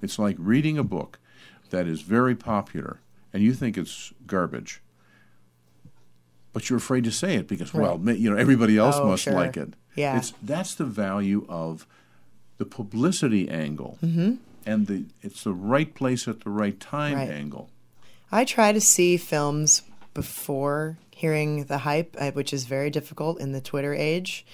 it's 0.01 0.17
like 0.17 0.36
reading 0.39 0.77
a 0.77 0.84
book 0.84 1.19
that 1.69 1.86
is 1.88 2.01
very 2.01 2.36
popular, 2.36 2.99
and 3.33 3.43
you 3.43 3.53
think 3.53 3.77
it's 3.77 4.13
garbage, 4.25 4.81
but 6.53 6.69
you're 6.69 6.77
afraid 6.77 7.03
to 7.03 7.11
say 7.11 7.35
it 7.35 7.47
because 7.47 7.73
well 7.73 7.91
Right. 7.97 8.01
ma- 8.01 8.11
you 8.13 8.29
know 8.29 8.37
everybody 8.37 8.77
else 8.77 8.95
Oh, 8.97 9.07
must 9.07 9.23
sure. 9.23 9.33
like 9.33 9.57
it. 9.57 9.73
Yeah. 9.95 10.17
it's 10.17 10.33
that's 10.43 10.75
the 10.75 10.85
value 10.85 11.45
of 11.49 11.85
the 12.57 12.65
publicity 12.65 13.49
angle, 13.49 13.97
Mm-hmm. 14.03 14.35
and 14.65 14.87
the 14.87 15.05
it's 15.21 15.43
the 15.43 15.53
right 15.53 15.93
place 15.93 16.27
at 16.27 16.41
the 16.41 16.49
right 16.49 16.79
time 16.79 17.15
Right. 17.15 17.29
angle. 17.29 17.69
I 18.31 18.43
try 18.45 18.71
to 18.71 18.81
see 18.81 19.17
films 19.17 19.83
before 20.13 20.97
hearing 21.11 21.65
the 21.65 21.79
hype, 21.79 22.15
uh, 22.19 22.31
which 22.31 22.51
is 22.53 22.65
very 22.65 22.89
difficult 22.89 23.39
in 23.39 23.51
the 23.51 23.61
Twitter 23.61 23.93
age. 23.93 24.45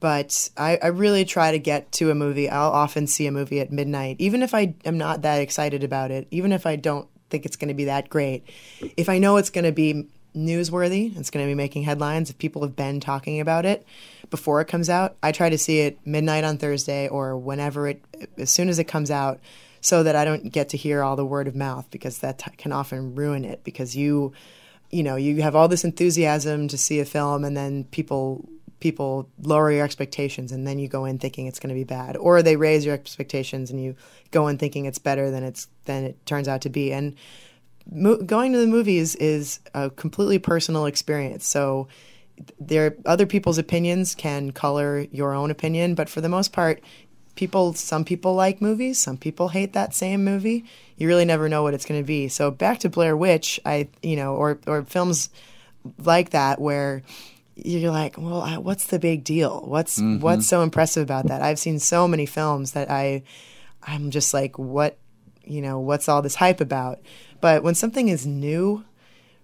But 0.00 0.50
I, 0.56 0.78
I 0.82 0.88
really 0.88 1.24
try 1.24 1.52
to 1.52 1.58
get 1.58 1.90
to 1.92 2.10
a 2.10 2.14
movie. 2.14 2.50
I'll 2.50 2.72
often 2.72 3.06
see 3.06 3.26
a 3.26 3.32
movie 3.32 3.60
at 3.60 3.72
midnight, 3.72 4.16
even 4.18 4.42
if 4.42 4.52
I 4.54 4.74
am 4.84 4.98
not 4.98 5.22
that 5.22 5.40
excited 5.40 5.82
about 5.84 6.10
it, 6.10 6.26
even 6.30 6.52
if 6.52 6.66
I 6.66 6.76
don't 6.76 7.08
think 7.34 7.44
it's 7.46 7.56
going 7.56 7.68
to 7.68 7.74
be 7.74 7.86
that 7.86 8.08
great. 8.08 8.48
If 8.96 9.08
I 9.08 9.18
know 9.18 9.38
it's 9.38 9.50
going 9.50 9.64
to 9.64 9.72
be 9.72 10.06
newsworthy, 10.36 11.16
it's 11.18 11.30
going 11.30 11.44
to 11.44 11.50
be 11.50 11.56
making 11.56 11.82
headlines, 11.82 12.30
if 12.30 12.38
people 12.38 12.62
have 12.62 12.76
been 12.76 13.00
talking 13.00 13.40
about 13.40 13.66
it 13.66 13.84
before 14.30 14.60
it 14.60 14.66
comes 14.66 14.88
out, 14.88 15.16
I 15.20 15.32
try 15.32 15.50
to 15.50 15.58
see 15.58 15.80
it 15.80 15.98
midnight 16.04 16.44
on 16.44 16.58
Thursday 16.58 17.08
or 17.08 17.36
whenever 17.36 17.88
it, 17.88 18.04
as 18.38 18.50
soon 18.50 18.68
as 18.68 18.78
it 18.78 18.84
comes 18.84 19.10
out, 19.10 19.40
so 19.80 20.04
that 20.04 20.14
I 20.14 20.24
don't 20.24 20.52
get 20.52 20.68
to 20.68 20.76
hear 20.76 21.02
all 21.02 21.16
the 21.16 21.26
word 21.26 21.48
of 21.48 21.56
mouth 21.56 21.90
because 21.90 22.18
that 22.18 22.38
t- 22.38 22.52
can 22.56 22.70
often 22.70 23.16
ruin 23.16 23.44
it 23.44 23.64
because 23.64 23.96
you 23.96 24.32
you 24.90 25.02
know 25.02 25.16
you 25.16 25.42
have 25.42 25.56
all 25.56 25.68
this 25.68 25.84
enthusiasm 25.84 26.68
to 26.68 26.78
see 26.78 27.00
a 27.00 27.04
film 27.04 27.44
and 27.44 27.56
then 27.56 27.84
people 27.84 28.48
people 28.80 29.28
lower 29.40 29.70
your 29.70 29.84
expectations 29.84 30.52
and 30.52 30.66
then 30.66 30.78
you 30.78 30.88
go 30.88 31.04
in 31.04 31.18
thinking 31.18 31.46
it's 31.46 31.58
going 31.58 31.68
to 31.68 31.74
be 31.74 31.84
bad. 31.84 32.16
Or 32.16 32.42
they 32.42 32.56
raise 32.56 32.84
your 32.84 32.94
expectations 32.94 33.70
and 33.70 33.82
you 33.82 33.96
go 34.30 34.48
in 34.48 34.58
thinking 34.58 34.84
it's 34.84 34.98
better 34.98 35.30
than 35.30 35.42
it's 35.42 35.68
than 35.84 36.04
it 36.04 36.26
turns 36.26 36.48
out 36.48 36.62
to 36.62 36.68
be. 36.68 36.92
And 36.92 37.14
mo- 37.90 38.16
going 38.16 38.52
to 38.52 38.58
the 38.58 38.66
movies 38.66 39.14
is 39.16 39.60
a 39.74 39.90
completely 39.90 40.38
personal 40.38 40.86
experience. 40.86 41.46
So 41.46 41.88
there 42.58 42.96
other 43.06 43.26
people's 43.26 43.58
opinions 43.58 44.14
can 44.14 44.50
color 44.50 45.06
your 45.12 45.34
own 45.34 45.52
opinion 45.52 45.94
but 45.94 46.08
for 46.08 46.20
the 46.20 46.28
most 46.28 46.52
part 46.52 46.82
people 47.36 47.72
some 47.74 48.04
people 48.04 48.34
like 48.34 48.60
movies 48.60 48.98
some 48.98 49.16
people 49.16 49.48
hate 49.48 49.72
that 49.72 49.94
same 49.94 50.24
movie. 50.24 50.64
You 50.96 51.06
really 51.08 51.24
never 51.24 51.48
know 51.48 51.62
what 51.62 51.74
it's 51.74 51.84
going 51.84 52.00
to 52.00 52.06
be. 52.06 52.28
So 52.28 52.50
back 52.50 52.80
to 52.80 52.88
blair 52.88 53.16
witch 53.16 53.60
i 53.64 53.88
you 54.02 54.16
know 54.16 54.34
or 54.34 54.58
or 54.66 54.82
films 54.82 55.30
like 55.98 56.30
that 56.30 56.60
where 56.60 57.02
you're 57.56 57.92
like, 57.92 58.16
well, 58.18 58.40
I, 58.40 58.58
what's 58.58 58.86
the 58.86 58.98
big 58.98 59.24
deal? 59.24 59.62
What's 59.64 59.98
what's 60.20 60.46
so 60.48 60.62
impressive 60.62 61.02
about 61.02 61.28
that? 61.28 61.42
I've 61.42 61.58
seen 61.58 61.78
so 61.78 62.08
many 62.08 62.26
films 62.26 62.72
that 62.72 62.90
I 62.90 63.22
I'm 63.82 64.10
just 64.10 64.34
like, 64.34 64.58
what 64.58 64.98
you 65.44 65.60
know, 65.60 65.78
what's 65.78 66.08
all 66.08 66.22
this 66.22 66.36
hype 66.36 66.60
about? 66.60 67.00
But 67.40 67.62
when 67.62 67.74
something 67.74 68.08
is 68.08 68.26
new, 68.26 68.84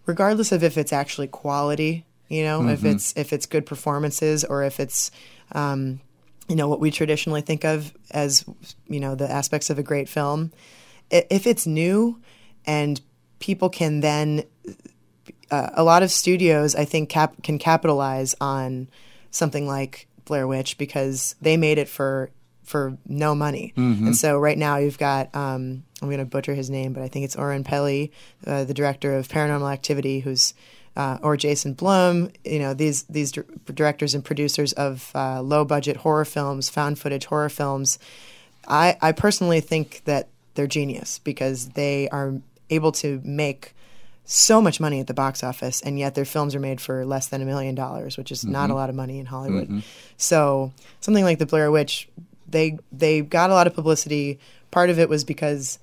regardless 0.07 0.51
of 0.51 0.65
if 0.65 0.79
it's 0.79 0.93
actually 0.93 1.29
quality, 1.29 2.05
you 2.29 2.43
know, 2.43 2.67
if 2.69 2.85
it's 2.85 3.13
if 3.17 3.33
it's 3.33 3.47
good 3.47 3.67
performances 3.67 4.45
or 4.45 4.63
if 4.63 4.81
it's 4.81 5.11
um, 5.53 6.01
you 6.49 6.57
know 6.57 6.69
what 6.69 6.81
we 6.81 6.91
traditionally 6.91 7.43
think 7.43 7.65
of 7.65 7.93
as 8.11 8.45
you 8.89 9.01
know 9.01 9.15
the 9.15 9.31
aspects 9.31 9.71
of 9.71 9.79
a 9.79 9.83
great 9.83 10.09
film, 10.09 10.53
if 11.11 11.47
it's 11.47 11.67
new 11.67 12.21
and 12.67 13.01
people 13.39 13.69
can 13.69 14.01
then 14.01 14.45
uh, 15.51 15.71
a 15.75 15.83
lot 15.85 16.03
of 16.03 16.11
studios 16.11 16.75
I 16.75 16.85
think 16.85 17.09
cap- 17.09 17.43
can 17.43 17.59
capitalize 17.59 18.35
on 18.41 18.89
something 19.31 19.67
like 19.67 20.07
Blair 20.25 20.47
Witch 20.47 20.79
because 20.79 21.35
they 21.41 21.57
made 21.57 21.79
it 21.79 21.89
for 21.89 22.31
for 22.65 22.97
no 23.07 23.35
money. 23.35 23.73
And 23.77 24.17
so 24.17 24.39
right 24.39 24.57
now 24.57 24.77
you've 24.77 24.99
got 24.99 25.35
um, 25.35 25.83
I'm 26.01 26.09
going 26.09 26.19
to 26.19 26.25
butcher 26.25 26.55
his 26.55 26.71
name, 26.71 26.93
but 26.93 27.03
I 27.03 27.09
think 27.09 27.25
it's 27.25 27.35
Oren 27.37 27.65
Peli, 27.65 28.13
uh, 28.47 28.63
the 28.65 28.75
director 28.75 29.17
of 29.17 29.27
Paranormal 29.29 29.73
Activity, 29.73 30.21
who's 30.21 30.55
uh, 30.97 31.19
or 31.23 31.37
Jason 31.37 31.75
Blum. 31.75 32.31
You 32.45 32.61
know 32.61 32.75
these 32.75 33.03
these 33.05 33.33
dir- 33.33 33.47
directors 33.75 34.15
and 34.15 34.25
producers 34.25 34.73
of 34.75 35.11
uh, 35.15 35.43
low 35.43 35.65
budget 35.65 35.97
horror 35.99 36.25
films, 36.25 36.69
found 36.69 36.99
footage 36.99 37.25
horror 37.27 37.49
films. 37.49 37.99
I, 38.69 38.97
I 39.01 39.13
personally 39.13 39.61
think 39.61 40.03
that 40.05 40.29
they're 40.55 40.67
genius 40.69 41.19
because 41.19 41.71
they 41.71 42.09
are 42.11 42.35
able 42.69 42.93
to 42.93 43.21
make 43.25 43.75
so 44.33 44.63
much 44.63 44.79
money 44.79 45.01
at 45.01 45.09
the 45.09 45.15
box 45.15 45.43
office, 45.43 45.81
and 45.81 45.99
yet 45.99 46.15
their 46.15 46.25
films 46.25 46.55
are 46.55 46.61
made 46.61 46.81
for 46.81 47.05
less 47.05 47.27
than 47.27 47.43
a 47.43 47.45
million 47.45 47.75
dollars, 47.75 48.17
which 48.17 48.31
is 48.31 48.45
not 48.45 48.67
a 48.67 48.69
mm-hmm. 48.69 48.75
lot 48.75 48.89
of 48.89 48.95
money 48.95 49.19
in 49.19 49.27
Hollywood. 49.27 49.65
Mm-hmm. 49.65 49.81
So 50.19 50.73
something 51.01 51.25
like 51.25 51.41
the 51.41 51.47
Blair 51.47 51.69
Witch, 51.73 52.09
they 52.49 52.79
they 52.93 53.23
got 53.23 53.51
a 53.51 53.55
lot 53.55 53.67
of 53.67 53.75
publicity. 53.75 54.39
Part 54.71 54.89
of 54.89 55.01
it 55.01 55.09
was 55.09 55.25
because 55.25 55.81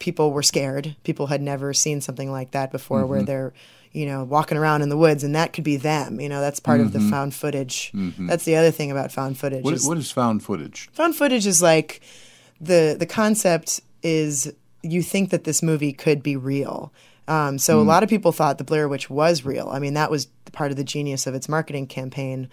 people 0.00 0.32
were 0.32 0.42
scared. 0.42 0.96
People 1.04 1.28
had 1.28 1.40
never 1.40 1.72
seen 1.72 2.00
something 2.00 2.32
like 2.32 2.50
that 2.50 2.72
before, 2.72 3.06
where 3.06 3.20
mm-hmm. 3.20 3.26
they're 3.26 3.52
you 3.92 4.04
know 4.04 4.24
walking 4.24 4.58
around 4.58 4.82
in 4.82 4.88
the 4.88 4.96
woods, 4.96 5.22
and 5.22 5.36
that 5.36 5.52
could 5.52 5.62
be 5.62 5.76
them. 5.76 6.20
You 6.20 6.28
know, 6.28 6.40
that's 6.40 6.58
part 6.58 6.80
of 6.80 6.92
the 6.92 6.98
found 6.98 7.34
footage. 7.36 7.92
That's 8.18 8.44
the 8.44 8.56
other 8.56 8.72
thing 8.72 8.90
about 8.90 9.12
found 9.12 9.38
footage. 9.38 9.62
What, 9.62 9.74
is- 9.74 9.86
what 9.86 9.96
is 9.96 10.10
found 10.10 10.42
footage? 10.42 10.88
found 10.92 11.14
footage 11.14 11.46
is 11.46 11.62
like 11.62 12.00
the 12.60 12.96
the 12.98 13.06
concept 13.06 13.80
is 14.02 14.52
you 14.82 15.04
think 15.04 15.30
that 15.30 15.44
this 15.44 15.62
movie 15.62 15.92
could 15.92 16.20
be 16.20 16.34
real. 16.34 16.92
Um, 17.30 17.58
so 17.58 17.80
a 17.80 17.82
lot 17.82 18.02
of 18.02 18.08
people 18.08 18.32
thought 18.32 18.58
the 18.58 18.64
Blair 18.64 18.88
Witch 18.88 19.08
was 19.08 19.44
real. 19.44 19.68
I 19.68 19.78
mean, 19.78 19.94
that 19.94 20.10
was 20.10 20.26
part 20.52 20.70
of 20.70 20.76
the 20.76 20.84
genius 20.84 21.26
of 21.26 21.34
its 21.34 21.48
marketing 21.48 21.86
campaign. 21.86 22.48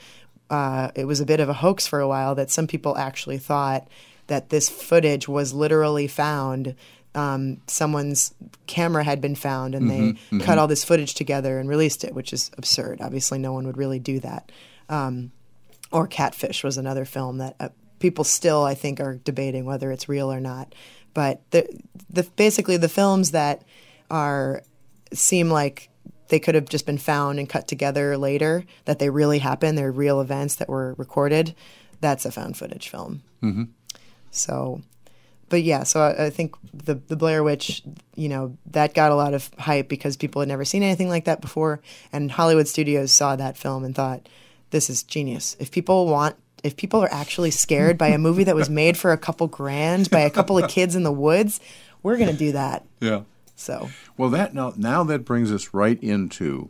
Uh, 0.50 0.92
it 0.96 1.06
was 1.06 1.20
a 1.20 1.26
bit 1.26 1.40
of 1.40 1.50
a 1.50 1.54
hoax 1.54 1.88
for 1.88 2.00
a 2.00 2.08
while 2.08 2.36
that 2.36 2.52
some 2.52 2.68
people 2.68 2.96
actually 2.98 3.40
thought 3.40 3.88
that 4.28 4.50
this 4.50 4.70
footage 4.70 5.28
was 5.28 5.54
literally 5.54 6.08
found. 6.08 6.76
Um, 7.16 7.62
someone's 7.68 8.34
camera 8.68 9.04
had 9.04 9.20
been 9.20 9.36
found, 9.36 9.74
and 9.74 9.90
they 9.90 10.40
cut 10.46 10.60
all 10.60 10.68
this 10.68 10.84
footage 10.84 11.16
together 11.16 11.58
and 11.58 11.68
released 11.68 12.04
it, 12.04 12.14
which 12.14 12.32
is 12.32 12.52
absurd. 12.58 13.02
Obviously, 13.02 13.40
no 13.40 13.54
one 13.54 13.66
would 13.66 13.78
really 13.78 14.00
do 14.00 14.20
that 14.20 14.52
or 15.92 16.08
Catfish 16.08 16.64
was 16.64 16.78
another 16.78 17.06
film 17.06 17.38
that 17.38 17.56
uh, 17.60 17.70
people 18.00 18.24
still, 18.24 18.64
I 18.64 18.76
think, 18.76 19.00
are 19.00 19.16
debating 19.16 19.66
whether 19.66 19.92
it's 19.92 20.10
real 20.10 20.32
or 20.32 20.40
not. 20.40 20.74
But 21.14 21.42
the, 21.52 21.68
the 22.10 22.24
basically 22.24 22.78
the 22.78 22.90
films 22.90 23.32
that 23.32 23.64
are 24.12 24.62
seem 25.14 25.50
like 25.50 25.90
they 26.30 26.40
could 26.40 26.56
have 26.56 26.70
just 26.70 26.86
been 26.86 26.98
found 26.98 27.40
and 27.40 27.50
cut 27.50 27.68
together 27.68 28.18
later, 28.18 28.66
that 28.86 29.00
they 29.00 29.10
really 29.10 29.40
happened, 29.40 29.78
they're 29.78 29.92
real 29.92 30.22
events 30.22 30.56
that 30.56 30.70
were 30.70 30.94
recorded. 30.96 31.56
That's 32.02 32.26
a 32.26 32.32
found 32.32 32.58
footage 32.58 32.90
film. 32.90 33.24
Mm-hmm. 33.42 33.64
So, 34.32 34.82
but 35.50 35.64
yeah, 35.64 35.84
so 35.84 36.02
I, 36.02 36.26
I 36.26 36.30
think 36.30 36.56
the 36.74 36.96
the 36.96 37.16
Blair 37.16 37.44
Witch, 37.44 37.82
you 38.16 38.30
know, 38.30 38.58
that 38.72 38.94
got 38.94 39.12
a 39.12 39.16
lot 39.16 39.34
of 39.34 39.50
hype 39.58 39.88
because 39.88 40.18
people 40.18 40.42
had 40.42 40.50
never 40.50 40.66
seen 40.66 40.84
anything 40.84 41.10
like 41.10 41.26
that 41.26 41.42
before, 41.42 41.82
and 42.12 42.32
Hollywood 42.32 42.68
studios 42.68 43.12
saw 43.12 43.36
that 43.36 43.58
film 43.58 43.84
and 43.84 43.96
thought, 43.96 44.28
"This 44.70 44.90
is 44.90 45.04
genius." 45.04 45.56
If 45.60 45.72
people 45.72 46.08
want, 46.08 46.36
if 46.64 46.76
people 46.76 47.02
are 47.02 47.12
actually 47.12 47.52
scared 47.52 47.98
by 47.98 48.10
a 48.10 48.18
movie 48.18 48.44
that 48.44 48.56
was 48.56 48.70
made 48.70 48.98
for 48.98 49.12
a 49.12 49.18
couple 49.18 49.48
grand 49.48 50.10
by 50.10 50.20
a 50.20 50.30
couple 50.30 50.58
of 50.58 50.70
kids 50.70 50.96
in 50.96 51.04
the 51.04 51.12
woods, 51.12 51.60
we're 52.04 52.18
gonna 52.18 52.34
do 52.34 52.52
that. 52.52 52.86
Yeah. 53.00 53.22
So, 53.58 53.90
Well, 54.16 54.30
that 54.30 54.54
now 54.54 54.74
now 54.78 55.04
that 55.04 55.26
brings 55.26 55.52
us 55.52 55.74
right 55.74 56.02
into 56.02 56.70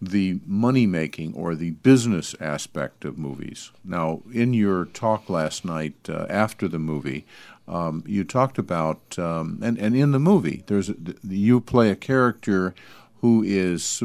the 0.00 0.40
money 0.46 0.86
making 0.86 1.34
or 1.34 1.54
the 1.54 1.72
business 1.72 2.34
aspect 2.40 3.04
of 3.04 3.18
movies. 3.18 3.70
Now, 3.84 4.22
in 4.32 4.54
your 4.54 4.84
talk 4.84 5.28
last 5.28 5.64
night 5.64 5.94
uh, 6.08 6.26
after 6.30 6.68
the 6.68 6.78
movie, 6.78 7.26
um, 7.66 8.04
you 8.06 8.22
talked 8.24 8.58
about 8.58 9.18
um, 9.18 9.58
and 9.62 9.78
and 9.78 9.96
in 9.96 10.12
the 10.12 10.18
movie, 10.18 10.62
there's 10.66 10.90
a, 10.90 10.94
you 11.22 11.60
play 11.60 11.90
a 11.90 11.96
character 11.96 12.74
who 13.22 13.42
is 13.42 14.02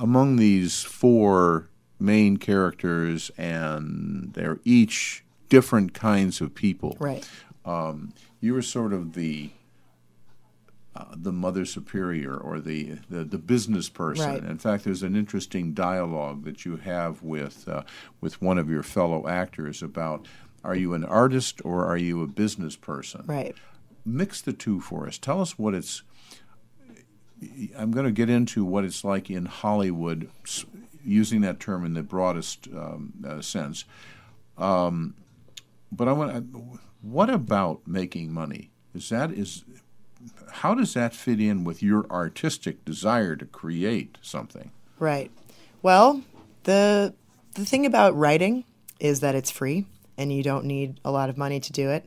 among 0.00 0.36
these 0.36 0.82
four 0.82 1.68
main 2.00 2.36
characters, 2.36 3.30
and 3.36 4.32
they're 4.34 4.60
each 4.64 5.24
different 5.48 5.92
kinds 5.92 6.40
of 6.40 6.54
people. 6.54 6.96
right, 7.00 7.28
You 8.40 8.54
were 8.54 8.62
sort 8.62 8.92
of 8.92 9.14
the 9.14 9.50
uh, 10.98 11.04
the 11.14 11.30
mother 11.30 11.64
superior 11.64 12.36
or 12.36 12.58
the, 12.58 12.98
the, 13.08 13.22
the 13.22 13.38
business 13.38 13.88
person. 13.88 14.32
Right. 14.32 14.42
In 14.42 14.58
fact, 14.58 14.82
there's 14.82 15.04
an 15.04 15.14
interesting 15.14 15.72
dialogue 15.72 16.44
that 16.44 16.64
you 16.64 16.76
have 16.76 17.22
with 17.22 17.68
uh, 17.68 17.82
with 18.20 18.42
one 18.42 18.58
of 18.58 18.68
your 18.68 18.82
fellow 18.82 19.28
actors 19.28 19.80
about 19.80 20.26
are 20.64 20.74
you 20.74 20.94
an 20.94 21.04
artist 21.04 21.60
or 21.64 21.86
are 21.86 21.96
you 21.96 22.22
a 22.22 22.26
business 22.26 22.74
person? 22.74 23.22
right. 23.26 23.54
Mix 24.04 24.40
the 24.40 24.54
two 24.54 24.80
for 24.80 25.06
us. 25.06 25.18
Tell 25.18 25.40
us 25.40 25.58
what 25.58 25.74
it's. 25.74 26.02
I'm 27.76 27.90
going 27.90 28.06
to 28.06 28.12
get 28.12 28.30
into 28.30 28.64
what 28.64 28.84
it's 28.84 29.04
like 29.04 29.30
in 29.30 29.44
Hollywood, 29.44 30.30
using 31.04 31.42
that 31.42 31.60
term 31.60 31.84
in 31.84 31.92
the 31.92 32.02
broadest 32.02 32.68
um, 32.74 33.12
uh, 33.26 33.42
sense. 33.42 33.84
Um, 34.56 35.14
but 35.92 36.08
I 36.08 36.12
want. 36.12 36.46
What 37.02 37.28
about 37.28 37.86
making 37.86 38.32
money? 38.32 38.70
Is 38.94 39.10
that 39.10 39.30
is 39.30 39.64
how 40.50 40.74
does 40.74 40.94
that 40.94 41.14
fit 41.14 41.40
in 41.40 41.64
with 41.64 41.82
your 41.82 42.06
artistic 42.10 42.84
desire 42.84 43.36
to 43.36 43.44
create 43.44 44.18
something? 44.22 44.70
Right. 44.98 45.30
Well, 45.82 46.22
the 46.64 47.14
the 47.54 47.64
thing 47.64 47.86
about 47.86 48.16
writing 48.16 48.64
is 49.00 49.20
that 49.20 49.34
it's 49.34 49.50
free 49.50 49.86
and 50.16 50.32
you 50.32 50.42
don't 50.42 50.64
need 50.64 51.00
a 51.04 51.10
lot 51.10 51.30
of 51.30 51.38
money 51.38 51.60
to 51.60 51.72
do 51.72 51.90
it. 51.90 52.06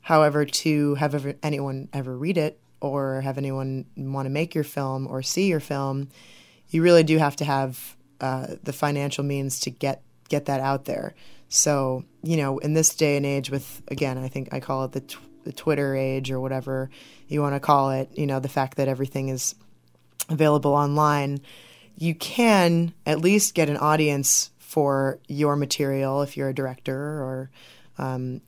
However, 0.00 0.44
to 0.44 0.94
have 0.96 1.14
ever, 1.14 1.34
anyone 1.42 1.88
ever 1.92 2.16
read 2.16 2.36
it 2.36 2.58
or 2.80 3.20
have 3.20 3.38
anyone 3.38 3.84
want 3.96 4.26
to 4.26 4.30
make 4.30 4.54
your 4.54 4.64
film 4.64 5.06
or 5.06 5.22
see 5.22 5.46
your 5.46 5.60
film, 5.60 6.08
you 6.70 6.82
really 6.82 7.04
do 7.04 7.18
have 7.18 7.36
to 7.36 7.44
have 7.44 7.96
uh, 8.20 8.48
the 8.62 8.72
financial 8.72 9.24
means 9.24 9.60
to 9.60 9.70
get 9.70 10.02
get 10.28 10.46
that 10.46 10.60
out 10.60 10.86
there. 10.86 11.14
So 11.48 12.04
you 12.22 12.36
know, 12.36 12.58
in 12.58 12.74
this 12.74 12.94
day 12.94 13.16
and 13.16 13.26
age, 13.26 13.50
with 13.50 13.82
again, 13.88 14.18
I 14.18 14.28
think 14.28 14.48
I 14.52 14.60
call 14.60 14.84
it 14.84 14.92
the 14.92 15.16
the 15.44 15.52
Twitter 15.52 15.96
age 15.96 16.30
or 16.30 16.40
whatever 16.40 16.90
you 17.28 17.40
want 17.40 17.54
to 17.54 17.60
call 17.60 17.90
it. 17.90 18.10
You 18.16 18.26
know, 18.26 18.40
the 18.40 18.48
fact 18.48 18.76
that 18.76 18.88
everything 18.88 19.28
is 19.28 19.54
available 20.28 20.74
online, 20.74 21.40
you 21.96 22.14
can 22.14 22.94
at 23.06 23.20
least 23.20 23.54
get 23.54 23.68
an 23.68 23.76
audience 23.76 24.50
for 24.58 25.18
your 25.28 25.56
material 25.56 26.22
if 26.22 26.36
you're 26.36 26.48
a 26.48 26.54
director 26.54 26.96
or 26.96 27.50
um, 27.98 28.40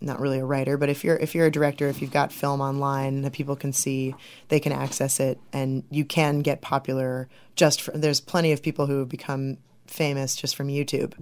not 0.00 0.20
really 0.20 0.38
a 0.38 0.44
writer, 0.44 0.76
but 0.76 0.88
if 0.88 1.04
you're 1.04 1.16
if 1.16 1.34
you're 1.34 1.46
a 1.46 1.50
director, 1.50 1.88
if 1.88 2.00
you've 2.00 2.10
got 2.10 2.32
film 2.32 2.60
online 2.60 3.22
that 3.22 3.32
people 3.32 3.56
can 3.56 3.72
see, 3.72 4.14
they 4.48 4.60
can 4.60 4.72
access 4.72 5.20
it, 5.20 5.38
and 5.52 5.84
you 5.90 6.04
can 6.04 6.40
get 6.40 6.60
popular. 6.60 7.28
Just 7.54 7.80
for, 7.80 7.92
there's 7.92 8.20
plenty 8.20 8.52
of 8.52 8.62
people 8.62 8.86
who 8.86 8.98
have 8.98 9.08
become 9.08 9.58
famous 9.86 10.36
just 10.36 10.56
from 10.56 10.68
YouTube. 10.68 11.14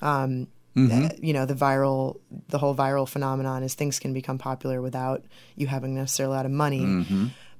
Um, 0.00 0.46
uh, 0.76 1.08
you 1.20 1.32
know 1.32 1.46
the 1.46 1.54
viral, 1.54 2.20
the 2.48 2.58
whole 2.58 2.74
viral 2.74 3.08
phenomenon 3.08 3.62
is 3.62 3.74
things 3.74 3.98
can 3.98 4.12
become 4.12 4.38
popular 4.38 4.80
without 4.80 5.24
you 5.56 5.66
having 5.66 5.94
necessarily 5.94 6.34
a 6.34 6.36
lot 6.36 6.46
of 6.46 6.52
money. 6.52 6.80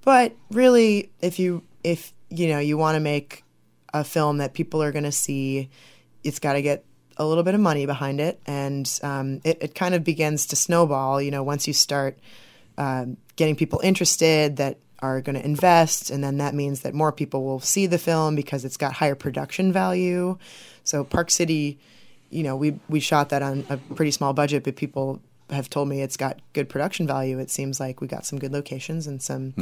But 0.03 0.35
really, 0.51 1.11
if 1.21 1.39
you 1.39 1.63
if 1.83 2.13
you 2.31 2.49
know 2.49 2.59
you 2.59 2.79
want 2.79 2.97
to 2.97 3.01
make 3.01 3.45
a 3.93 4.05
film 4.05 4.39
that 4.39 4.55
people 4.55 4.83
are 4.83 4.93
going 4.93 5.05
to 5.05 5.13
see, 5.13 5.69
it's 6.23 6.39
got 6.39 6.53
to 6.55 6.63
get 6.63 6.85
a 7.17 7.27
little 7.27 7.43
bit 7.43 7.55
of 7.55 7.61
money 7.61 7.85
behind 7.85 8.21
it, 8.21 8.41
and 8.47 8.89
um, 9.03 9.41
it, 9.45 9.59
it 9.61 9.75
kind 9.75 9.95
of 9.95 10.05
begins 10.05 10.47
to 10.47 10.57
snowball. 10.57 11.21
You 11.21 11.31
know, 11.31 11.43
once 11.43 11.67
you 11.67 11.75
start 11.75 12.19
um, 12.79 13.17
getting 13.37 13.57
people 13.57 13.81
interested 13.83 14.57
that 14.57 14.79
are 15.01 15.21
going 15.21 15.35
to 15.35 15.45
invest, 15.45 16.11
and 16.11 16.23
then 16.23 16.39
that 16.39 16.55
means 16.55 16.81
that 16.83 16.95
more 16.95 17.13
people 17.13 17.45
will 17.45 17.61
see 17.61 17.87
the 17.87 17.99
film 17.99 18.37
because 18.37 18.65
it's 18.65 18.77
got 18.77 18.93
higher 18.93 19.15
production 19.15 19.73
value. 19.73 20.39
So 20.85 21.05
Park 21.05 21.31
City, 21.31 21.79
you 22.31 22.43
know, 22.43 22.57
we 22.57 22.79
we 22.89 23.01
shot 23.01 23.29
that 23.31 23.43
on 23.43 23.67
a 23.69 23.77
pretty 23.77 24.11
small 24.11 24.33
budget, 24.33 24.65
but 24.65 24.77
people 24.77 25.21
have 25.51 25.69
told 25.69 25.89
me 25.89 26.01
it's 26.01 26.17
got 26.17 26.39
good 26.53 26.69
production 26.69 27.07
value. 27.07 27.39
It 27.39 27.51
seems 27.51 27.81
like 27.81 28.01
we 28.01 28.07
got 28.07 28.25
some 28.25 28.39
good 28.39 28.53
locations 28.53 29.09
and 29.09 29.21
some, 29.21 29.53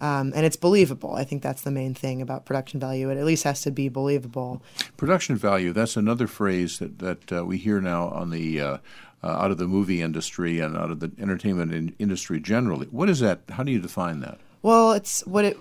um, 0.00 0.32
and 0.34 0.44
it's 0.44 0.56
believable. 0.56 1.14
I 1.14 1.22
think 1.22 1.42
that's 1.42 1.62
the 1.62 1.70
main 1.70 1.94
thing 1.94 2.20
about 2.20 2.44
production 2.44 2.80
value. 2.80 3.08
It 3.10 3.18
at 3.18 3.24
least 3.24 3.44
has 3.44 3.62
to 3.62 3.70
be 3.70 3.88
believable. 3.88 4.62
Production 4.96 5.36
value, 5.36 5.72
that's 5.72 5.96
another 5.96 6.26
phrase 6.26 6.80
that, 6.80 6.98
that 6.98 7.32
uh, 7.32 7.44
we 7.44 7.56
hear 7.56 7.80
now 7.80 8.08
on 8.08 8.30
the 8.30 8.60
uh, 8.60 8.78
uh, 9.22 9.28
out 9.28 9.50
of 9.50 9.58
the 9.58 9.66
movie 9.66 10.02
industry 10.02 10.60
and 10.60 10.76
out 10.76 10.90
of 10.90 11.00
the 11.00 11.12
entertainment 11.20 11.72
in- 11.72 11.94
industry 11.98 12.40
generally. 12.40 12.86
What 12.86 13.08
is 13.08 13.20
that? 13.20 13.40
How 13.50 13.62
do 13.62 13.72
you 13.72 13.80
define 13.80 14.20
that? 14.20 14.38
Well, 14.62 14.92
it's 14.92 15.24
what 15.26 15.44
it 15.44 15.56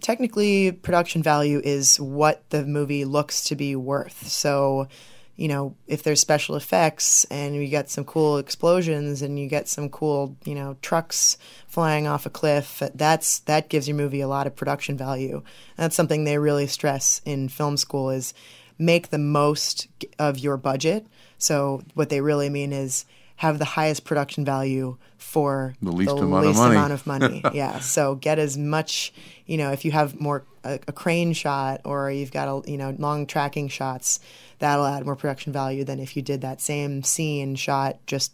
technically 0.00 0.72
production 0.72 1.22
value 1.22 1.60
is 1.62 2.00
what 2.00 2.48
the 2.50 2.64
movie 2.64 3.04
looks 3.04 3.44
to 3.44 3.56
be 3.56 3.76
worth. 3.76 4.26
So, 4.28 4.88
you 5.36 5.48
know, 5.48 5.74
if 5.86 6.02
there's 6.02 6.20
special 6.20 6.54
effects 6.54 7.24
and 7.24 7.54
you 7.56 7.66
get 7.66 7.90
some 7.90 8.04
cool 8.04 8.38
explosions 8.38 9.20
and 9.20 9.38
you 9.38 9.48
get 9.48 9.68
some 9.68 9.88
cool, 9.88 10.36
you 10.44 10.54
know, 10.54 10.76
trucks 10.80 11.36
flying 11.66 12.06
off 12.06 12.26
a 12.26 12.30
cliff, 12.30 12.82
that's 12.94 13.40
that 13.40 13.68
gives 13.68 13.88
your 13.88 13.96
movie 13.96 14.20
a 14.20 14.28
lot 14.28 14.46
of 14.46 14.54
production 14.54 14.96
value. 14.96 15.36
And 15.36 15.84
that's 15.84 15.96
something 15.96 16.24
they 16.24 16.38
really 16.38 16.68
stress 16.68 17.20
in 17.24 17.48
film 17.48 17.76
school 17.76 18.10
is 18.10 18.32
make 18.78 19.10
the 19.10 19.18
most 19.18 19.88
of 20.18 20.38
your 20.38 20.56
budget. 20.56 21.06
So 21.38 21.82
what 21.94 22.10
they 22.10 22.20
really 22.20 22.48
mean 22.48 22.72
is 22.72 23.04
have 23.36 23.58
the 23.58 23.64
highest 23.64 24.04
production 24.04 24.44
value 24.44 24.96
for 25.18 25.74
The 25.82 25.90
least 25.90 26.14
the 26.14 26.22
amount 26.22 26.44
of 26.44 26.48
least 26.50 26.58
money. 26.58 26.76
amount 26.76 26.92
of 26.92 27.06
money. 27.14 27.42
yeah. 27.52 27.80
So 27.80 28.14
get 28.14 28.38
as 28.38 28.56
much, 28.56 29.12
you 29.46 29.56
know, 29.56 29.72
if 29.72 29.84
you 29.84 29.90
have 29.92 30.20
more 30.20 30.44
a, 30.62 30.78
a 30.86 30.92
crane 30.92 31.32
shot 31.32 31.80
or 31.84 32.10
you've 32.10 32.30
got 32.32 32.48
a, 32.48 32.70
you 32.70 32.78
know 32.78 32.94
long 32.98 33.26
tracking 33.26 33.68
shots, 33.68 34.20
that'll 34.60 34.86
add 34.86 35.04
more 35.04 35.16
production 35.16 35.52
value 35.52 35.84
than 35.84 35.98
if 35.98 36.16
you 36.16 36.22
did 36.22 36.40
that 36.42 36.60
same 36.60 37.02
scene 37.02 37.54
shot 37.56 37.98
just 38.06 38.32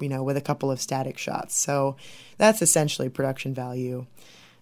you 0.00 0.08
know 0.08 0.22
with 0.22 0.36
a 0.36 0.40
couple 0.40 0.70
of 0.70 0.80
static 0.80 1.18
shots. 1.18 1.56
So 1.56 1.96
that's 2.38 2.62
essentially 2.62 3.08
production 3.08 3.52
value. 3.52 4.06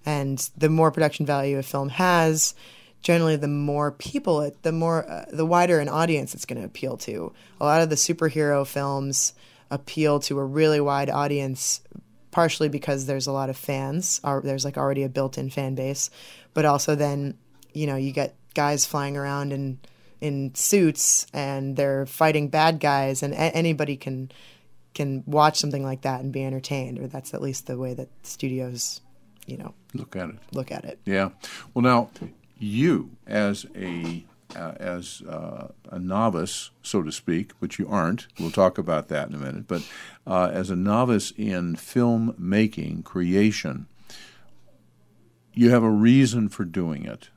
And 0.07 0.39
the 0.57 0.69
more 0.69 0.91
production 0.91 1.25
value 1.27 1.59
a 1.59 1.63
film 1.63 1.89
has, 1.91 2.55
generally 3.03 3.37
the 3.37 3.49
more 3.49 3.91
people 3.93 4.41
it 4.41 4.63
the 4.63 4.73
more 4.73 5.09
uh, 5.09 5.27
the 5.31 5.47
wider 5.47 5.79
an 5.79 5.89
audience 5.91 6.35
it's 6.35 6.47
going 6.47 6.61
to 6.61 6.67
appeal 6.67 6.97
to. 6.99 7.33
A 7.61 7.65
lot 7.65 7.83
of 7.83 7.91
the 7.91 7.97
superhero 7.97 8.67
films 8.67 9.35
appeal 9.75 10.21
to 10.21 10.39
a 10.39 10.45
really 10.45 10.81
wide 10.81 11.11
audience 11.11 11.81
partially 12.31 12.69
because 12.69 13.07
there's 13.07 13.27
a 13.27 13.33
lot 13.33 13.49
of 13.51 13.57
fans 13.57 14.21
or 14.25 14.41
there's 14.45 14.65
like 14.65 14.77
already 14.79 15.03
a 15.03 15.09
built-in 15.09 15.49
fan 15.51 15.75
base 15.75 16.11
but 16.53 16.65
also 16.65 16.95
then 16.95 17.37
you 17.73 17.87
know 17.87 17.97
you 17.97 18.13
get 18.13 18.35
guys 18.55 18.87
flying 18.87 19.17
around 19.17 19.53
in 19.53 19.79
in 20.21 20.55
suits 20.55 21.27
and 21.33 21.77
they're 21.77 22.07
fighting 22.07 22.49
bad 22.49 22.81
guys 22.81 23.23
and 23.23 23.35
a- 23.35 23.55
anybody 23.57 23.97
can 23.97 24.31
can 24.95 25.23
watch 25.27 25.59
something 25.59 25.83
like 25.85 26.03
that 26.03 26.21
and 26.21 26.33
be 26.33 26.45
entertained 26.45 26.99
or 27.01 27.07
that's 27.09 27.35
at 27.35 27.43
least 27.43 27.67
the 27.67 27.77
way 27.77 27.95
that 27.95 28.09
studios 28.23 29.01
you 29.47 29.57
know 29.57 29.75
Look 29.93 30.15
at 30.17 30.29
it. 30.31 30.37
look 30.53 30.71
at 30.73 30.85
it 30.85 30.99
Yeah. 31.05 31.31
Well, 31.75 31.83
now 31.83 32.11
you 32.59 33.11
as 33.27 33.67
a 33.77 34.25
uh, 34.57 34.75
as 34.79 35.23
uh, 35.23 35.69
a 35.91 35.99
novice, 35.99 36.71
so 36.83 37.03
to 37.03 37.13
speak, 37.13 37.53
which 37.59 37.79
you 37.79 37.89
aren't. 37.89 38.27
We'll 38.39 38.51
talk 38.51 38.79
about 38.79 39.09
that 39.09 39.29
in 39.29 39.35
a 39.35 39.39
minute. 39.39 39.67
But 39.69 39.87
uh, 40.27 40.51
as 40.53 40.71
a 40.71 40.77
novice 40.77 41.33
in 41.37 41.77
film 41.77 42.35
making, 42.39 43.03
creation, 43.03 43.87
you 45.53 45.71
have 45.71 45.83
a 45.83 45.91
reason 45.91 46.49
for 46.49 46.65
doing 46.65 47.05
it. 47.05 47.29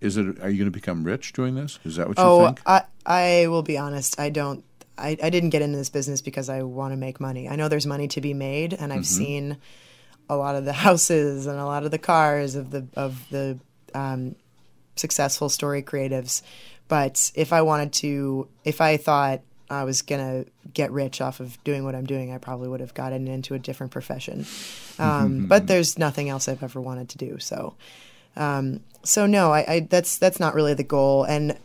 Is 0.00 0.16
it? 0.16 0.26
Are 0.40 0.48
you 0.48 0.58
going 0.58 0.70
to 0.70 0.70
become 0.70 1.02
rich 1.04 1.32
doing 1.32 1.54
this? 1.56 1.78
Is 1.84 1.96
that 1.96 2.08
what 2.08 2.18
you 2.18 2.24
Oh, 2.24 2.46
think? 2.46 2.60
I 2.66 2.82
I 3.04 3.46
will 3.48 3.62
be 3.62 3.76
honest. 3.76 4.18
I 4.20 4.30
don't. 4.30 4.64
I, 4.96 5.16
I 5.22 5.30
didn't 5.30 5.50
get 5.50 5.62
into 5.62 5.78
this 5.78 5.90
business 5.90 6.20
because 6.20 6.48
I 6.48 6.62
want 6.62 6.92
to 6.92 6.96
make 6.96 7.20
money. 7.20 7.48
I 7.48 7.56
know 7.56 7.68
there's 7.68 7.86
money 7.86 8.08
to 8.08 8.20
be 8.20 8.34
made, 8.34 8.72
and 8.72 8.92
I've 8.92 9.06
seen 9.06 9.56
a 10.28 10.36
lot 10.36 10.56
of 10.56 10.64
the 10.64 10.72
houses 10.84 11.46
and 11.46 11.58
a 11.58 11.64
lot 11.64 11.84
of 11.84 11.90
the 11.90 11.98
cars 11.98 12.54
of 12.54 12.70
the 12.70 12.86
of 12.94 13.24
the 13.30 13.58
um, 13.94 14.34
successful 14.98 15.48
story 15.48 15.82
creatives. 15.82 16.42
But 16.88 17.30
if 17.34 17.52
I 17.52 17.62
wanted 17.62 17.92
to, 17.94 18.48
if 18.64 18.80
I 18.80 18.96
thought 18.96 19.40
I 19.70 19.84
was 19.84 20.02
gonna 20.02 20.46
get 20.72 20.90
rich 20.90 21.20
off 21.20 21.40
of 21.40 21.62
doing 21.64 21.84
what 21.84 21.94
I'm 21.94 22.06
doing, 22.06 22.32
I 22.32 22.38
probably 22.38 22.68
would 22.68 22.80
have 22.80 22.94
gotten 22.94 23.28
into 23.28 23.54
a 23.54 23.58
different 23.58 23.92
profession. 23.92 24.46
Um, 24.98 25.46
but 25.46 25.66
there's 25.66 25.98
nothing 25.98 26.28
else 26.28 26.48
I've 26.48 26.62
ever 26.62 26.80
wanted 26.80 27.10
to 27.10 27.18
do. 27.18 27.38
So, 27.38 27.74
um, 28.36 28.80
so 29.02 29.26
no, 29.26 29.52
I, 29.52 29.72
I 29.72 29.80
that's 29.80 30.18
that's 30.18 30.40
not 30.40 30.54
really 30.54 30.74
the 30.74 30.84
goal. 30.84 31.24
And 31.24 31.56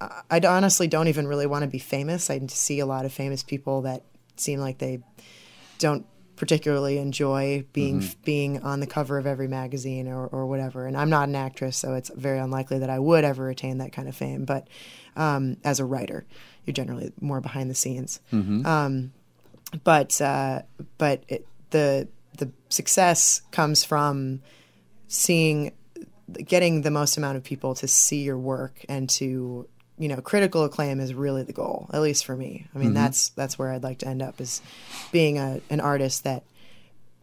I 0.00 0.22
I 0.30 0.40
honestly 0.40 0.88
don't 0.88 1.08
even 1.08 1.26
really 1.26 1.46
want 1.46 1.62
to 1.62 1.68
be 1.68 1.78
famous. 1.78 2.28
I 2.28 2.40
see 2.48 2.80
a 2.80 2.86
lot 2.86 3.04
of 3.04 3.12
famous 3.12 3.42
people 3.42 3.82
that 3.82 4.02
seem 4.36 4.58
like 4.58 4.78
they 4.78 5.00
don't 5.78 6.06
particularly 6.36 6.98
enjoy 6.98 7.64
being 7.72 8.00
being 8.24 8.62
on 8.62 8.80
the 8.80 8.86
cover 8.86 9.18
of 9.18 9.26
every 9.26 9.48
magazine 9.48 10.08
or, 10.08 10.26
or 10.26 10.46
whatever. 10.46 10.86
And 10.86 10.96
I'm 10.96 11.10
not 11.10 11.28
an 11.28 11.36
actress, 11.36 11.76
so 11.76 11.94
it's 11.94 12.10
very 12.10 12.38
unlikely 12.38 12.80
that 12.80 12.90
I 12.90 12.98
would 12.98 13.24
ever 13.24 13.48
attain 13.50 13.78
that 13.78 13.92
kind 13.92 14.08
of 14.08 14.16
fame. 14.16 14.44
But 14.44 14.68
um, 15.16 15.56
as 15.64 15.80
a 15.80 15.84
writer, 15.84 16.24
you're 16.64 16.74
generally 16.74 17.12
more 17.20 17.40
behind 17.40 17.70
the 17.70 17.74
scenes. 17.74 18.20
Um, 18.66 19.12
but 19.82 20.20
uh, 20.20 20.62
but 20.98 21.22
it, 21.28 21.46
the 21.70 22.08
the 22.36 22.50
success 22.68 23.42
comes 23.50 23.84
from 23.84 24.42
seeing 25.08 25.72
getting 26.46 26.82
the 26.82 26.90
most 26.90 27.16
amount 27.16 27.36
of 27.36 27.44
people 27.44 27.74
to 27.74 27.86
see 27.86 28.22
your 28.22 28.38
work 28.38 28.84
and 28.88 29.08
to 29.10 29.68
you 29.98 30.08
know 30.08 30.20
critical 30.20 30.64
acclaim 30.64 31.00
is 31.00 31.14
really 31.14 31.42
the 31.42 31.52
goal 31.52 31.88
at 31.92 32.02
least 32.02 32.24
for 32.24 32.36
me. 32.36 32.66
I 32.74 32.78
mean 32.78 32.94
that's 32.94 33.28
that's 33.30 33.58
where 33.58 33.72
i'd 33.72 33.82
like 33.82 33.98
to 33.98 34.08
end 34.08 34.22
up 34.22 34.40
is 34.40 34.60
being 35.12 35.38
a, 35.38 35.60
an 35.70 35.80
artist 35.80 36.24
that 36.24 36.44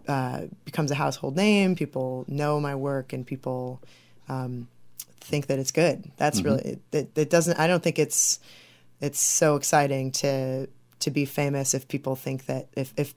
uh, 0.08 0.42
becomes 0.66 0.90
a 0.92 0.96
household 0.96 1.36
name 1.36 1.76
people 1.76 2.26
know 2.28 2.60
my 2.60 2.76
work 2.76 3.14
and 3.14 3.26
people 3.26 3.82
um, 4.28 4.68
think 5.20 5.48
that 5.48 5.60
it's 5.60 5.72
good. 5.72 6.12
That's 6.18 6.42
really 6.42 6.80
it, 6.92 7.12
it 7.16 7.30
doesn't 7.30 7.60
i 7.60 7.68
don't 7.68 7.84
think 7.84 8.00
it's 8.00 8.40
it's 9.00 9.20
so 9.20 9.56
exciting 9.56 10.12
to 10.12 10.68
to 11.00 11.12
be 11.12 11.26
famous 11.26 11.74
if 11.74 11.88
people 11.88 12.16
think 12.16 12.46
that 12.46 12.68
if 12.76 12.94
if 12.98 13.14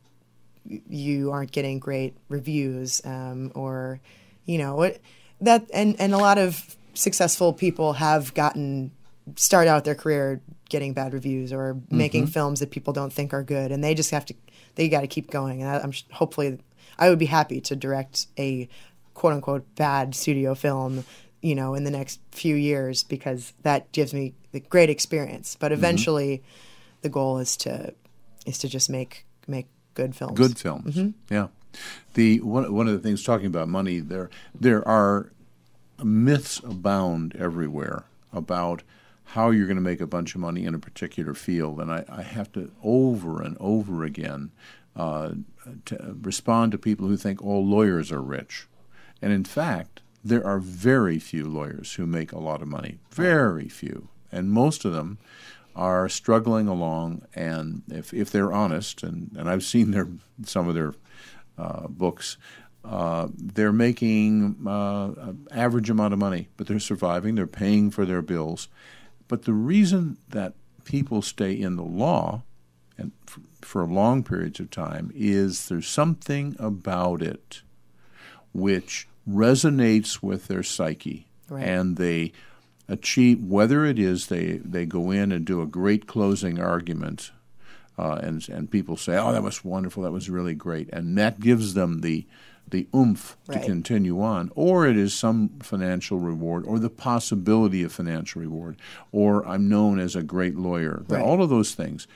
you 0.64 1.30
aren't 1.30 1.52
getting 1.52 1.78
great 1.78 2.16
reviews 2.28 3.02
um, 3.04 3.52
or 3.54 4.00
you 4.46 4.58
know 4.58 4.74
what 4.76 5.00
that 5.40 5.68
and 5.72 5.94
and 6.00 6.14
a 6.14 6.18
lot 6.18 6.38
of 6.38 6.76
successful 6.94 7.52
people 7.52 7.94
have 7.94 8.32
gotten 8.34 8.90
start 9.36 9.66
out 9.66 9.84
their 9.84 9.94
career 9.94 10.40
getting 10.68 10.92
bad 10.92 11.12
reviews 11.12 11.52
or 11.52 11.74
mm-hmm. 11.74 11.96
making 11.96 12.26
films 12.26 12.60
that 12.60 12.70
people 12.70 12.92
don't 12.92 13.12
think 13.12 13.32
are 13.32 13.42
good 13.42 13.72
and 13.72 13.82
they 13.82 13.94
just 13.94 14.10
have 14.10 14.24
to 14.24 14.34
they 14.74 14.88
got 14.88 15.02
to 15.02 15.06
keep 15.06 15.30
going 15.30 15.62
and 15.62 15.70
I, 15.70 15.78
i'm 15.80 15.92
sh- 15.92 16.04
hopefully 16.12 16.58
i 16.98 17.08
would 17.08 17.18
be 17.18 17.26
happy 17.26 17.60
to 17.62 17.76
direct 17.76 18.26
a 18.38 18.68
quote 19.14 19.32
unquote 19.32 19.74
bad 19.76 20.14
studio 20.14 20.54
film 20.54 21.04
you 21.40 21.54
know 21.54 21.74
in 21.74 21.84
the 21.84 21.90
next 21.90 22.20
few 22.32 22.54
years 22.54 23.02
because 23.02 23.52
that 23.62 23.90
gives 23.92 24.12
me 24.12 24.34
the 24.52 24.60
great 24.60 24.90
experience 24.90 25.56
but 25.58 25.68
mm-hmm. 25.72 25.78
eventually 25.78 26.42
the 27.02 27.08
goal 27.08 27.38
is 27.38 27.56
to 27.56 27.94
is 28.46 28.58
to 28.58 28.68
just 28.68 28.90
make 28.90 29.24
make 29.46 29.66
good 29.94 30.14
films 30.14 30.36
Good 30.36 30.58
films. 30.58 30.96
Mm-hmm. 30.96 31.34
Yeah. 31.34 31.48
The 32.14 32.40
one 32.40 32.72
one 32.72 32.86
of 32.86 32.92
the 32.94 33.00
things 33.00 33.22
talking 33.22 33.46
about 33.46 33.68
money 33.68 34.00
there 34.00 34.30
there 34.58 34.86
are 34.86 35.32
myths 36.02 36.58
abound 36.58 37.34
everywhere 37.36 38.04
about 38.32 38.82
how 39.24 39.50
you're 39.50 39.66
going 39.66 39.76
to 39.76 39.82
make 39.82 40.00
a 40.00 40.06
bunch 40.06 40.34
of 40.34 40.40
money 40.40 40.64
in 40.64 40.74
a 40.74 40.78
particular 40.78 41.34
field, 41.34 41.80
and 41.80 41.90
I, 41.90 42.04
I 42.08 42.22
have 42.22 42.52
to 42.52 42.70
over 42.82 43.42
and 43.42 43.56
over 43.58 44.04
again 44.04 44.52
uh, 44.96 45.32
to 45.86 46.16
respond 46.22 46.72
to 46.72 46.78
people 46.78 47.08
who 47.08 47.16
think 47.16 47.42
all 47.42 47.64
lawyers 47.64 48.12
are 48.12 48.22
rich, 48.22 48.66
and 49.20 49.32
in 49.32 49.44
fact 49.44 50.00
there 50.22 50.46
are 50.46 50.58
very 50.58 51.18
few 51.18 51.44
lawyers 51.44 51.94
who 51.94 52.06
make 52.06 52.32
a 52.32 52.38
lot 52.38 52.62
of 52.62 52.68
money, 52.68 52.98
very 53.10 53.68
few, 53.68 54.08
and 54.30 54.50
most 54.50 54.84
of 54.84 54.92
them 54.92 55.18
are 55.76 56.08
struggling 56.08 56.68
along, 56.68 57.22
and 57.34 57.82
if 57.90 58.14
if 58.14 58.30
they're 58.30 58.52
honest, 58.52 59.02
and, 59.02 59.30
and 59.36 59.48
I've 59.48 59.64
seen 59.64 59.90
their 59.90 60.08
some 60.44 60.68
of 60.68 60.74
their 60.74 60.94
uh, 61.58 61.88
books, 61.88 62.36
uh, 62.84 63.28
they're 63.36 63.72
making 63.72 64.56
uh, 64.66 65.10
an 65.16 65.48
average 65.50 65.90
amount 65.90 66.12
of 66.12 66.18
money, 66.18 66.48
but 66.56 66.66
they're 66.66 66.78
surviving. 66.78 67.34
They're 67.34 67.46
paying 67.46 67.90
for 67.90 68.04
their 68.04 68.22
bills. 68.22 68.68
But 69.28 69.42
the 69.44 69.52
reason 69.52 70.18
that 70.28 70.54
people 70.84 71.22
stay 71.22 71.52
in 71.52 71.76
the 71.76 71.82
law 71.84 72.42
and 72.98 73.12
for 73.60 73.84
long 73.86 74.22
periods 74.22 74.60
of 74.60 74.70
time 74.70 75.10
is 75.14 75.68
there's 75.68 75.88
something 75.88 76.54
about 76.58 77.22
it 77.22 77.62
which 78.52 79.08
resonates 79.28 80.22
with 80.22 80.46
their 80.46 80.62
psyche, 80.62 81.26
Right. 81.48 81.64
and 81.66 81.96
they 81.96 82.32
achieve 82.88 83.42
whether 83.42 83.84
it 83.86 83.98
is 83.98 84.26
they 84.26 84.58
they 84.58 84.84
go 84.86 85.10
in 85.10 85.32
and 85.32 85.44
do 85.46 85.62
a 85.62 85.66
great 85.66 86.06
closing 86.06 86.60
argument 86.60 87.30
uh, 87.98 88.18
and 88.22 88.46
and 88.48 88.70
people 88.70 88.96
say, 88.96 89.16
"Oh, 89.16 89.32
that 89.32 89.42
was 89.42 89.64
wonderful. 89.64 90.02
That 90.02 90.12
was 90.12 90.28
really 90.28 90.54
great," 90.54 90.88
and 90.92 91.16
that 91.16 91.40
gives 91.40 91.74
them 91.74 92.00
the 92.02 92.26
the 92.68 92.88
oomph 92.94 93.36
Right. 93.46 93.60
to 93.60 93.66
continue 93.66 94.20
on. 94.20 94.50
Or 94.54 94.86
it 94.86 94.96
is 94.96 95.14
some 95.14 95.50
financial 95.62 96.18
reward, 96.18 96.64
or 96.66 96.78
the 96.78 96.90
possibility 96.90 97.82
of 97.82 97.92
financial 97.92 98.40
reward, 98.40 98.76
or 99.12 99.46
I'm 99.46 99.68
known 99.68 99.98
as 99.98 100.16
a 100.16 100.22
great 100.22 100.56
lawyer. 100.56 101.02
Right. 101.08 101.22
All 101.22 101.42
of 101.42 101.50
those 101.50 101.74
things. 101.74 102.06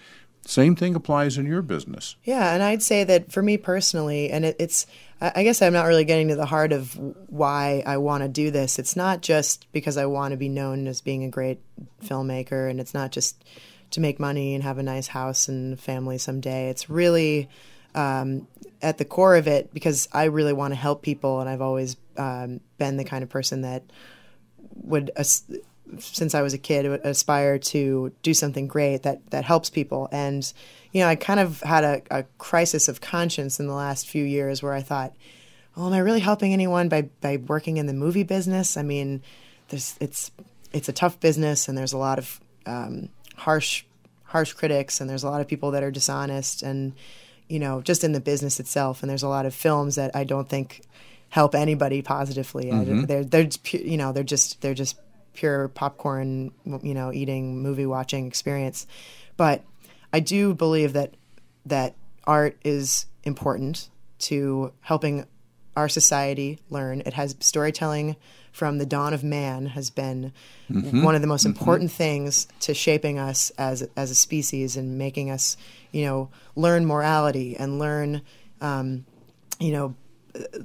Same 0.46 0.74
thing 0.74 0.94
applies 0.94 1.36
in 1.36 1.44
your 1.44 1.61
business. 1.61 2.16
Yeah, 2.24 2.55
and 2.55 2.62
I'd 2.62 2.82
say 2.82 3.05
that 3.05 3.30
for 3.30 3.42
me 3.42 3.59
personally, 3.59 4.30
and 4.30 4.46
it, 4.46 4.57
it's, 4.59 4.86
I 5.20 5.42
guess 5.42 5.61
I'm 5.61 5.74
not 5.74 5.84
really 5.86 6.07
getting 6.07 6.28
to 6.28 6.36
the 6.36 6.46
heart 6.46 6.72
of 6.72 6.94
why 7.28 7.82
I 7.84 7.99
want 7.99 8.22
to 8.22 8.28
do 8.28 8.51
this. 8.51 8.78
It's 8.78 8.96
not 8.96 9.20
just 9.20 9.70
because 9.72 9.99
I 9.99 10.07
want 10.07 10.32
to 10.32 10.38
be 10.38 10.49
known 10.49 10.86
as 10.86 11.03
being 11.03 11.22
a 11.24 11.28
great 11.28 11.61
filmmaker, 12.03 12.70
and 12.70 12.80
it's 12.80 12.94
not 12.94 13.12
just 13.12 13.44
to 13.90 14.01
make 14.01 14.18
money 14.18 14.55
and 14.55 14.62
have 14.64 14.78
a 14.78 14.82
nice 14.82 15.09
house 15.09 15.49
and 15.49 15.78
family 15.78 16.16
someday. 16.16 16.70
It's 16.70 16.88
really 16.88 17.49
um, 17.99 18.46
at 18.80 18.99
the 18.99 19.05
core 19.05 19.34
of 19.34 19.49
it 19.49 19.74
because 19.74 20.09
I 20.12 20.24
really 20.24 20.53
want 20.53 20.72
to 20.72 20.76
help 20.76 21.03
people, 21.03 21.40
and 21.40 21.51
I've 21.51 21.61
always 21.61 21.96
um, 22.16 22.61
been 22.78 22.96
the 22.96 23.05
kind 23.05 23.24
of 23.24 23.28
person 23.28 23.62
that 23.62 23.82
would 24.82 25.11
since 25.99 26.34
I 26.34 26.42
was 26.42 26.55
a 26.55 26.59
kid, 26.59 26.86
aspire 26.86 27.59
to 27.59 28.12
do 28.22 28.34
something 28.34 28.68
great 28.68 29.03
that 29.03 29.28
that 29.30 29.44
helps 29.44 29.68
people. 29.68 30.09
And 30.12 30.51
you 30.92 31.01
know, 31.01 31.09
I 31.09 31.16
kind 31.16 31.40
of 31.40 31.61
had 31.62 31.82
a, 31.82 32.03
a 32.11 32.22
crisis 32.38 32.88
of 32.88 33.01
conscience 33.01 33.59
in 33.59 33.66
the 33.66 33.74
last 33.74 34.09
few 34.09 34.24
years 34.24 34.62
where 34.62 34.74
I 34.74 34.82
thought, 34.82 35.12
"Oh, 35.76 35.88
am 35.88 35.92
I 35.92 35.99
really 35.99 36.20
helping 36.20 36.53
anyone 36.53 36.88
by 36.88 37.03
by 37.20 37.38
working 37.38 37.78
in 37.78 37.86
the 37.86 37.94
movie 37.94 38.22
business?" 38.22 38.76
I 38.76 38.82
mean, 38.82 39.22
there's 39.70 39.96
it's 40.01 40.30
it's 40.72 40.88
a 40.88 40.92
tough 40.92 41.18
business, 41.18 41.66
and 41.66 41.76
there's 41.76 41.94
a 41.94 41.99
lot 41.99 42.18
of 42.18 42.40
um, 42.64 43.09
harsh 43.34 43.84
harsh 44.22 44.53
critics, 44.53 45.01
and 45.01 45.11
there's 45.11 45.24
a 45.24 45.30
lot 45.30 45.40
of 45.40 45.49
people 45.49 45.72
that 45.72 45.82
are 45.82 45.90
dishonest, 45.90 46.62
and 46.62 46.92
you 47.49 47.59
know, 47.59 47.80
just 47.80 48.05
in 48.05 48.12
the 48.12 48.20
business 48.20 48.61
itself. 48.61 49.03
And 49.03 49.11
there's 49.11 49.22
a 49.22 49.28
lot 49.28 49.46
of 49.46 49.55
films 49.55 49.96
that 49.96 50.14
I 50.14 50.24
don't 50.24 50.49
think 50.49 50.82
help 51.30 51.55
anybody 51.55 52.03
positively. 52.03 52.66
Mm-hmm. 52.66 53.05
They're 53.05 53.24
they're 53.24 53.49
you 53.72 53.96
know 53.96 54.12
they're 54.12 54.24
just 54.24 54.61
they're 54.61 54.74
just 54.74 54.99
pure 55.34 55.68
popcorn, 55.68 56.53
you 56.82 56.94
know, 56.94 57.12
eating, 57.12 57.62
movie 57.62 57.86
watching 57.86 58.26
experience. 58.26 58.86
But 59.36 59.62
I 60.12 60.20
do 60.20 60.53
believe 60.53 60.94
that 60.94 61.14
that 61.66 61.94
art 62.24 62.57
is 62.64 63.07
important 63.22 63.88
to 64.18 64.72
helping 64.80 65.26
our 65.76 65.88
society 65.88 66.59
learn. 66.70 67.03
It 67.07 67.14
has 67.14 67.36
storytelling 67.38 68.16
from 68.59 68.78
the 68.78 68.86
dawn 68.86 69.14
of 69.14 69.22
man 69.22 69.66
has 69.66 69.88
been 69.88 70.32
mm-hmm. 70.68 71.04
one 71.04 71.14
of 71.14 71.20
the 71.20 71.28
most 71.28 71.46
mm-hmm. 71.46 71.56
important 71.56 71.92
things 71.92 72.48
to 72.59 72.74
shaping 72.74 73.16
us 73.16 73.50
as 73.50 73.88
as 73.96 74.11
a 74.11 74.16
species 74.16 74.76
and 74.76 74.98
making 74.98 75.30
us, 75.30 75.56
you 75.92 76.04
know, 76.04 76.28
learn 76.56 76.84
morality 76.84 77.56
and 77.56 77.78
learn, 77.78 78.20
um, 78.61 79.06
you 79.61 79.70
know, 79.70 79.94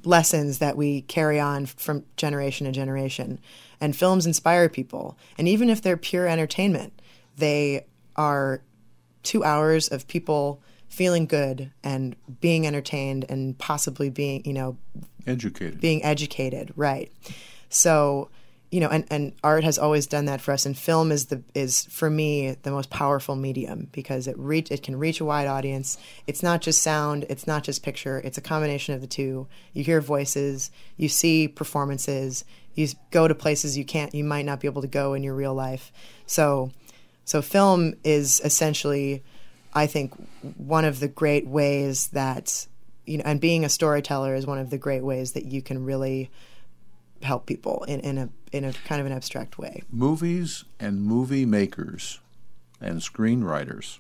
lessons 0.04 0.58
that 0.58 0.76
we 0.76 1.02
carry 1.02 1.40
on 1.40 1.68
from 1.68 2.04
generation 2.18 2.66
to 2.66 2.72
generation. 2.72 3.40
And 3.80 3.96
films 3.96 4.26
inspire 4.26 4.70
people. 4.70 5.16
And 5.38 5.48
even 5.48 5.70
if 5.70 5.84
they're 5.84 5.96
pure 5.96 6.28
entertainment, 6.28 7.00
they 7.38 7.86
are 8.16 8.64
two 9.22 9.44
hours 9.44 9.88
of 9.88 10.08
people 10.08 10.64
feeling 10.88 11.28
good 11.28 11.72
and 11.84 12.16
being 12.42 12.66
entertained 12.66 13.26
and 13.30 13.56
possibly 13.60 14.10
being, 14.10 14.44
you 14.46 14.54
know, 14.54 14.78
educated. 15.28 15.80
Being 15.80 16.04
educated, 16.04 16.74
right. 16.76 17.12
So 17.74 18.30
you 18.74 18.80
know, 18.80 18.90
and, 18.90 19.06
and 19.12 19.34
art 19.44 19.64
has 19.64 19.78
always 19.78 20.08
done 20.08 20.26
that 20.26 20.42
for 20.42 20.52
us. 20.52 20.66
And 20.66 20.76
film 20.76 21.12
is 21.12 21.28
the 21.28 21.44
is 21.54 21.86
for 21.86 22.10
me 22.10 22.58
the 22.64 22.72
most 22.72 22.90
powerful 22.90 23.36
medium 23.36 23.88
because 23.92 24.26
it 24.26 24.36
reach 24.36 24.72
it 24.72 24.82
can 24.82 24.96
reach 24.96 25.22
a 25.22 25.26
wide 25.26 25.46
audience. 25.46 26.00
It's 26.26 26.42
not 26.42 26.62
just 26.62 26.82
sound, 26.82 27.28
it's 27.30 27.46
not 27.46 27.64
just 27.64 27.84
picture. 27.84 28.20
It's 28.26 28.40
a 28.40 28.42
combination 28.42 28.96
of 28.96 29.02
the 29.02 29.06
two. 29.06 29.48
You 29.74 29.84
hear 29.84 30.02
voices, 30.02 30.72
you 30.98 31.08
see 31.08 31.48
performances, 31.48 32.46
you 32.74 32.88
go 33.12 33.28
to 33.28 33.36
places 33.36 33.78
you 33.78 33.86
can't, 33.86 34.16
you 34.16 34.24
might 34.24 34.46
not 34.46 34.60
be 34.60 34.68
able 34.68 34.82
to 34.82 34.88
go 34.88 35.14
in 35.14 35.22
your 35.22 35.36
real 35.36 35.54
life. 35.54 35.92
So, 36.26 36.72
so 37.26 37.44
film 37.44 37.94
is 38.04 38.42
essentially, 38.44 39.24
I 39.76 39.86
think, 39.86 40.16
one 40.58 40.84
of 40.84 41.00
the 41.00 41.08
great 41.08 41.46
ways 41.46 42.08
that 42.08 42.66
you 43.06 43.20
know, 43.20 43.24
and 43.24 43.40
being 43.40 43.66
a 43.66 43.70
storyteller 43.70 44.34
is 44.34 44.48
one 44.48 44.58
of 44.58 44.72
the 44.72 44.80
great 44.80 45.04
ways 45.04 45.34
that 45.34 45.46
you 45.46 45.62
can 45.62 45.86
really 45.86 46.32
help 47.24 47.46
people 47.46 47.84
in, 47.88 48.00
in 48.02 48.18
a 48.18 48.30
in 48.52 48.64
a 48.64 48.74
kind 48.86 49.02
of 49.02 49.08
an 49.08 49.14
abstract 49.14 49.58
way. 49.58 49.82
Movies 49.90 50.66
and 50.80 51.02
movie 51.02 51.46
makers 51.46 52.20
and 52.80 53.00
screenwriters, 53.00 54.00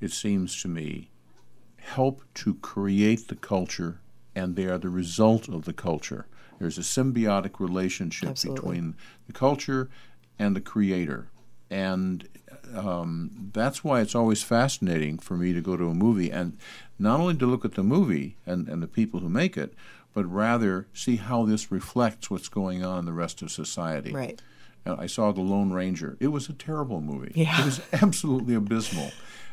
it 0.00 0.12
seems 0.12 0.60
to 0.62 0.68
me, 0.68 1.10
help 1.78 2.22
to 2.34 2.54
create 2.54 3.28
the 3.28 3.36
culture 3.36 4.00
and 4.34 4.54
they 4.54 4.66
are 4.66 4.78
the 4.78 4.90
result 4.90 5.48
of 5.48 5.64
the 5.64 5.72
culture. 5.72 6.26
There's 6.58 6.78
a 6.78 6.82
symbiotic 6.82 7.58
relationship 7.58 8.30
Absolutely. 8.30 8.60
between 8.60 8.94
the 9.26 9.32
culture 9.32 9.88
and 10.38 10.54
the 10.54 10.60
creator. 10.60 11.28
And 11.70 12.28
um, 12.74 13.50
that's 13.52 13.82
why 13.82 14.00
it's 14.00 14.14
always 14.14 14.42
fascinating 14.42 15.18
for 15.18 15.36
me 15.36 15.52
to 15.52 15.60
go 15.60 15.76
to 15.76 15.88
a 15.88 15.94
movie 15.94 16.30
and 16.30 16.56
not 16.98 17.20
only 17.20 17.34
to 17.36 17.46
look 17.46 17.64
at 17.64 17.74
the 17.74 17.82
movie 17.82 18.36
and, 18.46 18.68
and 18.68 18.82
the 18.82 18.86
people 18.86 19.20
who 19.20 19.28
make 19.28 19.56
it, 19.56 19.74
but 20.16 20.24
rather 20.32 20.86
see 20.94 21.16
how 21.16 21.44
this 21.44 21.70
reflects 21.70 22.30
what's 22.30 22.48
going 22.48 22.82
on 22.82 23.00
in 23.00 23.04
the 23.04 23.12
rest 23.12 23.42
of 23.42 23.52
society. 23.52 24.12
Right. 24.12 24.40
And 24.86 24.98
I 24.98 25.06
saw 25.06 25.30
The 25.30 25.42
Lone 25.42 25.74
Ranger. 25.74 26.16
It 26.20 26.28
was 26.28 26.48
a 26.48 26.54
terrible 26.54 27.02
movie. 27.02 27.32
Yeah. 27.34 27.60
It 27.60 27.64
was 27.66 27.80
absolutely 27.92 28.54
abysmal. 28.54 29.10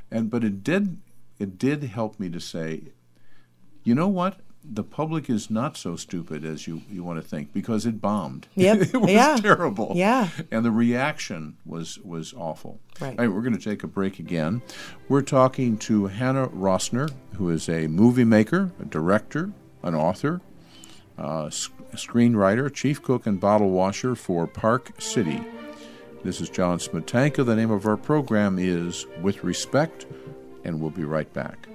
And 0.09 0.29
but 0.29 0.45
it 0.45 0.63
did 0.63 0.99
it 1.37 1.57
did 1.57 1.83
help 1.83 2.17
me 2.17 2.29
to 2.29 2.39
say, 2.39 2.83
you 3.83 3.93
know 3.93 4.07
what? 4.07 4.37
The 4.63 4.85
public 4.85 5.29
is 5.29 5.49
not 5.49 5.75
so 5.75 5.97
stupid 5.97 6.45
as 6.45 6.65
you, 6.65 6.83
you 6.89 7.03
want 7.03 7.21
to 7.21 7.27
think 7.27 7.51
because 7.51 7.85
it 7.85 7.99
bombed. 7.99 8.47
Yep. 8.55 8.77
it 8.93 9.01
was 9.01 9.11
yeah. 9.11 9.35
terrible. 9.35 9.91
Yeah. 9.95 10.29
And 10.49 10.63
the 10.63 10.71
reaction 10.71 11.57
was 11.65 11.99
was 11.99 12.33
awful. 12.37 12.79
Right. 13.01 13.19
All 13.19 13.25
right, 13.25 13.27
we're 13.27 13.41
going 13.41 13.57
to 13.57 13.69
take 13.69 13.83
a 13.83 13.87
break 13.87 14.17
again. 14.17 14.61
We're 15.09 15.23
talking 15.23 15.77
to 15.79 16.05
Hannah 16.05 16.47
Rosner, 16.47 17.11
who 17.35 17.49
is 17.49 17.67
a 17.67 17.87
movie 17.87 18.23
maker, 18.23 18.71
a 18.79 18.85
director, 18.85 19.51
an 19.83 19.93
author, 19.93 20.39
uh, 21.17 21.45
screenwriter, 21.47 22.73
chief 22.73 23.01
cook, 23.01 23.25
and 23.25 23.39
bottle 23.39 23.69
washer 23.69 24.15
for 24.15 24.47
Park 24.47 24.91
City. 24.99 25.41
This 26.23 26.39
is 26.39 26.49
John 26.49 26.77
Smetanka. 26.77 27.45
The 27.45 27.55
name 27.55 27.71
of 27.71 27.85
our 27.85 27.97
program 27.97 28.57
is 28.57 29.05
With 29.21 29.43
Respect, 29.43 30.05
and 30.63 30.79
we'll 30.79 30.89
be 30.89 31.03
right 31.03 31.31
back. 31.33 31.67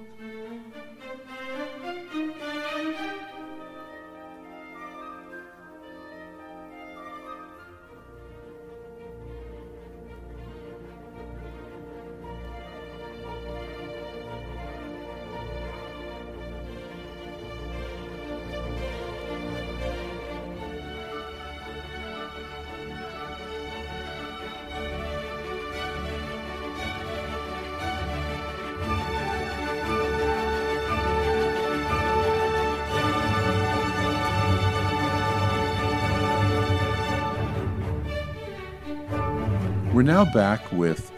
Now 40.19 40.25
back 40.25 40.69
with 40.73 41.13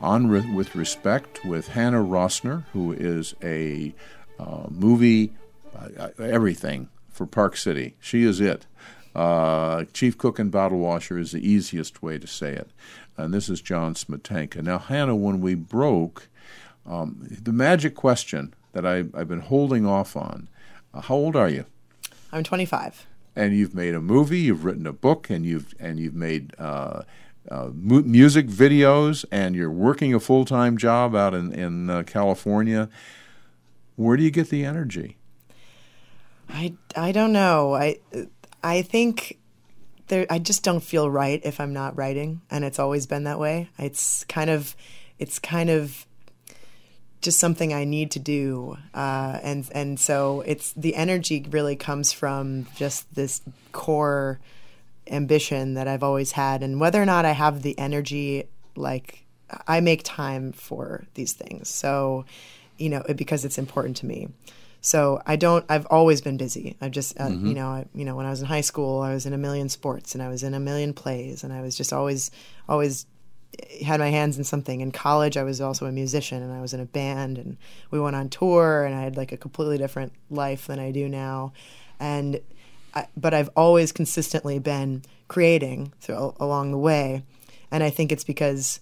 On 0.00 0.28
Re- 0.28 0.48
with 0.54 0.76
Respect 0.76 1.44
with 1.44 1.66
Hannah 1.66 2.04
Rosner, 2.04 2.66
who 2.72 2.92
is 2.92 3.34
a 3.42 3.92
uh, 4.38 4.68
movie 4.70 5.32
uh, 5.76 6.10
everything 6.20 6.88
for 7.08 7.26
Park 7.26 7.56
City. 7.56 7.96
She 7.98 8.22
is 8.22 8.40
it. 8.40 8.64
Uh, 9.12 9.86
chief 9.92 10.16
cook 10.16 10.38
and 10.38 10.52
bottle 10.52 10.78
washer 10.78 11.18
is 11.18 11.32
the 11.32 11.44
easiest 11.44 12.00
way 12.00 12.16
to 12.16 12.28
say 12.28 12.52
it. 12.52 12.70
And 13.16 13.34
this 13.34 13.48
is 13.48 13.60
John 13.60 13.94
Smetanka. 13.94 14.62
Now, 14.62 14.78
Hannah, 14.78 15.16
when 15.16 15.40
we 15.40 15.56
broke, 15.56 16.28
um, 16.86 17.26
the 17.28 17.52
magic 17.52 17.96
question 17.96 18.54
that 18.70 18.86
I, 18.86 18.98
have 18.98 19.26
been 19.26 19.40
holding 19.40 19.84
off 19.84 20.16
on 20.16 20.48
uh, 20.94 21.00
how 21.00 21.16
old 21.16 21.34
are 21.34 21.48
you? 21.48 21.64
I'm 22.30 22.44
25. 22.44 23.04
And 23.34 23.56
you've 23.56 23.74
made 23.74 23.96
a 23.96 24.00
movie, 24.00 24.38
you've 24.38 24.64
written 24.64 24.86
a 24.86 24.92
book, 24.92 25.28
and 25.28 25.44
you've 25.44 25.74
and 25.80 25.98
you've 25.98 26.14
made 26.14 26.54
uh, 27.50 27.70
mu- 27.72 28.02
music 28.02 28.46
videos 28.46 29.24
and 29.30 29.54
you're 29.54 29.70
working 29.70 30.14
a 30.14 30.20
full 30.20 30.44
time 30.44 30.76
job 30.76 31.14
out 31.14 31.34
in, 31.34 31.52
in 31.52 31.90
uh, 31.90 32.02
California, 32.04 32.88
where 33.96 34.16
do 34.16 34.22
you 34.22 34.30
get 34.30 34.50
the 34.50 34.64
energy? 34.64 35.16
I, 36.48 36.74
I 36.96 37.12
don't 37.12 37.32
know. 37.32 37.74
I, 37.74 37.98
I 38.62 38.82
think 38.82 39.38
there, 40.08 40.26
I 40.30 40.38
just 40.38 40.62
don't 40.62 40.82
feel 40.82 41.10
right 41.10 41.40
if 41.44 41.60
I'm 41.60 41.72
not 41.72 41.96
writing, 41.96 42.40
and 42.50 42.64
it's 42.64 42.78
always 42.78 43.06
been 43.06 43.24
that 43.24 43.38
way. 43.38 43.68
It's 43.78 44.24
kind 44.24 44.50
of, 44.50 44.74
it's 45.18 45.38
kind 45.38 45.68
of 45.68 46.06
just 47.20 47.38
something 47.38 47.74
I 47.74 47.84
need 47.84 48.10
to 48.12 48.18
do, 48.18 48.78
uh, 48.94 49.38
and 49.42 49.68
and 49.72 49.98
so 49.98 50.42
it's 50.46 50.72
the 50.72 50.94
energy 50.94 51.44
really 51.50 51.76
comes 51.76 52.12
from 52.12 52.66
just 52.76 53.14
this 53.14 53.42
core 53.72 54.38
ambition 55.10 55.74
that 55.74 55.88
I've 55.88 56.02
always 56.02 56.32
had, 56.32 56.62
and 56.62 56.80
whether 56.80 57.00
or 57.00 57.06
not 57.06 57.24
I 57.24 57.32
have 57.32 57.62
the 57.62 57.78
energy 57.78 58.44
like 58.76 59.24
I 59.66 59.80
make 59.80 60.02
time 60.04 60.52
for 60.52 61.06
these 61.14 61.32
things. 61.32 61.68
So, 61.68 62.24
you 62.76 62.88
know, 62.88 63.02
because 63.16 63.44
it's 63.44 63.58
important 63.58 63.96
to 63.98 64.06
me. 64.06 64.28
So 64.80 65.20
I 65.26 65.36
don't. 65.36 65.64
I've 65.68 65.86
always 65.86 66.20
been 66.20 66.36
busy. 66.36 66.76
I've 66.80 66.92
just, 66.92 67.18
uh, 67.18 67.26
mm-hmm. 67.26 67.46
you 67.48 67.54
know, 67.54 67.68
I, 67.68 67.86
you 67.94 68.04
know, 68.04 68.14
when 68.14 68.26
I 68.26 68.30
was 68.30 68.40
in 68.40 68.46
high 68.46 68.60
school, 68.60 69.00
I 69.00 69.12
was 69.12 69.26
in 69.26 69.32
a 69.32 69.38
million 69.38 69.68
sports 69.68 70.14
and 70.14 70.22
I 70.22 70.28
was 70.28 70.42
in 70.42 70.54
a 70.54 70.60
million 70.60 70.92
plays, 70.92 71.42
and 71.42 71.52
I 71.52 71.62
was 71.62 71.76
just 71.76 71.92
always, 71.92 72.30
always 72.68 73.06
had 73.84 73.98
my 73.98 74.10
hands 74.10 74.38
in 74.38 74.44
something. 74.44 74.80
In 74.80 74.92
college, 74.92 75.36
I 75.36 75.42
was 75.42 75.60
also 75.60 75.86
a 75.86 75.92
musician 75.92 76.42
and 76.42 76.52
I 76.52 76.60
was 76.60 76.74
in 76.74 76.80
a 76.80 76.84
band, 76.84 77.38
and 77.38 77.56
we 77.90 77.98
went 77.98 78.14
on 78.14 78.28
tour, 78.28 78.84
and 78.84 78.94
I 78.94 79.02
had 79.02 79.16
like 79.16 79.32
a 79.32 79.36
completely 79.36 79.78
different 79.78 80.12
life 80.30 80.66
than 80.66 80.78
I 80.78 80.92
do 80.92 81.08
now, 81.08 81.52
and. 81.98 82.40
I, 82.94 83.06
but 83.16 83.34
I've 83.34 83.50
always 83.56 83.92
consistently 83.92 84.58
been 84.58 85.02
creating 85.28 85.92
through, 86.00 86.34
along 86.40 86.72
the 86.72 86.78
way, 86.78 87.22
and 87.70 87.82
I 87.82 87.90
think 87.90 88.12
it's 88.12 88.24
because 88.24 88.80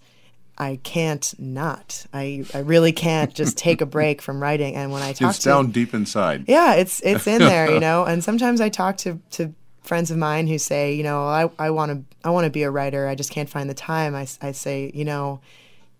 I 0.59 0.81
can't 0.83 1.35
not. 1.39 2.07
I, 2.13 2.45
I 2.55 2.59
really 2.59 2.93
can't 2.93 3.35
just 3.35 3.59
take 3.59 3.81
a 3.81 3.87
break 3.87 4.23
from 4.23 4.43
writing. 4.43 4.75
And 4.75 4.91
when 4.91 5.03
I 5.03 5.13
talk 5.13 5.31
it's 5.31 5.41
to 5.41 5.51
down 5.51 5.71
deep 5.71 5.93
inside. 5.93 6.45
Yeah, 6.49 6.75
it's 6.75 7.01
it's 7.01 7.27
in 7.27 7.41
there, 7.41 7.71
you 7.71 7.81
know. 7.87 8.05
And 8.05 8.25
sometimes 8.25 8.61
I 8.61 8.69
talk 8.69 8.97
to, 8.99 9.21
to 9.33 9.53
friends 9.83 10.11
of 10.11 10.19
mine 10.19 10.47
who 10.47 10.59
say, 10.59 10.95
you 10.95 11.03
know, 11.03 11.25
I 11.25 11.51
I 11.59 11.71
want 11.71 11.93
to 11.93 12.17
I 12.27 12.31
want 12.31 12.45
to 12.45 12.51
be 12.51 12.63
a 12.63 12.71
writer. 12.71 13.07
I 13.07 13.15
just 13.15 13.31
can't 13.31 13.49
find 13.49 13.69
the 13.69 13.75
time. 13.75 14.15
I, 14.15 14.27
I 14.41 14.53
say, 14.53 14.91
you 14.95 15.05
know, 15.05 15.41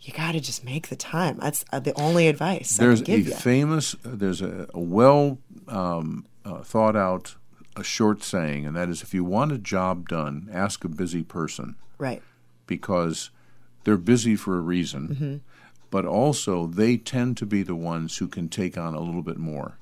you 0.01 0.13
got 0.13 0.33
to 0.33 0.41
just 0.41 0.65
make 0.65 0.89
the 0.89 0.97
time. 0.97 1.39
That's 1.39 1.65
uh, 1.73 1.81
the 1.81 1.99
only 2.01 2.29
advice. 2.29 2.77
There's 2.77 3.03
a 3.03 3.21
you. 3.21 3.25
famous. 3.25 3.95
There's 4.03 4.41
a, 4.41 4.69
a 4.73 4.81
well 4.81 5.39
um, 5.69 6.27
uh, 6.45 6.63
thought 6.63 6.97
out 6.97 7.35
a 7.77 7.85
short 7.85 8.23
saying, 8.23 8.67
and 8.67 8.75
that 8.75 8.89
is, 8.89 9.03
if 9.03 9.15
you 9.15 9.25
want 9.25 9.53
a 9.53 9.59
job 9.59 10.09
done, 10.09 10.49
ask 10.53 10.85
a 10.85 10.89
busy 10.89 11.23
person. 11.23 11.77
Right. 11.99 12.23
Because 12.67 13.31
they're 13.85 13.97
busy 13.97 14.35
for 14.35 14.57
a 14.57 14.61
reason, 14.61 15.09
mm-hmm. 15.09 15.37
but 15.91 16.05
also 16.05 16.67
they 16.67 16.97
tend 16.97 17.37
to 17.37 17.47
be 17.47 17.63
the 17.63 17.77
ones 17.77 18.17
who 18.17 18.27
can 18.27 18.49
take 18.49 18.77
on 18.77 18.95
a 18.95 19.01
little 19.01 19.23
bit 19.23 19.39
more 19.39 19.79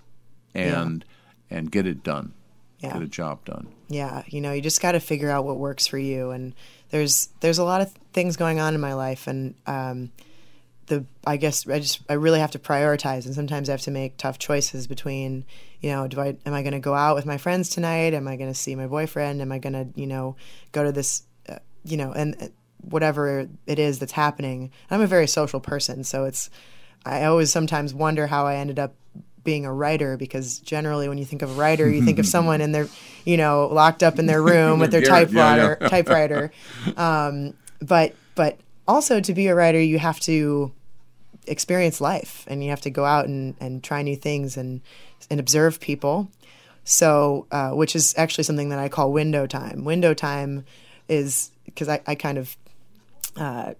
and 0.55 1.05
yeah. 1.51 1.59
and 1.59 1.71
get 1.71 1.87
it 1.87 2.03
done. 2.03 2.35
Yeah. 2.81 2.93
Get 2.93 3.03
a 3.03 3.09
job 3.09 3.45
done. 3.47 3.69
Yeah, 3.89 4.25
you 4.27 4.43
know, 4.43 4.53
you 4.53 4.61
just 4.61 4.83
got 4.83 4.93
to 4.93 5.01
figure 5.01 5.31
out 5.31 5.47
what 5.47 5.57
works 5.57 5.87
for 5.87 5.97
you 5.97 6.33
and 6.33 6.55
there's 6.91 7.31
there's 7.41 7.59
a 7.59 7.65
lot 7.65 7.81
of 7.81 7.91
things 8.13 8.37
going 8.37 8.61
on 8.61 8.75
in 8.75 8.81
my 8.81 8.93
life 8.93 9.27
and 9.27 9.55
um, 9.67 10.13
the 10.87 11.05
I 11.27 11.37
guess 11.37 11.69
I 11.69 11.79
just 11.79 12.01
I 12.09 12.15
really 12.15 12.41
have 12.41 12.53
to 12.53 12.59
prioritize 12.59 13.27
and 13.27 13.35
sometimes 13.35 13.69
I 13.69 13.73
have 13.73 13.83
to 13.83 13.91
make 13.91 14.17
tough 14.17 14.39
choices 14.39 14.87
between 14.87 15.45
you 15.81 15.91
know 15.91 16.07
do 16.09 16.21
I 16.21 16.37
am 16.45 16.55
I 16.55 16.63
going 16.63 16.73
to 16.73 16.81
go 16.81 16.95
out 16.95 17.15
with 17.15 17.27
my 17.27 17.39
friends 17.39 17.69
tonight? 17.71 18.15
Am 18.15 18.29
I 18.29 18.37
going 18.37 18.51
to 18.51 18.55
see 18.55 18.75
my 18.75 18.87
boyfriend? 18.87 19.41
Am 19.41 19.53
I 19.53 19.59
going 19.59 19.73
to 19.73 19.89
you 20.01 20.07
know 20.07 20.37
go 20.73 20.85
to 20.85 20.93
this 20.93 21.23
uh, 21.49 21.59
you 21.85 21.97
know 21.97 22.13
and 22.13 22.53
whatever 22.91 23.49
it 23.67 23.79
is 23.79 23.99
that's 23.99 24.13
happening. 24.13 24.71
I'm 24.91 25.01
a 25.01 25.07
very 25.07 25.27
social 25.27 25.61
person, 25.61 26.05
so 26.05 26.25
it's 26.25 26.51
I 27.05 27.25
always 27.25 27.51
sometimes 27.51 27.93
wonder 27.95 28.27
how 28.27 28.47
I 28.47 28.57
ended 28.57 28.79
up 28.79 28.95
being 29.43 29.67
a 29.67 29.73
writer 29.73 30.17
because 30.17 30.59
generally 30.61 31.07
when 31.07 31.19
you 31.19 31.25
think 31.27 31.43
of 31.43 31.51
a 31.51 31.55
writer 31.55 31.87
you 31.87 32.03
think 32.03 32.19
of 32.19 32.27
someone 32.37 32.63
in 32.63 32.73
their 32.73 32.89
you 33.27 33.37
know 33.37 33.69
locked 33.71 34.03
up 34.03 34.19
in 34.19 34.25
their 34.25 34.43
room 34.53 34.79
with 34.79 34.91
their 34.91 35.03
typewriter 35.03 35.77
typewriter. 35.89 36.51
Um, 36.97 37.55
but 37.81 38.15
but 38.35 38.59
also 38.87 39.21
to 39.21 39.35
be 39.35 39.47
a 39.47 39.55
writer 39.55 39.81
you 39.81 39.99
have 39.99 40.21
to 40.21 40.73
experience 41.47 42.01
life 42.01 42.45
and 42.47 42.65
you 42.65 42.71
have 42.71 42.81
to 42.81 42.91
go 42.91 43.05
out 43.05 43.27
and, 43.27 43.55
and 43.61 43.83
try 43.85 44.03
new 44.03 44.17
things 44.17 44.57
and 44.57 44.81
and 45.31 45.41
observe 45.41 45.81
people 45.81 46.29
so 46.85 47.47
uh, 47.51 47.71
which 47.71 47.97
is 47.97 48.15
actually 48.17 48.45
something 48.45 48.69
that 48.69 48.79
I 48.79 48.89
call 48.89 49.13
window 49.13 49.47
time 49.47 49.85
window 49.85 50.15
time 50.15 50.65
is 51.09 51.51
because 51.65 51.89
I, 51.89 52.01
I 52.07 52.15
kind 52.15 52.39
of 52.39 52.57
uh, 53.37 53.75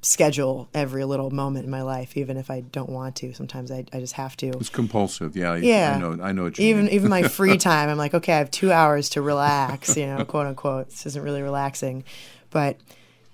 schedule 0.00 0.68
every 0.74 1.04
little 1.04 1.30
moment 1.30 1.64
in 1.64 1.70
my 1.70 1.82
life, 1.82 2.16
even 2.16 2.36
if 2.36 2.50
I 2.50 2.60
don't 2.60 2.88
want 2.88 3.16
to. 3.16 3.32
Sometimes 3.34 3.70
I, 3.70 3.84
I 3.92 4.00
just 4.00 4.14
have 4.14 4.36
to. 4.38 4.48
It's 4.48 4.68
compulsive, 4.68 5.36
yeah. 5.36 5.56
Yeah, 5.56 5.94
I 5.96 5.98
know. 5.98 6.22
I 6.22 6.32
know. 6.32 6.50
even 6.58 6.86
mean. 6.86 6.94
even 6.94 7.10
my 7.10 7.22
free 7.24 7.58
time, 7.58 7.88
I'm 7.88 7.98
like, 7.98 8.14
okay, 8.14 8.34
I 8.34 8.38
have 8.38 8.50
two 8.50 8.72
hours 8.72 9.10
to 9.10 9.22
relax. 9.22 9.96
You 9.96 10.06
know, 10.06 10.24
quote 10.24 10.46
unquote. 10.46 10.90
This 10.90 11.06
isn't 11.06 11.22
really 11.22 11.42
relaxing, 11.42 12.04
but 12.50 12.78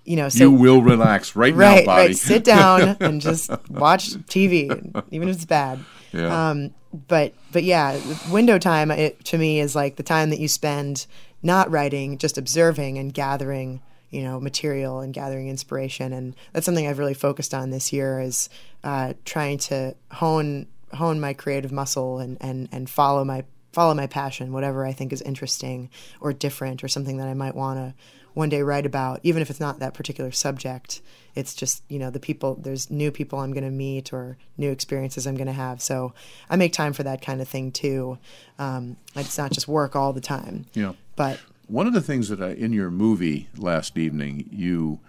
you 0.05 0.17
know, 0.17 0.29
so, 0.29 0.45
you 0.45 0.51
will 0.51 0.83
relax 0.83 1.35
right, 1.35 1.55
right 1.55 1.81
now, 1.81 1.87
body. 1.87 2.07
Right, 2.09 2.17
sit 2.17 2.45
down 2.45 2.97
and 3.01 3.21
just 3.21 3.51
watch 3.71 4.11
TV, 4.11 5.05
even 5.11 5.29
if 5.29 5.37
it's 5.37 5.45
bad. 5.45 5.81
Yeah. 6.13 6.51
Um, 6.51 6.75
but 7.09 7.35
but 7.53 7.65
yeah, 7.65 7.99
window 8.31 8.59
time 8.59 8.91
it, 8.91 9.25
to 9.27 9.39
me 9.39 9.61
is 9.61 9.75
like 9.75 9.97
the 9.97 10.03
time 10.03 10.31
that 10.31 10.39
you 10.39 10.49
spend 10.49 11.07
not 11.43 11.71
writing, 11.71 12.19
just 12.19 12.39
observing 12.39 12.99
and 12.99 13.13
gathering 13.13 13.81
you 14.11 14.23
know 14.23 14.39
material 14.39 15.01
and 15.01 15.13
gathering 15.13 15.49
inspiration 15.49 16.13
and 16.13 16.37
that's 16.53 16.65
something 16.65 16.87
I've 16.87 17.01
really 17.01 17.15
focused 17.15 17.53
on 17.53 17.71
this 17.71 17.93
year 17.93 18.21
is 18.21 18.49
uh, 18.85 19.15
trying 19.25 19.59
to 19.59 19.97
hone 20.13 20.69
hone 20.93 21.19
my 21.19 21.33
creative 21.33 21.73
muscle 21.73 22.21
and 22.21 22.39
and 22.41 22.69
and 22.71 22.89
follow 22.89 23.25
my 23.25 23.43
follow 23.73 23.93
my 23.93 24.07
passion 24.07 24.53
whatever 24.53 24.87
I 24.87 24.93
think 24.93 25.13
is 25.13 25.21
interesting 25.21 25.91
or 26.21 26.33
different 26.33 26.85
or 26.85 26.89
something 26.89 27.17
that 27.17 27.27
I 27.27 27.35
might 27.35 27.57
want 27.57 27.81
to 27.81 27.95
one 28.35 28.49
day 28.49 28.63
write 28.63 28.87
about 28.87 29.21
even 29.23 29.41
if 29.41 29.51
it's 29.51 29.61
not 29.61 29.79
that 29.79 29.95
particular 29.95 30.31
subject 30.31 31.01
it's 31.35 31.55
just 31.55 31.83
you 31.89 31.99
know 31.99 32.11
the 32.11 32.21
people 32.21 32.57
there's 32.57 32.91
new 32.91 33.11
people 33.11 33.39
i'm 33.39 33.53
going 33.53 33.65
to 33.65 33.71
meet 33.71 34.13
or 34.13 34.37
new 34.59 34.71
experiences 34.71 35.27
i'm 35.27 35.37
going 35.37 35.47
to 35.47 35.53
have 35.53 35.81
so 35.81 36.13
i 36.51 36.57
make 36.57 36.73
time 36.73 36.93
for 36.93 37.03
that 37.03 37.23
kind 37.23 37.41
of 37.41 37.49
thing 37.49 37.73
too 37.73 38.19
um, 38.59 38.97
it's 39.17 39.39
not 39.39 39.51
just 39.51 39.67
work 39.67 39.97
all 39.97 40.13
the 40.13 40.21
time 40.21 40.67
yeah 40.75 40.93
but 41.17 41.41
one 41.67 41.87
of 41.87 41.93
the 41.93 42.01
things 42.01 42.29
that 42.29 42.41
I, 42.43 42.51
in 42.51 42.73
your 42.73 42.91
movie 42.91 43.49
last 43.57 43.97
evening, 43.97 44.49
you 44.51 45.01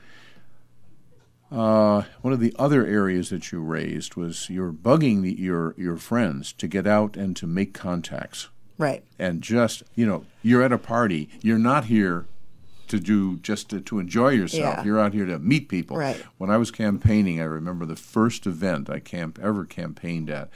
uh, 1.52 2.04
one 2.22 2.34
of 2.34 2.40
the 2.40 2.54
other 2.58 2.86
areas 2.86 3.30
that 3.30 3.52
you 3.52 3.62
raised 3.62 4.16
was 4.16 4.50
you're 4.50 4.74
bugging 4.74 5.22
the, 5.22 5.40
your 5.40 5.74
your 5.78 5.98
friends 5.98 6.54
to 6.54 6.68
get 6.68 6.88
out 6.88 7.16
and 7.18 7.36
to 7.38 7.48
make 7.48 7.74
contacts. 7.74 8.50
Right. 8.78 9.04
And 9.20 9.42
just 9.42 9.84
you 9.96 10.06
know, 10.06 10.26
you're 10.42 10.64
at 10.64 10.72
a 10.72 10.78
party. 10.78 11.30
You're 11.42 11.60
not 11.60 11.86
here 11.86 12.26
to 12.90 13.00
do 13.00 13.38
just 13.38 13.70
to, 13.70 13.82
to 13.82 14.00
enjoy 14.00 14.30
yourself. 14.30 14.78
Yeah. 14.78 14.84
You're 14.84 15.00
out 15.00 15.14
here 15.14 15.26
to 15.26 15.40
meet 15.40 15.70
people. 15.70 15.98
Right. 15.98 16.24
When 16.38 16.50
I 16.50 16.58
was 16.58 16.72
campaigning, 16.72 17.42
I 17.42 17.46
remember 17.46 17.86
the 17.86 17.96
first 17.96 18.46
event 18.46 18.90
I 18.90 19.00
camp 19.00 19.40
ever 19.42 19.66
campaigned 19.66 20.30
at. 20.30 20.50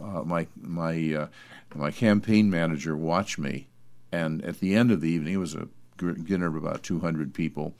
Uh, 0.00 0.22
my 0.24 0.46
my 0.60 1.14
uh, 1.14 1.26
my 1.74 1.90
campaign 1.90 2.50
manager 2.50 2.96
watched 2.96 3.38
me 3.38 3.68
and 4.14 4.44
at 4.44 4.60
the 4.60 4.76
end 4.76 4.92
of 4.92 5.00
the 5.00 5.10
evening, 5.10 5.34
it 5.34 5.38
was 5.38 5.56
a 5.56 5.66
dinner 5.96 6.46
of 6.46 6.54
about 6.54 6.84
200 6.84 7.34
people. 7.34 7.74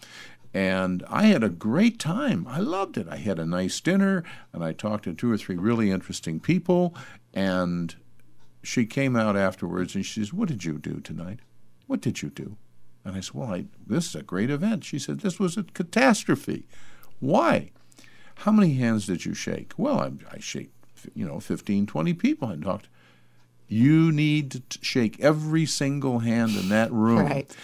And 0.52 1.04
I 1.08 1.26
had 1.26 1.44
a 1.44 1.48
great 1.48 2.00
time. 2.00 2.44
I 2.48 2.58
loved 2.58 2.98
it. 2.98 3.06
I 3.08 3.16
had 3.16 3.38
a 3.38 3.46
nice 3.46 3.80
dinner, 3.80 4.24
and 4.52 4.64
I 4.64 4.72
talked 4.72 5.04
to 5.04 5.14
two 5.14 5.30
or 5.30 5.36
three 5.36 5.56
really 5.56 5.92
interesting 5.92 6.40
people. 6.40 6.94
And 7.32 7.94
she 8.64 8.84
came 8.84 9.14
out 9.14 9.36
afterwards 9.36 9.94
and 9.94 10.04
she 10.04 10.20
says, 10.20 10.32
What 10.32 10.48
did 10.48 10.64
you 10.64 10.78
do 10.78 11.00
tonight? 11.00 11.38
What 11.86 12.00
did 12.00 12.22
you 12.22 12.30
do? 12.30 12.56
And 13.04 13.16
I 13.16 13.20
said, 13.20 13.34
Well, 13.34 13.52
I, 13.52 13.66
this 13.86 14.08
is 14.08 14.14
a 14.14 14.22
great 14.22 14.50
event. 14.50 14.84
She 14.84 14.98
said, 14.98 15.20
This 15.20 15.38
was 15.38 15.56
a 15.56 15.64
catastrophe. 15.64 16.66
Why? 17.20 17.70
How 18.36 18.52
many 18.52 18.74
hands 18.74 19.06
did 19.06 19.24
you 19.24 19.34
shake? 19.34 19.72
Well, 19.76 20.00
I, 20.00 20.12
I 20.32 20.38
shake, 20.40 20.70
you 21.14 21.26
know, 21.26 21.40
15, 21.40 21.86
20 21.86 22.14
people. 22.14 22.48
I 22.48 22.56
talked. 22.56 22.88
You 23.68 24.12
need 24.12 24.50
to 24.50 24.78
shake 24.82 25.20
every 25.20 25.66
single 25.66 26.20
hand 26.20 26.56
in 26.56 26.68
that 26.70 26.92
room. 26.92 27.14
Right. 27.24 27.56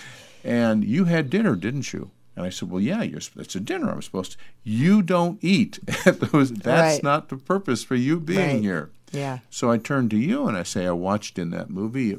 And 0.42 0.84
you 0.84 1.04
had 1.04 1.28
dinner, 1.28 1.54
didn't 1.54 1.92
you? 1.92 2.12
And 2.34 2.46
I 2.46 2.48
said, 2.48 2.70
"Well, 2.70 2.80
yeah, 2.80 3.02
you're, 3.02 3.20
it's 3.36 3.54
a 3.54 3.60
dinner. 3.60 3.90
I'm 3.90 4.00
supposed 4.00 4.32
to. 4.32 4.38
You 4.64 5.02
don't 5.02 5.38
eat 5.42 5.78
at 6.06 6.20
those. 6.20 6.50
That's 6.50 6.94
right. 6.94 7.02
not 7.02 7.28
the 7.28 7.36
purpose 7.36 7.84
for 7.84 7.94
you 7.94 8.18
being 8.18 8.54
right. 8.54 8.62
here." 8.62 8.90
Yeah. 9.12 9.40
So 9.50 9.70
I 9.70 9.76
turned 9.76 10.10
to 10.12 10.16
you 10.16 10.46
and 10.46 10.56
I 10.56 10.62
say, 10.62 10.86
"I 10.86 10.92
watched 10.92 11.38
in 11.38 11.50
that 11.50 11.68
movie. 11.68 12.18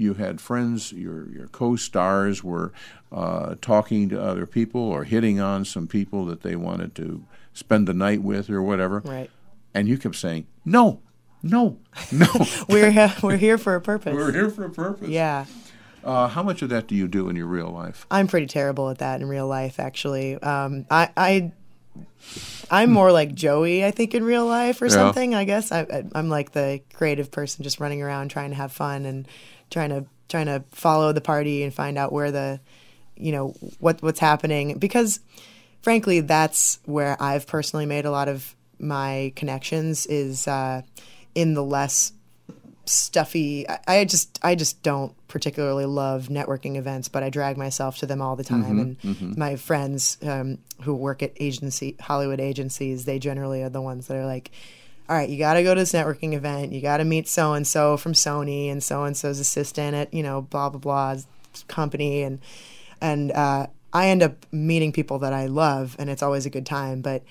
You 0.00 0.14
had 0.14 0.40
friends. 0.40 0.92
Your 0.92 1.28
your 1.30 1.46
co-stars 1.48 2.42
were 2.42 2.72
uh, 3.12 3.54
talking 3.60 4.08
to 4.08 4.20
other 4.22 4.46
people 4.46 4.80
or 4.80 5.04
hitting 5.04 5.38
on 5.40 5.64
some 5.64 5.86
people 5.86 6.24
that 6.26 6.40
they 6.42 6.56
wanted 6.56 6.94
to 6.96 7.24
spend 7.52 7.86
the 7.86 7.94
night 7.94 8.22
with 8.22 8.48
or 8.50 8.62
whatever. 8.62 9.00
Right. 9.04 9.30
And 9.74 9.86
you 9.88 9.98
kept 9.98 10.16
saying, 10.16 10.46
"No, 10.64 11.00
no, 11.42 11.78
no. 12.10 12.26
we're 12.68 13.12
we're 13.22 13.36
here 13.36 13.58
for 13.58 13.74
a 13.76 13.80
purpose. 13.80 14.14
We're 14.14 14.32
here 14.32 14.50
for 14.50 14.64
a 14.64 14.70
purpose. 14.70 15.08
Yeah. 15.08 15.44
Uh, 16.02 16.28
how 16.28 16.42
much 16.42 16.62
of 16.62 16.70
that 16.70 16.86
do 16.86 16.94
you 16.94 17.06
do 17.06 17.28
in 17.28 17.36
your 17.36 17.46
real 17.46 17.68
life? 17.70 18.06
I'm 18.10 18.26
pretty 18.26 18.46
terrible 18.46 18.88
at 18.88 18.98
that 18.98 19.20
in 19.20 19.28
real 19.28 19.46
life, 19.46 19.78
actually. 19.78 20.34
Um, 20.42 20.86
I, 20.90 21.10
I, 21.14 21.52
I'm 22.70 22.90
more 22.90 23.12
like 23.12 23.34
Joey, 23.34 23.84
I 23.84 23.90
think, 23.90 24.14
in 24.14 24.24
real 24.24 24.46
life 24.46 24.80
or 24.80 24.86
Yeah. 24.86 24.92
something. 24.92 25.34
I 25.34 25.44
guess 25.44 25.70
I, 25.70 26.04
I'm 26.14 26.30
like 26.30 26.52
the 26.52 26.80
creative 26.94 27.30
person, 27.30 27.64
just 27.64 27.80
running 27.80 28.00
around 28.00 28.30
trying 28.30 28.48
to 28.48 28.56
have 28.56 28.72
fun 28.72 29.04
and 29.04 29.28
trying 29.70 29.90
to 29.90 30.04
trying 30.28 30.46
to 30.46 30.62
follow 30.70 31.12
the 31.12 31.20
party 31.20 31.62
and 31.62 31.74
find 31.74 31.98
out 31.98 32.12
where 32.12 32.30
the, 32.30 32.60
you 33.16 33.32
know, 33.32 33.54
what 33.78 34.02
what's 34.02 34.20
happening. 34.20 34.78
Because, 34.78 35.20
frankly, 35.82 36.20
that's 36.20 36.78
where 36.84 37.20
I've 37.20 37.46
personally 37.46 37.86
made 37.86 38.04
a 38.04 38.10
lot 38.10 38.28
of 38.28 38.54
my 38.78 39.32
connections. 39.36 40.06
Is 40.06 40.46
uh, 40.48 40.82
in 41.34 41.54
the 41.54 41.64
less 41.64 42.12
stuffy. 42.86 43.68
I, 43.68 43.78
I 43.86 44.04
just 44.04 44.38
I 44.42 44.54
just 44.54 44.82
don't 44.82 45.14
particularly 45.28 45.86
love 45.86 46.28
networking 46.28 46.76
events, 46.76 47.08
but 47.08 47.22
I 47.22 47.30
drag 47.30 47.56
myself 47.56 47.98
to 47.98 48.06
them 48.06 48.20
all 48.20 48.36
the 48.36 48.44
time. 48.44 48.78
and 48.80 49.38
my 49.38 49.56
friends 49.56 50.18
um, 50.22 50.58
who 50.82 50.94
work 50.94 51.22
at 51.22 51.32
agency 51.38 51.96
Hollywood 52.00 52.40
agencies, 52.40 53.04
they 53.04 53.18
generally 53.18 53.62
are 53.62 53.68
the 53.70 53.82
ones 53.82 54.06
that 54.08 54.16
are 54.16 54.26
like. 54.26 54.50
All 55.10 55.16
right, 55.16 55.28
you 55.28 55.38
got 55.38 55.54
to 55.54 55.64
go 55.64 55.74
to 55.74 55.80
this 55.80 55.92
networking 55.92 56.34
event. 56.34 56.70
You 56.72 56.80
got 56.80 56.98
to 56.98 57.04
meet 57.04 57.26
so 57.26 57.52
and 57.54 57.66
so 57.66 57.96
from 57.96 58.12
Sony 58.12 58.70
and 58.70 58.80
so 58.80 59.02
and 59.02 59.16
so's 59.16 59.40
assistant 59.40 59.96
at 59.96 60.14
you 60.14 60.22
know 60.22 60.42
blah 60.42 60.70
blah 60.70 60.78
blah's 60.78 61.26
company 61.66 62.22
and 62.22 62.38
and 63.00 63.32
uh, 63.32 63.66
I 63.92 64.08
end 64.08 64.22
up 64.22 64.46
meeting 64.52 64.92
people 64.92 65.18
that 65.18 65.32
I 65.32 65.46
love, 65.46 65.96
and 65.98 66.08
it's 66.08 66.22
always 66.22 66.46
a 66.46 66.50
good 66.50 66.64
time. 66.64 67.00
But 67.00 67.24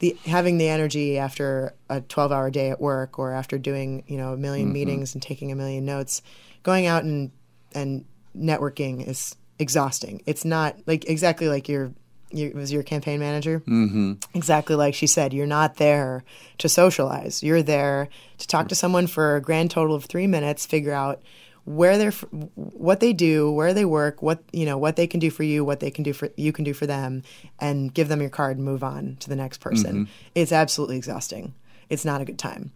the 0.00 0.16
having 0.26 0.58
the 0.58 0.68
energy 0.68 1.18
after 1.18 1.74
a 1.88 2.00
12 2.00 2.32
hour 2.32 2.50
day 2.50 2.70
at 2.70 2.80
work 2.80 3.16
or 3.16 3.32
after 3.32 3.58
doing 3.58 4.02
you 4.08 4.16
know 4.16 4.32
a 4.32 4.36
1000000 4.36 4.72
meetings 4.72 5.14
and 5.14 5.22
taking 5.22 5.52
a 5.52 5.54
million 5.54 5.84
notes 5.84 6.22
going 6.64 6.86
out 6.86 7.04
and 7.04 7.30
and 7.74 8.04
networking 8.36 9.06
is 9.06 9.36
exhausting 9.58 10.22
it's 10.24 10.44
not 10.44 10.76
like 10.86 11.04
exactly 11.06 11.48
like 11.48 11.68
your 11.68 11.92
you, 12.30 12.52
was 12.54 12.72
your 12.72 12.82
campaign 12.82 13.20
manager? 13.20 13.60
Mm-hmm. 13.60 14.14
exactly 14.34 14.76
like 14.76 14.94
she 14.94 15.06
said 15.06 15.32
you're 15.32 15.46
not 15.46 15.76
there 15.76 16.24
to 16.58 16.68
socialize. 16.68 17.42
You're 17.42 17.62
there 17.62 18.08
to 18.38 18.46
talk 18.46 18.68
to 18.68 18.74
someone 18.74 19.06
for 19.06 19.36
a 19.36 19.40
grand 19.40 19.70
total 19.70 19.94
of 19.94 20.04
three 20.04 20.26
minutes 20.26 20.66
figure 20.66 20.92
out 20.92 21.22
where 21.64 21.98
they're 21.98 22.12
what 22.54 23.00
they 23.00 23.12
do 23.12 23.50
where 23.52 23.74
they 23.74 23.84
work 23.84 24.22
what 24.22 24.42
you 24.50 24.64
know 24.64 24.78
what 24.78 24.96
they 24.96 25.06
can 25.06 25.20
do 25.20 25.30
for 25.30 25.42
you 25.42 25.62
what 25.62 25.78
they 25.80 25.90
can 25.90 26.02
do 26.02 26.12
for 26.12 26.30
you 26.36 26.52
can 26.52 26.64
do 26.64 26.72
for 26.72 26.86
them 26.86 27.22
and 27.60 27.92
give 27.92 28.08
them 28.08 28.20
your 28.20 28.30
card 28.30 28.56
and 28.56 28.64
move 28.64 28.82
on 28.82 29.16
to 29.20 29.28
the 29.28 29.36
next 29.36 29.58
person. 29.58 30.08
It's 30.34 30.52
absolutely 30.52 30.96
exhausting. 30.96 31.54
It's 31.90 32.04
not 32.04 32.20
a 32.20 32.24
good 32.24 32.38
time. 32.38 32.72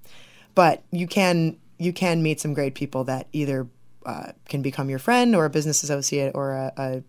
But 0.55 0.83
you 0.91 1.07
can 1.07 1.57
you 1.79 1.93
can 1.93 2.23
meet 2.23 2.41
some 2.41 2.55
great 2.55 2.75
people 2.75 3.05
that 3.05 3.27
either 3.33 3.67
uh, 4.07 4.33
can 4.49 4.63
become 4.63 4.91
your 4.91 4.99
friend 4.99 5.35
or 5.35 5.45
a 5.47 5.51
business 5.51 5.83
associate 5.83 6.33
or 6.35 6.53
a, 6.53 6.73
a 6.77 7.03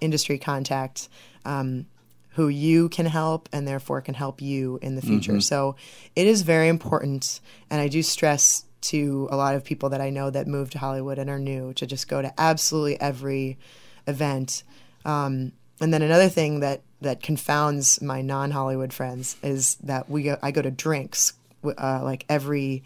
industry 0.00 0.38
contact. 0.38 1.08
Um, 1.44 1.86
who 2.34 2.48
you 2.48 2.88
can 2.88 3.06
help 3.06 3.48
and 3.52 3.68
therefore 3.68 4.00
can 4.00 4.14
help 4.14 4.40
you 4.40 4.78
in 4.80 4.94
the 4.96 5.02
future. 5.02 5.32
So 5.40 5.76
it 6.16 6.26
is 6.26 6.42
very 6.42 6.68
important, 6.68 7.40
and 7.70 7.80
I 7.80 7.88
do 7.88 8.02
stress 8.02 8.64
to 8.82 9.28
a 9.30 9.36
lot 9.36 9.54
of 9.54 9.62
people 9.64 9.90
that 9.90 10.00
I 10.00 10.10
know 10.10 10.30
that 10.30 10.46
move 10.46 10.70
to 10.70 10.78
Hollywood 10.78 11.18
and 11.18 11.30
are 11.30 11.38
new 11.38 11.72
to 11.74 11.86
just 11.86 12.08
go 12.08 12.20
to 12.22 12.32
absolutely 12.40 13.00
every 13.00 13.58
event. 14.06 14.64
Um, 15.04 15.52
and 15.80 15.92
then 15.92 16.02
another 16.02 16.28
thing 16.28 16.60
that 16.60 16.82
that 17.00 17.22
confounds 17.22 18.00
my 18.00 18.22
non-Hollywood 18.22 18.92
friends 18.92 19.36
is 19.42 19.76
that 19.82 20.08
we 20.08 20.22
go, 20.22 20.38
I 20.42 20.52
go 20.52 20.62
to 20.62 20.70
drinks 20.70 21.32
uh, 21.64 22.00
like 22.02 22.24
every 22.28 22.82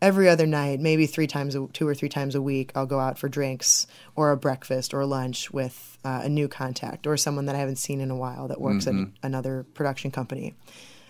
every 0.00 0.28
other 0.28 0.46
night, 0.46 0.80
maybe 0.80 1.06
three 1.06 1.26
times, 1.26 1.54
a, 1.54 1.66
two 1.68 1.86
or 1.86 1.94
three 1.94 2.08
times 2.08 2.34
a 2.34 2.42
week, 2.42 2.72
I'll 2.74 2.86
go 2.86 3.00
out 3.00 3.18
for 3.18 3.28
drinks 3.28 3.86
or 4.16 4.30
a 4.30 4.36
breakfast 4.36 4.94
or 4.94 5.04
lunch 5.06 5.50
with 5.50 5.98
uh, 6.04 6.22
a 6.24 6.28
new 6.28 6.48
contact 6.48 7.06
or 7.06 7.16
someone 7.16 7.46
that 7.46 7.54
I 7.54 7.58
haven't 7.58 7.76
seen 7.76 8.00
in 8.00 8.10
a 8.10 8.16
while 8.16 8.48
that 8.48 8.60
works 8.60 8.86
at 8.86 8.94
another 9.22 9.64
production 9.74 10.10
company, 10.10 10.54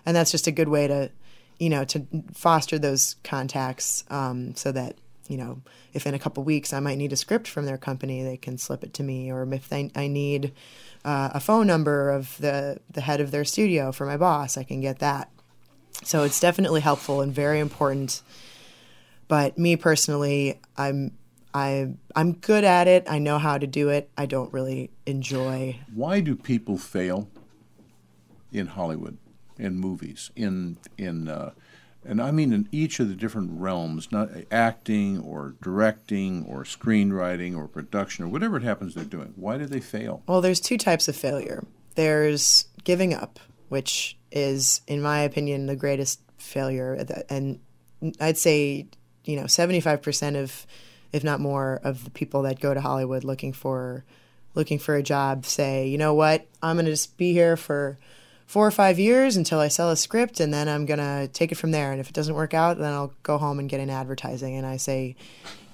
and 0.07 0.17
that's 0.17 0.31
just 0.31 0.47
a 0.47 0.53
good 0.53 0.69
way 0.69 0.87
to, 0.87 1.11
you 1.59 1.71
know, 1.71 1.85
to 1.85 2.07
foster 2.33 2.79
those 2.79 3.17
contacts 3.25 4.05
um, 4.11 4.55
so 4.55 4.71
that 4.73 4.97
you 5.29 5.39
know 5.39 5.63
if 5.95 6.07
in 6.07 6.15
a 6.15 6.19
couple 6.19 6.45
weeks 6.45 6.73
I 6.73 6.81
might 6.81 6.99
need 6.99 7.13
a 7.13 7.17
script 7.17 7.49
from 7.49 7.67
their 7.67 7.79
company, 7.79 8.23
they 8.23 8.37
can 8.37 8.59
slip 8.59 8.85
it 8.85 8.95
to 8.95 9.03
me, 9.03 9.33
or 9.33 9.43
if 9.53 9.69
they, 9.69 9.91
I 9.97 10.07
need 10.07 10.53
uh, 11.05 11.31
a 11.35 11.41
phone 11.41 11.67
number 11.67 12.11
of 12.11 12.37
the 12.39 12.79
the 12.91 13.01
head 13.01 13.21
of 13.21 13.31
their 13.31 13.45
studio 13.45 13.91
for 13.91 14.07
my 14.07 14.17
boss, 14.17 14.57
I 14.57 14.63
can 14.63 14.81
get 14.81 15.01
that. 15.01 15.31
So 16.05 16.23
it's 16.23 16.39
definitely 16.39 16.83
helpful 16.83 17.21
and 17.21 17.33
very 17.33 17.61
important 17.61 18.23
but 19.35 19.59
me 19.59 19.75
personally, 19.75 20.61
I'm 20.77 21.11
I 21.53 21.93
I'm 22.15 22.35
good 22.35 22.63
at 22.63 22.87
it. 22.87 23.05
I 23.09 23.19
know 23.19 23.41
how 23.41 23.59
to 23.59 23.67
do 23.67 23.89
it. 23.89 24.09
I 24.17 24.27
don't 24.27 24.53
really 24.53 24.93
enjoy. 25.07 25.81
Why 25.93 26.21
do 26.21 26.37
people 26.37 26.79
fail 26.79 27.29
in 28.53 28.69
Hollywood, 28.69 29.19
in 29.59 29.75
movies, 29.75 30.31
in 30.37 30.77
in 30.97 31.27
uh, 31.27 31.51
and 32.05 32.23
I 32.23 32.31
mean 32.31 32.53
in 32.53 32.69
each 32.71 33.01
of 33.01 33.09
the 33.09 33.17
different 33.17 33.51
realms, 33.61 34.13
not 34.13 34.31
acting 34.53 35.19
or 35.19 35.57
directing 35.61 36.45
or 36.45 36.63
screenwriting 36.63 37.57
or 37.57 37.67
production 37.67 38.25
or 38.25 38.29
whatever 38.29 38.59
it 38.59 38.63
happens 38.63 38.95
they're 38.95 39.03
doing. 39.03 39.33
Why 39.35 39.59
do 39.59 39.67
they 39.67 39.81
fail? 39.81 40.23
Well, 40.29 40.43
there's 40.43 40.61
two 40.61 40.79
types 40.79 41.09
of 41.09 41.17
failure. 41.17 41.67
There's 41.97 42.69
giving 42.85 43.13
up, 43.13 43.41
which 43.69 44.17
is, 44.31 44.81
in 44.87 45.03
my 45.03 45.23
opinion, 45.23 45.67
the 45.67 45.75
greatest 45.75 46.21
failure, 46.39 47.05
and 47.29 47.59
I'd 48.21 48.39
say 48.39 48.87
you 49.25 49.37
know, 49.37 49.45
75% 49.45 50.37
of, 50.37 50.67
if 51.13 51.25
not 51.25 51.41
more, 51.41 51.81
of 51.85 52.05
the 52.05 52.11
people 52.11 52.43
that 52.43 52.61
go 52.61 52.75
to 52.75 52.81
Hollywood 52.81 53.25
looking 53.25 53.53
for, 53.53 54.05
looking 54.55 54.79
for 54.79 54.95
a 54.95 55.03
job 55.03 55.47
say, 55.47 55.89
you 55.89 55.99
know 55.99 56.15
what, 56.15 56.47
I'm 56.63 56.77
going 56.77 56.87
to 56.87 56.93
just 56.93 57.17
be 57.17 57.33
here 57.33 57.57
for 57.57 57.99
four 58.47 58.67
or 58.67 58.71
five 58.71 58.99
years 58.99 59.37
until 59.37 59.59
I 59.59 59.69
sell 59.69 59.91
a 59.91 59.97
script, 59.97 60.41
and 60.41 60.53
then 60.53 60.69
I'm 60.69 60.87
going 60.87 60.99
to 60.99 61.29
take 61.33 61.53
it 61.53 61.57
from 61.57 61.71
there. 61.71 61.93
And 61.93 62.01
if 62.01 62.09
it 62.09 62.15
doesn't 62.15 62.35
work 62.35 62.55
out, 62.55 62.79
then 62.79 62.93
I'll 62.93 63.13
go 63.23 63.39
home 63.39 63.59
and 63.59 63.69
get 63.69 63.81
in 63.81 63.91
advertising. 63.91 64.57
And 64.57 64.67
I 64.67 64.77
say, 64.77 65.17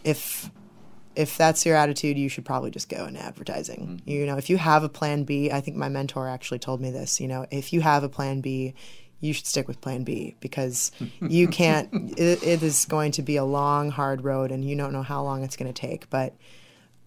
if 0.04 0.50
if 1.16 1.36
that's 1.36 1.66
your 1.66 1.76
attitude, 1.76 2.16
you 2.16 2.28
should 2.28 2.44
probably 2.44 2.70
just 2.70 2.88
go 2.88 3.04
in 3.04 3.16
advertising. 3.16 4.00
Mm-hmm. 4.00 4.10
You 4.10 4.26
know, 4.26 4.36
if 4.36 4.48
you 4.48 4.56
have 4.56 4.84
a 4.84 4.88
plan 4.88 5.24
B, 5.24 5.50
I 5.50 5.60
think 5.60 5.76
my 5.76 5.88
mentor 5.88 6.28
actually 6.28 6.60
told 6.60 6.80
me 6.80 6.90
this. 6.90 7.20
You 7.20 7.28
know, 7.28 7.46
if 7.50 7.72
you 7.72 7.80
have 7.80 8.04
a 8.04 8.08
plan 8.08 8.40
B, 8.40 8.74
you 9.20 9.32
should 9.32 9.46
stick 9.46 9.68
with 9.68 9.80
plan 9.80 10.02
B 10.02 10.34
because 10.40 10.92
you 11.20 11.46
can't, 11.48 11.88
it, 12.18 12.42
it 12.42 12.62
is 12.62 12.86
going 12.86 13.12
to 13.12 13.22
be 13.22 13.36
a 13.36 13.44
long, 13.44 13.90
hard 13.90 14.24
road 14.24 14.50
and 14.50 14.64
you 14.64 14.76
don't 14.76 14.92
know 14.92 15.02
how 15.02 15.22
long 15.22 15.44
it's 15.44 15.56
going 15.56 15.72
to 15.72 15.78
take. 15.78 16.08
But 16.10 16.34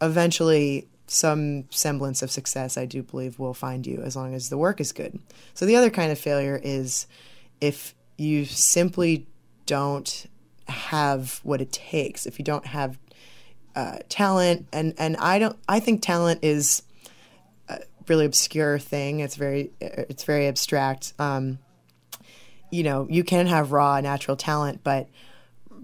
eventually, 0.02 0.88
some 1.08 1.66
semblance 1.70 2.22
of 2.22 2.32
success, 2.32 2.78
I 2.78 2.86
do 2.86 3.04
believe, 3.04 3.40
will 3.40 3.54
find 3.54 3.86
you 3.86 4.02
as 4.02 4.16
long 4.16 4.34
as 4.34 4.50
the 4.50 4.58
work 4.58 4.80
is 4.80 4.92
good. 4.92 5.20
So, 5.54 5.66
the 5.66 5.76
other 5.76 5.90
kind 5.90 6.12
of 6.12 6.20
failure 6.20 6.60
is 6.64 7.08
if 7.62 7.94
you 8.18 8.46
simply 8.46 9.28
don't 9.66 10.28
have 10.68 11.40
what 11.44 11.62
it 11.62 11.72
takes, 11.72 12.26
if 12.26 12.40
you 12.40 12.46
don't 12.46 12.66
have 12.66 12.98
uh, 13.76 14.00
talent, 14.10 14.68
and, 14.72 14.94
and 14.98 15.18
I 15.18 15.40
don't, 15.40 15.58
I 15.68 15.80
think 15.80 16.02
talent 16.02 16.40
is 16.44 16.84
a 17.68 17.80
really 18.08 18.26
obscure 18.26 18.80
thing. 18.80 19.20
It's 19.20 19.36
very, 19.36 19.72
it's 19.80 20.24
very 20.24 20.48
abstract. 20.48 21.14
Um, 21.20 21.60
you 22.74 22.82
know, 22.82 23.06
you 23.08 23.24
can 23.24 23.46
have 23.46 23.72
raw 23.72 24.02
natural 24.02 24.36
talent, 24.36 24.82
but 24.84 25.08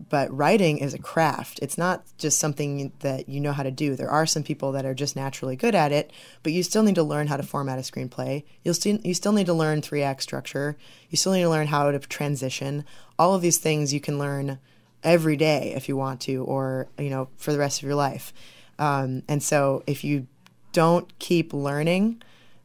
but 0.09 0.35
writing 0.35 0.77
is 0.77 0.93
a 0.93 0.97
craft. 0.97 1.59
It's 1.61 1.77
not 1.77 2.03
just 2.17 2.39
something 2.39 2.93
that 2.99 3.27
you 3.27 3.41
know 3.41 3.51
how 3.51 3.63
to 3.63 3.71
do. 3.71 3.95
There 3.95 4.09
are 4.09 4.25
some 4.25 4.43
people 4.43 4.71
that 4.71 4.85
are 4.85 4.93
just 4.93 5.15
naturally 5.15 5.57
good 5.57 5.75
at 5.75 5.91
it, 5.91 6.11
but 6.41 6.53
you 6.53 6.63
still 6.63 6.83
need 6.83 6.95
to 6.95 7.03
learn 7.03 7.27
how 7.27 7.37
to 7.37 7.43
format 7.43 7.77
a 7.77 7.81
screenplay. 7.81 8.43
You'll 8.63 8.73
still 8.73 8.97
you 9.03 9.13
still 9.13 9.33
need 9.33 9.45
to 9.45 9.53
learn 9.53 9.81
three 9.81 10.01
act 10.01 10.23
structure. 10.23 10.77
You 11.09 11.17
still 11.17 11.33
need 11.33 11.43
to 11.43 11.49
learn 11.49 11.67
how 11.67 11.91
to 11.91 11.99
transition. 11.99 12.85
All 13.19 13.35
of 13.35 13.41
these 13.41 13.57
things 13.57 13.93
you 13.93 13.99
can 13.99 14.17
learn 14.17 14.57
every 15.03 15.37
day 15.37 15.73
if 15.75 15.87
you 15.87 15.95
want 15.95 16.21
to, 16.21 16.43
or 16.45 16.87
you 16.97 17.11
know, 17.11 17.27
for 17.37 17.51
the 17.51 17.59
rest 17.59 17.81
of 17.81 17.85
your 17.85 17.95
life. 17.95 18.33
Um, 18.79 19.21
and 19.27 19.43
so, 19.43 19.83
if 19.85 20.03
you 20.03 20.25
don't 20.71 21.19
keep 21.19 21.53
learning, 21.53 22.23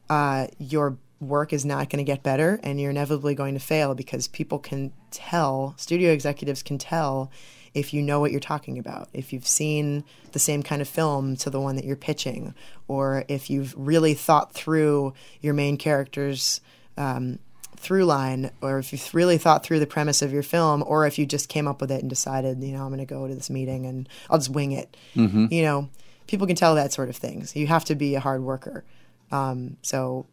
uh, 0.09 0.47
your 0.59 0.97
work 1.29 1.53
is 1.53 1.65
not 1.65 1.91
going 1.91 2.05
to 2.05 2.11
get 2.11 2.23
better 2.23 2.61
and 2.63 2.81
you're 2.81 2.91
inevitably 2.91 3.35
going 3.35 3.55
to 3.55 3.61
fail 3.61 3.95
because 3.95 4.29
people 4.29 4.59
can 4.59 4.93
tell, 5.11 5.75
studio 5.77 6.13
executives 6.13 6.63
can 6.63 6.79
tell 6.79 7.31
if 7.75 7.93
you 7.93 8.01
know 8.01 8.21
what 8.21 8.31
you're 8.31 8.41
talking 8.41 8.79
about, 8.79 9.09
if 9.13 9.33
you've 9.33 9.47
seen 9.47 10.05
the 10.33 10.39
same 10.39 10.63
kind 10.63 10.81
of 10.81 10.89
film 10.89 11.35
to 11.37 11.51
the 11.51 11.61
one 11.61 11.77
that 11.77 11.85
you're 11.85 11.97
pitching, 11.97 12.55
or 12.87 13.25
if 13.27 13.51
you've 13.51 13.75
really 13.77 14.15
thought 14.15 14.55
through 14.55 15.13
your 15.41 15.55
main 15.55 15.77
character's 15.77 16.61
um, 16.97 17.41
through 17.77 18.05
line, 18.05 18.51
or 18.63 18.79
if 18.79 18.93
you've 18.93 19.13
really 19.13 19.39
thought 19.39 19.65
through 19.65 19.81
the 19.81 19.87
premise 19.87 20.23
of 20.23 20.33
your 20.33 20.45
film, 20.45 20.85
or 20.87 21.05
if 21.05 21.19
you 21.19 21.27
just 21.27 21.49
came 21.49 21.67
up 21.67 21.81
with 21.81 21.91
it 21.91 22.01
and 22.01 22.09
decided, 22.09 22.63
you 22.63 22.73
know, 22.73 22.83
I'm 22.83 22.89
going 22.89 23.01
to 23.01 23.07
go 23.07 23.27
to 23.27 23.35
this 23.35 23.51
meeting 23.51 23.87
and 23.87 24.09
I'll 24.31 24.39
just 24.39 24.51
wing 24.51 24.71
it. 24.71 24.97
Mm-hmm. 25.17 25.47
You 25.51 25.63
know, 25.63 25.91
people 26.29 26.47
can 26.47 26.57
tell 26.57 26.77
that 26.77 26.93
sort 26.93 27.09
of 27.09 27.17
things. 27.17 27.57
You 27.57 27.67
have 27.67 27.85
to 27.87 27.97
be 27.97 28.15
a 28.15 28.21
hard 28.21 28.43
worker. 28.43 28.85
Um, 29.33 29.79
so 29.83 30.27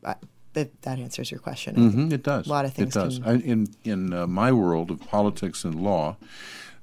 that 0.53 0.81
that 0.83 0.99
answers 0.99 1.31
your 1.31 1.39
question. 1.39 1.75
Mm-hmm, 1.75 2.13
it 2.13 2.23
does. 2.23 2.47
A 2.47 2.49
lot 2.49 2.65
of 2.65 2.73
things. 2.73 2.95
It 2.95 2.99
does. 2.99 3.19
Can... 3.19 3.27
I, 3.27 3.39
in 3.39 3.67
in 3.83 4.13
uh, 4.13 4.27
my 4.27 4.51
world 4.51 4.91
of 4.91 4.99
politics 5.01 5.63
and 5.63 5.81
law, 5.81 6.17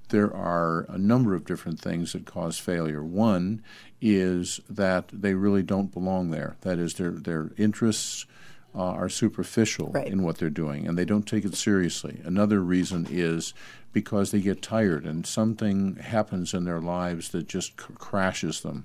there 0.09 0.35
are 0.35 0.87
a 0.89 0.99
number 0.99 1.35
of 1.35 1.45
different 1.45 1.81
things 1.81 2.13
that 2.13 2.27
cause 2.27 2.59
failure. 2.59 3.03
One 3.03 3.63
is 4.01 4.61
that 4.71 5.09
they 5.09 5.35
really 5.35 5.63
don't 5.63 5.93
belong 5.93 6.31
there. 6.31 6.57
That 6.63 6.79
is, 6.79 6.95
their 6.95 7.11
their 7.11 7.51
interests. 7.57 8.27
Uh, 8.75 8.83
are 8.93 9.09
superficial 9.09 9.91
right. 9.93 10.07
in 10.07 10.23
what 10.23 10.37
they're 10.39 10.51
doing, 10.51 10.87
and 10.87 10.97
they 10.97 11.05
don't 11.07 11.27
take 11.27 11.45
it 11.45 11.55
seriously. 11.57 12.21
Another 12.25 12.61
reason 12.61 13.07
is 13.11 13.55
because 13.93 14.31
they 14.31 14.41
get 14.41 14.61
tired, 14.63 15.05
and 15.07 15.27
something 15.27 15.97
happens 15.97 16.53
in 16.55 16.65
their 16.65 16.79
lives 16.81 17.31
that 17.31 17.49
just 17.49 17.81
c- 17.81 17.87
crashes 17.95 18.61
them. 18.61 18.85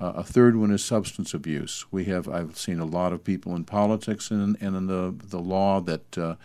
Uh, 0.00 0.12
a 0.16 0.22
third 0.22 0.56
one 0.56 0.70
is 0.70 0.84
substance 0.84 1.34
abuse. 1.34 1.84
We 1.90 2.04
have 2.04 2.28
I've 2.28 2.56
seen 2.56 2.78
a 2.78 2.84
lot 2.86 3.12
of 3.12 3.24
people 3.24 3.54
in 3.56 3.64
politics 3.64 4.30
and, 4.30 4.56
and 4.60 4.76
in 4.76 4.86
the 4.86 5.12
the 5.28 5.40
law 5.40 5.80
that 5.82 6.16
uh, 6.16 6.36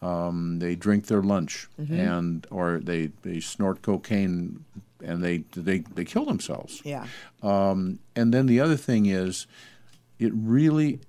um, 0.00 0.60
they 0.60 0.76
drink 0.76 1.06
their 1.06 1.22
lunch 1.22 1.68
Mm-hmm. 1.78 2.00
and 2.00 2.46
or 2.50 2.78
they, 2.78 3.10
they 3.22 3.40
snort 3.40 3.82
cocaine 3.82 4.64
and 5.04 5.22
they 5.24 5.38
they 5.56 5.80
they 5.80 6.04
kill 6.04 6.24
themselves. 6.24 6.80
Yeah. 6.84 7.06
Um, 7.42 7.98
and 8.14 8.32
then 8.32 8.46
the 8.46 8.60
other 8.60 8.76
thing 8.76 9.06
is, 9.06 9.46
it 10.18 10.32
really 10.34 11.00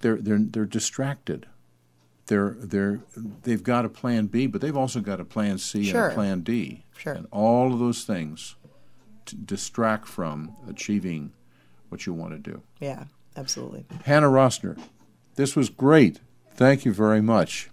they're 0.00 0.16
they're 0.16 0.38
they're 0.38 0.64
distracted. 0.66 1.46
They're 2.26 2.56
they're 2.58 3.00
they've 3.42 3.62
got 3.62 3.84
a 3.84 3.88
plan 3.88 4.26
B, 4.26 4.46
but 4.46 4.60
they've 4.60 4.76
also 4.76 5.00
got 5.00 5.20
a 5.20 5.24
plan 5.24 5.58
C 5.58 5.84
Sure. 5.84 6.04
and 6.04 6.12
a 6.12 6.14
plan 6.14 6.40
D. 6.40 6.84
Sure. 6.96 7.12
And 7.12 7.26
all 7.30 7.72
of 7.72 7.78
those 7.78 8.04
things 8.04 8.56
to 9.26 9.36
distract 9.36 10.06
from 10.08 10.54
achieving 10.68 11.32
what 11.88 12.06
you 12.06 12.12
want 12.12 12.32
to 12.32 12.38
do. 12.38 12.62
Yeah. 12.80 13.04
Absolutely. 13.36 13.84
Hannah 14.04 14.28
Rosner, 14.28 14.78
this 15.34 15.56
was 15.56 15.68
great. 15.68 16.20
Thank 16.54 16.84
you 16.84 16.92
very 16.92 17.20
much. 17.20 17.68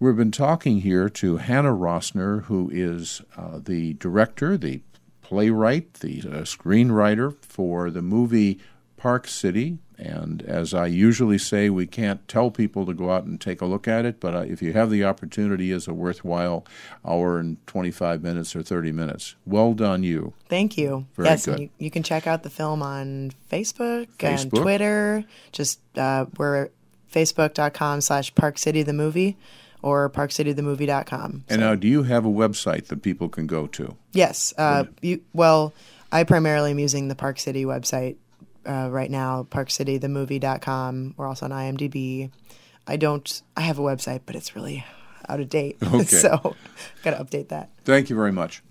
We've 0.00 0.16
been 0.16 0.32
talking 0.32 0.80
here 0.80 1.08
to 1.08 1.36
Hannah 1.36 1.72
Rosner, 1.72 2.42
who 2.44 2.68
is 2.72 3.22
uh, 3.36 3.60
the 3.64 3.94
director, 3.94 4.56
the 4.58 4.80
playwright, 5.22 5.94
the 5.94 6.20
uh, 6.20 6.30
screenwriter 6.42 7.34
for 7.42 7.90
the 7.90 8.02
movie 8.02 8.58
Park 8.96 9.28
City. 9.28 9.78
And 9.98 10.42
as 10.42 10.74
I 10.74 10.86
usually 10.86 11.38
say, 11.38 11.70
we 11.70 11.86
can't 11.86 12.26
tell 12.28 12.50
people 12.50 12.84
to 12.86 12.92
go 12.92 13.10
out 13.10 13.24
and 13.24 13.40
take 13.40 13.60
a 13.60 13.66
look 13.66 13.88
at 13.88 14.04
it, 14.04 14.20
but 14.20 14.34
uh, 14.34 14.40
if 14.40 14.60
you 14.60 14.72
have 14.74 14.90
the 14.90 15.04
opportunity, 15.04 15.72
it's 15.72 15.88
a 15.88 15.94
worthwhile 15.94 16.66
hour 17.04 17.38
and 17.38 17.64
25 17.66 18.22
minutes 18.22 18.54
or 18.54 18.62
30 18.62 18.92
minutes. 18.92 19.36
Well 19.46 19.72
done, 19.72 20.02
you. 20.02 20.34
Thank 20.48 20.76
you. 20.76 21.06
Very 21.16 21.28
yes, 21.28 21.46
good. 21.46 21.52
and 21.52 21.62
you, 21.62 21.70
you 21.78 21.90
can 21.90 22.02
check 22.02 22.26
out 22.26 22.42
the 22.42 22.50
film 22.50 22.82
on 22.82 23.32
Facebook, 23.50 24.08
and 24.20 24.50
Twitter. 24.50 25.24
Just 25.52 25.80
uh, 25.96 26.26
we're 26.36 26.68
facebook.com 27.12 28.02
slash 28.02 28.34
Park 28.34 28.58
City 28.58 28.82
the 28.82 28.92
movie 28.92 29.36
or 29.82 30.10
parkcitythemovie.com. 30.10 31.44
And 31.48 31.60
now, 31.60 31.74
do 31.74 31.86
you 31.86 32.02
have 32.02 32.24
a 32.26 32.30
website 32.30 32.86
that 32.86 33.02
people 33.02 33.28
can 33.28 33.46
go 33.46 33.66
to? 33.68 33.96
Yes. 34.12 34.52
Uh, 34.58 34.84
you, 35.00 35.22
well, 35.32 35.72
I 36.10 36.24
primarily 36.24 36.72
am 36.72 36.78
using 36.78 37.08
the 37.08 37.14
Park 37.14 37.38
City 37.38 37.64
website 37.64 38.16
uh, 38.66 38.88
right 38.90 39.10
now, 39.10 39.46
parkcitythemovie.com. 39.50 41.14
We're 41.16 41.26
also 41.26 41.46
on 41.46 41.52
IMDb. 41.52 42.30
I 42.86 42.96
don't, 42.96 43.42
I 43.56 43.62
have 43.62 43.78
a 43.78 43.82
website, 43.82 44.20
but 44.26 44.36
it's 44.36 44.54
really 44.54 44.84
out 45.28 45.40
of 45.40 45.48
date. 45.48 45.78
Okay. 45.86 46.04
so 46.04 46.54
got 47.02 47.10
to 47.12 47.24
update 47.24 47.48
that. 47.48 47.70
Thank 47.84 48.10
you 48.10 48.16
very 48.16 48.32
much. 48.32 48.62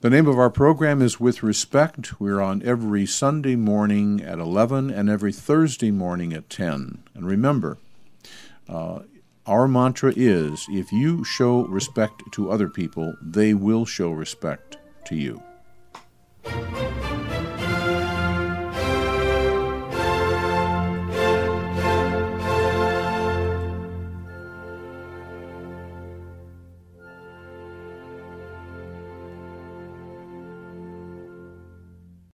The 0.00 0.10
name 0.10 0.28
of 0.28 0.38
our 0.38 0.50
program 0.50 1.02
is 1.02 1.18
With 1.18 1.42
Respect. 1.42 2.20
We're 2.20 2.40
on 2.40 2.62
every 2.62 3.04
Sunday 3.04 3.56
morning 3.56 4.20
at 4.20 4.38
11 4.38 4.90
and 4.90 5.10
every 5.10 5.32
Thursday 5.32 5.90
morning 5.90 6.32
at 6.32 6.48
10. 6.48 7.02
And 7.14 7.26
remember, 7.26 7.78
uh, 8.68 9.00
our 9.44 9.66
mantra 9.66 10.12
is 10.14 10.66
if 10.70 10.92
you 10.92 11.24
show 11.24 11.62
respect 11.66 12.22
to 12.32 12.50
other 12.50 12.68
people, 12.68 13.14
they 13.20 13.54
will 13.54 13.86
show 13.86 14.10
respect 14.10 14.76
to 15.06 15.16
you. 15.16 15.42